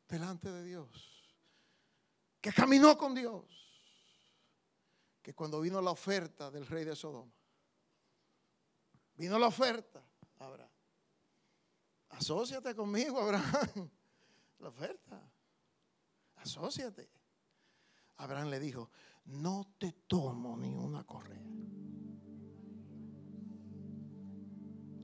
delante 0.09 0.51
de 0.51 0.65
Dios. 0.65 1.37
Que 2.41 2.53
caminó 2.53 2.99
con 2.99 3.15
Dios. 3.15 3.45
Que 5.23 5.35
cuando 5.35 5.61
vino 5.61 5.81
la 5.81 5.93
oferta 5.93 6.51
del 6.51 6.67
rey 6.67 6.85
de 6.85 6.97
Sodoma. 6.97 7.33
Vino 9.15 9.39
la 9.39 9.47
oferta. 9.47 10.03
Abraham. 10.41 10.76
Asociate 12.17 12.75
conmigo, 12.75 13.21
Abraham. 13.21 13.91
La 14.61 14.69
oferta. 14.69 15.21
Asociate. 16.37 17.11
Abraham 18.17 18.49
le 18.49 18.59
dijo, 18.59 18.91
no 19.27 19.75
te 19.79 19.93
tomo 20.07 20.57
ni 20.57 20.75
una 20.75 21.05
correa. 21.05 21.45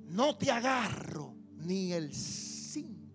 No 0.06 0.36
te 0.36 0.50
agarro 0.50 1.34
ni 1.56 1.92
el 1.92 2.14
cinto. 2.14 3.12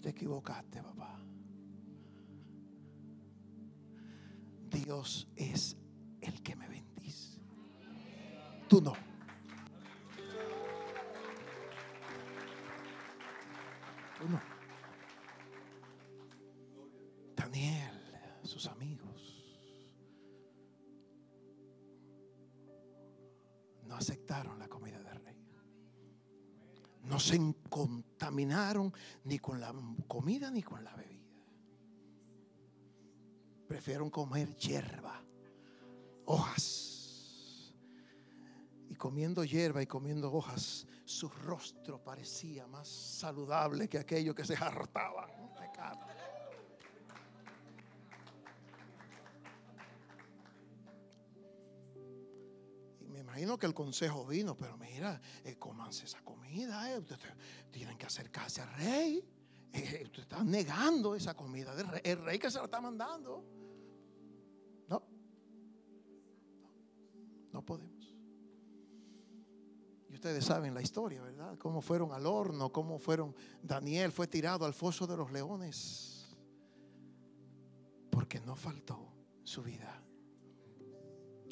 Te 0.00 0.10
equivocaste, 0.10 0.82
papá. 0.82 1.20
Dios 4.70 5.28
es 5.36 5.76
el 6.20 6.42
que 6.42 6.56
me 6.56 6.68
bendice. 6.68 7.40
Tú 8.68 8.80
no. 8.80 9.13
Daniel, 17.36 18.00
sus 18.42 18.66
amigos, 18.66 19.44
no 23.84 23.94
aceptaron 23.94 24.58
la 24.58 24.68
comida 24.68 24.98
del 24.98 25.24
rey. 25.24 25.36
No 27.02 27.20
se 27.20 27.38
contaminaron 27.68 28.92
ni 29.24 29.38
con 29.38 29.60
la 29.60 29.74
comida 30.08 30.50
ni 30.50 30.62
con 30.62 30.82
la 30.82 30.94
bebida. 30.96 31.22
Prefieron 33.68 34.10
comer 34.10 34.56
hierba, 34.56 35.22
hojas. 36.24 37.74
Y 38.88 38.94
comiendo 38.94 39.44
hierba 39.44 39.82
y 39.82 39.86
comiendo 39.86 40.32
hojas 40.32 40.86
su 41.04 41.28
rostro 41.28 42.02
parecía 42.02 42.66
más 42.66 42.88
saludable 42.88 43.88
que 43.88 43.98
aquello 43.98 44.34
que 44.34 44.44
se 44.44 44.54
hartaban 44.54 45.30
de 45.54 45.70
carne. 45.72 46.14
Y 53.00 53.08
me 53.08 53.20
imagino 53.20 53.58
que 53.58 53.66
el 53.66 53.74
consejo 53.74 54.26
vino, 54.26 54.56
pero 54.56 54.78
mira, 54.78 55.20
eh, 55.44 55.56
comanse 55.56 56.06
esa 56.06 56.22
comida, 56.22 56.90
eh, 56.90 56.98
ustedes 56.98 57.20
tienen 57.70 57.98
que 57.98 58.06
acercarse 58.06 58.62
al 58.62 58.72
rey. 58.74 59.30
Eh, 59.72 60.02
usted 60.04 60.22
está 60.22 60.42
negando 60.42 61.14
esa 61.14 61.34
comida 61.34 61.74
del 61.74 61.88
rey, 61.88 62.00
el 62.04 62.24
rey 62.24 62.38
que 62.38 62.50
se 62.50 62.58
la 62.58 62.64
está 62.64 62.80
mandando. 62.80 63.44
No, 64.88 65.02
no 67.52 67.62
podemos 67.62 68.03
ustedes 70.24 70.46
saben 70.46 70.72
la 70.72 70.80
historia, 70.80 71.20
¿verdad? 71.20 71.58
Cómo 71.58 71.82
fueron 71.82 72.12
al 72.12 72.24
horno, 72.24 72.72
cómo 72.72 72.98
fueron, 72.98 73.36
Daniel 73.62 74.10
fue 74.10 74.26
tirado 74.26 74.64
al 74.64 74.72
foso 74.72 75.06
de 75.06 75.18
los 75.18 75.30
leones, 75.30 76.34
porque 78.08 78.40
no 78.40 78.56
faltó 78.56 79.12
su 79.42 79.62
vida. 79.62 80.02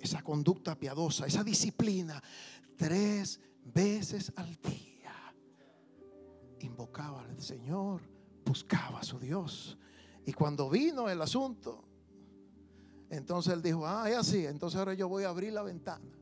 Esa 0.01 0.23
conducta 0.23 0.75
piadosa, 0.75 1.27
esa 1.27 1.45
disciplina, 1.45 2.23
tres 2.75 3.41
veces 3.62 4.33
al 4.37 4.57
día, 4.62 5.35
invocaba 6.61 7.25
al 7.25 7.43
Señor, 7.43 8.01
buscaba 8.43 9.01
a 9.01 9.05
su 9.05 9.18
Dios. 9.18 9.77
Y 10.25 10.33
cuando 10.33 10.70
vino 10.70 11.11
el 11.11 11.20
asunto, 11.20 11.85
entonces 13.11 13.53
él 13.53 13.61
dijo, 13.61 13.87
ah, 13.87 14.09
es 14.09 14.16
así, 14.16 14.47
entonces 14.47 14.79
ahora 14.79 14.95
yo 14.95 15.11
voy 15.11 15.25
a 15.25 15.29
abrir 15.29 15.53
la 15.53 15.62
ventana 15.62 16.22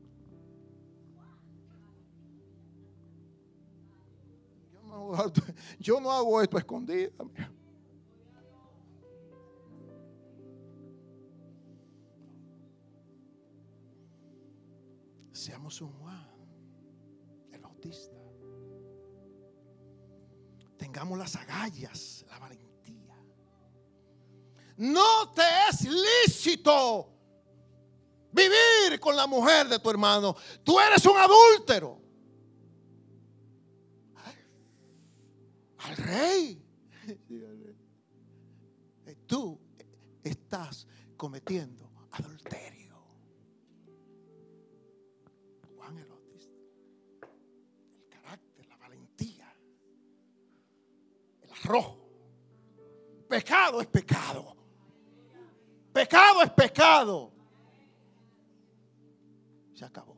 yo 5.79 5.99
no 5.99 6.11
hago 6.11 6.41
esto 6.41 6.57
escondida. 6.57 7.11
Seamos 15.31 15.81
un 15.81 15.91
Juan, 15.93 16.27
el 17.51 17.61
Bautista. 17.61 18.15
Tengamos 20.77 21.17
las 21.17 21.35
agallas, 21.35 22.25
la 22.27 22.39
valentía. 22.39 23.15
No 24.77 25.31
te 25.33 25.41
es 25.69 25.87
lícito 25.87 27.11
vivir 28.31 28.99
con 28.99 29.15
la 29.15 29.27
mujer 29.27 29.67
de 29.67 29.79
tu 29.79 29.89
hermano. 29.89 30.35
Tú 30.63 30.79
eres 30.79 31.05
un 31.05 31.17
adúltero. 31.17 32.00
Al 35.83 35.97
rey. 35.97 36.65
Tú 39.25 39.59
estás 40.23 40.87
cometiendo 41.15 41.89
adulterio. 42.11 43.01
Juan 45.75 45.97
el 45.97 46.05
Bautista. 46.05 46.59
El 48.01 48.09
carácter, 48.09 48.67
la 48.67 48.77
valentía, 48.77 49.55
el 51.41 51.51
arrojo. 51.51 51.97
Pecado 53.29 53.79
es 53.79 53.87
pecado. 53.87 54.55
Pecado 55.93 56.43
es 56.43 56.51
pecado. 56.51 57.31
Se 59.73 59.85
acabó. 59.85 60.17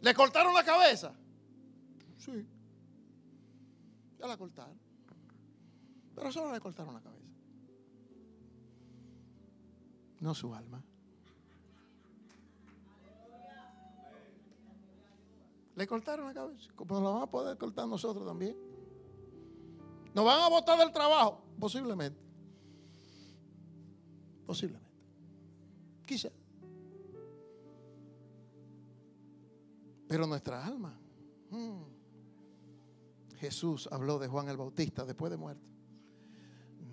Le 0.00 0.14
cortaron 0.14 0.54
la 0.54 0.64
cabeza. 0.64 1.12
Sí. 2.28 2.46
Ya 4.18 4.26
la 4.26 4.36
cortaron. 4.36 4.78
Pero 6.14 6.30
solo 6.30 6.52
le 6.52 6.60
cortaron 6.60 6.92
la 6.92 7.00
cabeza. 7.00 7.32
No 10.20 10.34
su 10.34 10.54
alma. 10.54 10.84
Le 15.74 15.86
cortaron 15.86 16.26
la 16.26 16.34
cabeza. 16.34 16.70
Como 16.74 16.94
nos 16.96 17.04
vamos 17.04 17.22
a 17.22 17.30
poder 17.30 17.56
cortar 17.56 17.88
nosotros 17.88 18.26
también. 18.26 18.54
Nos 20.12 20.24
van 20.24 20.42
a 20.42 20.48
botar 20.48 20.78
del 20.78 20.92
trabajo. 20.92 21.40
Posiblemente. 21.58 22.20
Posiblemente. 24.44 24.90
Quizá. 26.04 26.30
Pero 30.08 30.26
nuestra 30.26 30.66
alma. 30.66 30.98
Hmm, 31.50 31.97
Jesús 33.38 33.88
habló 33.92 34.18
de 34.18 34.28
Juan 34.28 34.48
el 34.48 34.56
Bautista 34.56 35.04
después 35.04 35.30
de 35.30 35.36
muerto. 35.36 35.70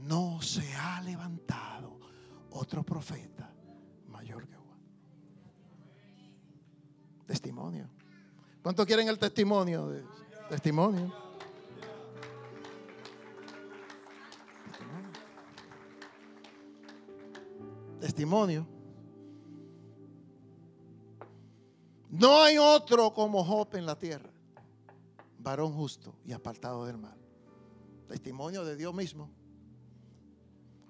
No 0.01 0.41
se 0.41 0.73
ha 0.75 1.01
levantado 1.01 1.99
otro 2.51 2.83
profeta 2.83 3.51
mayor 4.07 4.47
que 4.47 4.55
Juan. 4.55 4.79
Testimonio. 7.25 7.89
¿Cuánto 8.61 8.85
quieren 8.85 9.07
el 9.07 9.17
testimonio? 9.17 9.91
Testimonio. 10.49 11.13
Testimonio. 17.99 18.67
No 22.11 22.43
hay 22.43 22.57
otro 22.57 23.13
como 23.13 23.43
Job 23.43 23.75
en 23.75 23.85
la 23.85 23.97
tierra 23.97 24.34
varón 25.45 25.73
justo 25.73 26.15
y 26.25 26.33
apartado 26.33 26.85
del 26.85 26.97
mal. 26.97 27.15
Testimonio 28.09 28.65
de 28.65 28.75
Dios 28.75 28.93
mismo. 28.93 29.29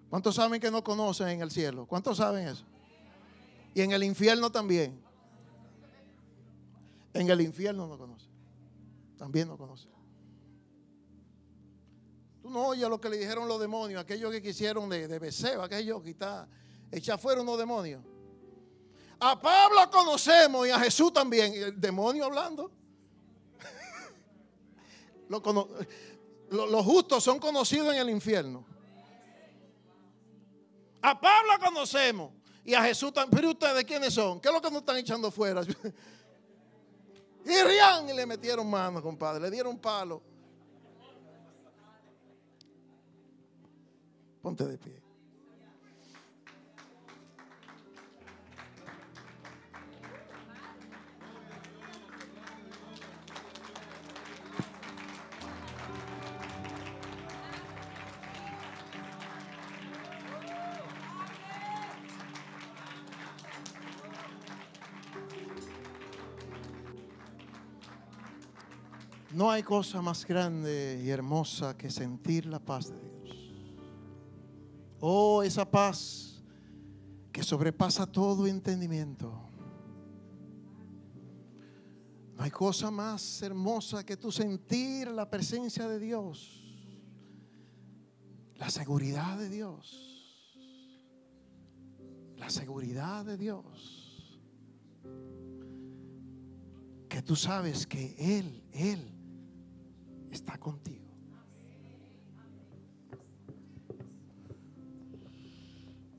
¿Cuántos 0.10 0.36
saben 0.36 0.62
que 0.62 0.72
no 0.72 0.84
conocen 0.84 1.28
en 1.28 1.42
el 1.42 1.52
cielo? 1.52 1.86
¿Cuántos 1.86 2.18
saben 2.18 2.48
eso? 2.48 2.64
Y 3.74 3.82
en 3.82 3.92
el 3.92 4.04
infierno 4.04 4.50
también. 4.50 5.00
En 7.14 7.30
el 7.30 7.42
infierno 7.42 7.86
no 7.86 7.98
conoce. 7.98 8.28
También 9.18 9.50
no 9.50 9.58
conoce. 9.58 9.90
Tú 12.42 12.50
no 12.50 12.68
oyes 12.68 12.88
lo 12.88 13.00
que 13.02 13.10
le 13.10 13.18
dijeron 13.18 13.48
los 13.48 13.60
demonios, 13.60 14.02
aquellos 14.02 14.32
que 14.32 14.42
quisieron 14.42 14.88
de, 14.90 15.08
de 15.08 15.20
Beseo, 15.20 15.64
aquellos 15.64 16.02
que 16.02 16.12
está 16.12 16.48
echar 16.92 17.20
fuera 17.20 17.42
unos 17.42 17.58
demonios. 17.58 18.02
A 19.20 19.40
Pablo 19.42 19.90
conocemos 19.92 20.66
y 20.68 20.70
a 20.70 20.80
Jesús 20.80 21.12
también. 21.12 21.54
El 21.54 21.82
demonio 21.82 22.26
hablando. 22.26 22.72
Los 25.30 26.86
justos 26.86 27.24
son 27.24 27.40
conocidos 27.40 27.94
en 27.94 28.02
el 28.02 28.10
infierno. 28.10 28.66
A 31.02 31.20
Pablo 31.20 31.54
conocemos 31.64 32.32
y 32.64 32.74
a 32.74 32.82
Jesús 32.84 33.14
también. 33.14 33.40
Pero 33.40 33.52
ustedes, 33.52 33.84
¿quiénes 33.86 34.14
son? 34.14 34.40
¿Qué 34.40 34.48
es 34.48 34.54
lo 34.54 34.62
que 34.62 34.72
nos 34.72 34.80
están 34.80 34.98
echando 34.98 35.32
fuera? 35.32 35.62
Y 37.46 37.62
rían 37.62 38.10
y 38.10 38.14
le 38.14 38.26
metieron 38.26 38.68
mano, 38.68 39.04
compadre. 39.04 39.40
Le 39.40 39.52
dieron 39.52 39.78
palo. 39.78 40.20
Ponte 44.42 44.66
de 44.66 44.78
pie. 44.80 45.05
No 69.46 69.52
hay 69.52 69.62
cosa 69.62 70.02
más 70.02 70.26
grande 70.26 71.00
y 71.06 71.10
hermosa 71.12 71.78
que 71.78 71.92
sentir 71.92 72.48
la 72.48 72.58
paz 72.58 72.90
de 72.90 73.00
Dios. 73.00 73.54
Oh, 75.00 75.44
esa 75.44 75.70
paz 75.70 76.44
que 77.32 77.44
sobrepasa 77.44 78.08
todo 78.08 78.48
entendimiento. 78.48 79.48
No 82.36 82.42
hay 82.42 82.50
cosa 82.50 82.90
más 82.90 83.40
hermosa 83.44 84.04
que 84.04 84.18
tú 84.18 84.32
sentir 84.32 85.10
la 85.10 85.30
presencia 85.30 85.88
de 85.88 86.00
Dios, 86.00 86.64
la 88.56 88.72
seguridad 88.72 89.38
de 89.38 89.50
Dios, 89.50 90.58
la 92.36 92.50
seguridad 92.50 93.24
de 93.24 93.38
Dios. 93.38 94.40
Que 97.08 97.22
tú 97.22 97.36
sabes 97.36 97.86
que 97.86 98.16
Él, 98.18 98.64
Él 98.72 99.12
está 100.36 100.58
contigo. 100.58 101.06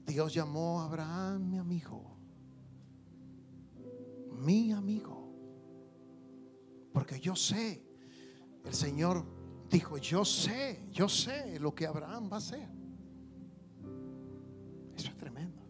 Dios 0.07 0.33
llamó 0.33 0.81
a 0.81 0.87
Abraham 0.87 1.51
mi 1.51 1.59
amigo, 1.59 2.17
mi 4.33 4.73
amigo, 4.73 5.31
porque 6.93 7.21
yo 7.21 7.37
sé, 7.37 7.83
el 8.64 8.73
Señor 8.73 9.27
dijo, 9.69 9.99
yo 9.99 10.25
sé, 10.25 10.87
yo 10.91 11.09
sé 11.09 11.61
lo 11.61 11.75
que 11.75 11.87
Abraham 11.87 12.31
va 12.31 12.37
a 12.37 12.39
hacer. 12.39 12.69
Eso 14.97 15.09
es 15.09 15.17
tremendo. 15.19 15.62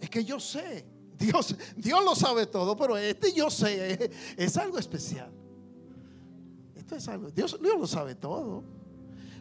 Es 0.00 0.08
que 0.08 0.24
yo 0.24 0.38
sé, 0.38 0.86
Dios, 1.18 1.56
Dios 1.76 2.04
lo 2.04 2.14
sabe 2.14 2.46
todo, 2.46 2.76
pero 2.76 2.96
este 2.96 3.32
yo 3.32 3.50
sé, 3.50 4.12
es 4.36 4.56
algo 4.56 4.78
especial. 4.78 5.39
Dios, 7.34 7.58
Dios 7.60 7.78
lo 7.78 7.86
sabe 7.86 8.14
todo. 8.14 8.64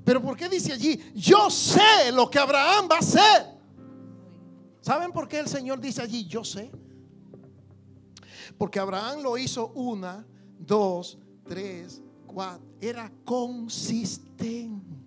Pero 0.06 0.22
¿por 0.22 0.38
qué 0.38 0.48
dice 0.48 0.74
allí, 0.74 1.00
yo 1.16 1.50
sé 1.50 2.12
lo 2.14 2.30
que 2.30 2.40
Abraham 2.40 2.88
va 2.90 2.96
a 2.96 3.00
hacer? 3.00 3.60
¿Saben 4.82 5.12
por 5.12 5.28
qué 5.28 5.40
el 5.40 5.48
Señor 5.48 5.80
dice 5.80 6.02
allí, 6.02 6.26
yo 6.26 6.44
sé? 6.44 6.72
Porque 8.58 8.80
Abraham 8.80 9.22
lo 9.22 9.38
hizo 9.38 9.68
una, 9.70 10.26
dos, 10.58 11.18
tres, 11.48 12.02
cuatro. 12.26 12.66
Era 12.82 13.12
consistente. 13.26 14.98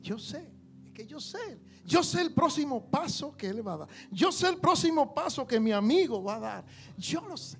Yo 0.00 0.18
sé, 0.18 0.50
es 0.84 0.92
que 0.92 1.06
yo 1.06 1.20
sé. 1.20 1.58
Yo 1.84 2.02
sé 2.02 2.20
el 2.20 2.32
próximo 2.32 2.84
paso 2.84 3.36
que 3.36 3.48
él 3.48 3.66
va 3.66 3.74
a 3.74 3.76
dar. 3.78 3.88
Yo 4.10 4.30
sé 4.30 4.48
el 4.48 4.56
próximo 4.56 5.12
paso 5.14 5.46
que 5.46 5.58
mi 5.58 5.72
amigo 5.72 6.22
va 6.22 6.36
a 6.36 6.40
dar. 6.40 6.64
Yo 6.96 7.20
lo 7.22 7.36
sé. 7.36 7.58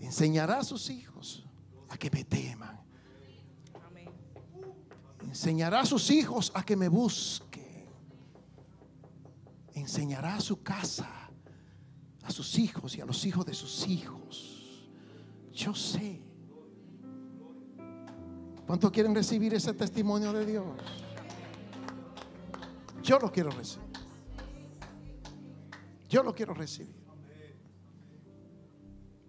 Enseñará 0.00 0.58
a 0.58 0.64
sus 0.64 0.90
hijos 0.90 1.44
a 1.88 1.96
que 1.96 2.10
me 2.10 2.24
teman. 2.24 2.78
Enseñará 5.22 5.80
a 5.80 5.86
sus 5.86 6.10
hijos 6.10 6.50
a 6.54 6.64
que 6.64 6.76
me 6.76 6.88
busquen. 6.88 7.86
Enseñará 9.74 10.36
a 10.36 10.40
su 10.40 10.62
casa, 10.62 11.08
a 12.22 12.30
sus 12.30 12.58
hijos 12.58 12.96
y 12.96 13.00
a 13.00 13.06
los 13.06 13.24
hijos 13.24 13.44
de 13.44 13.54
sus 13.54 13.86
hijos. 13.86 14.88
Yo 15.52 15.74
sé. 15.74 16.22
¿Cuántos 18.66 18.90
quieren 18.90 19.14
recibir 19.14 19.54
ese 19.54 19.72
testimonio 19.74 20.32
de 20.32 20.46
Dios? 20.46 20.66
Yo 23.02 23.18
lo 23.18 23.32
quiero 23.32 23.50
recibir. 23.50 23.88
Yo 26.08 26.22
lo 26.22 26.34
quiero 26.34 26.54
recibir. 26.54 26.97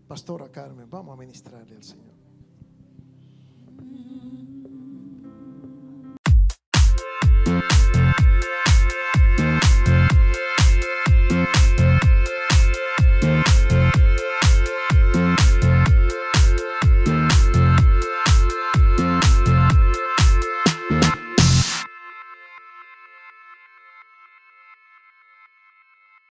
Pastora 0.10 0.50
Carmen, 0.50 0.90
vamos 0.90 1.14
a 1.14 1.22
ministrarle 1.22 1.76
al 1.76 1.84
Señor. 1.84 2.16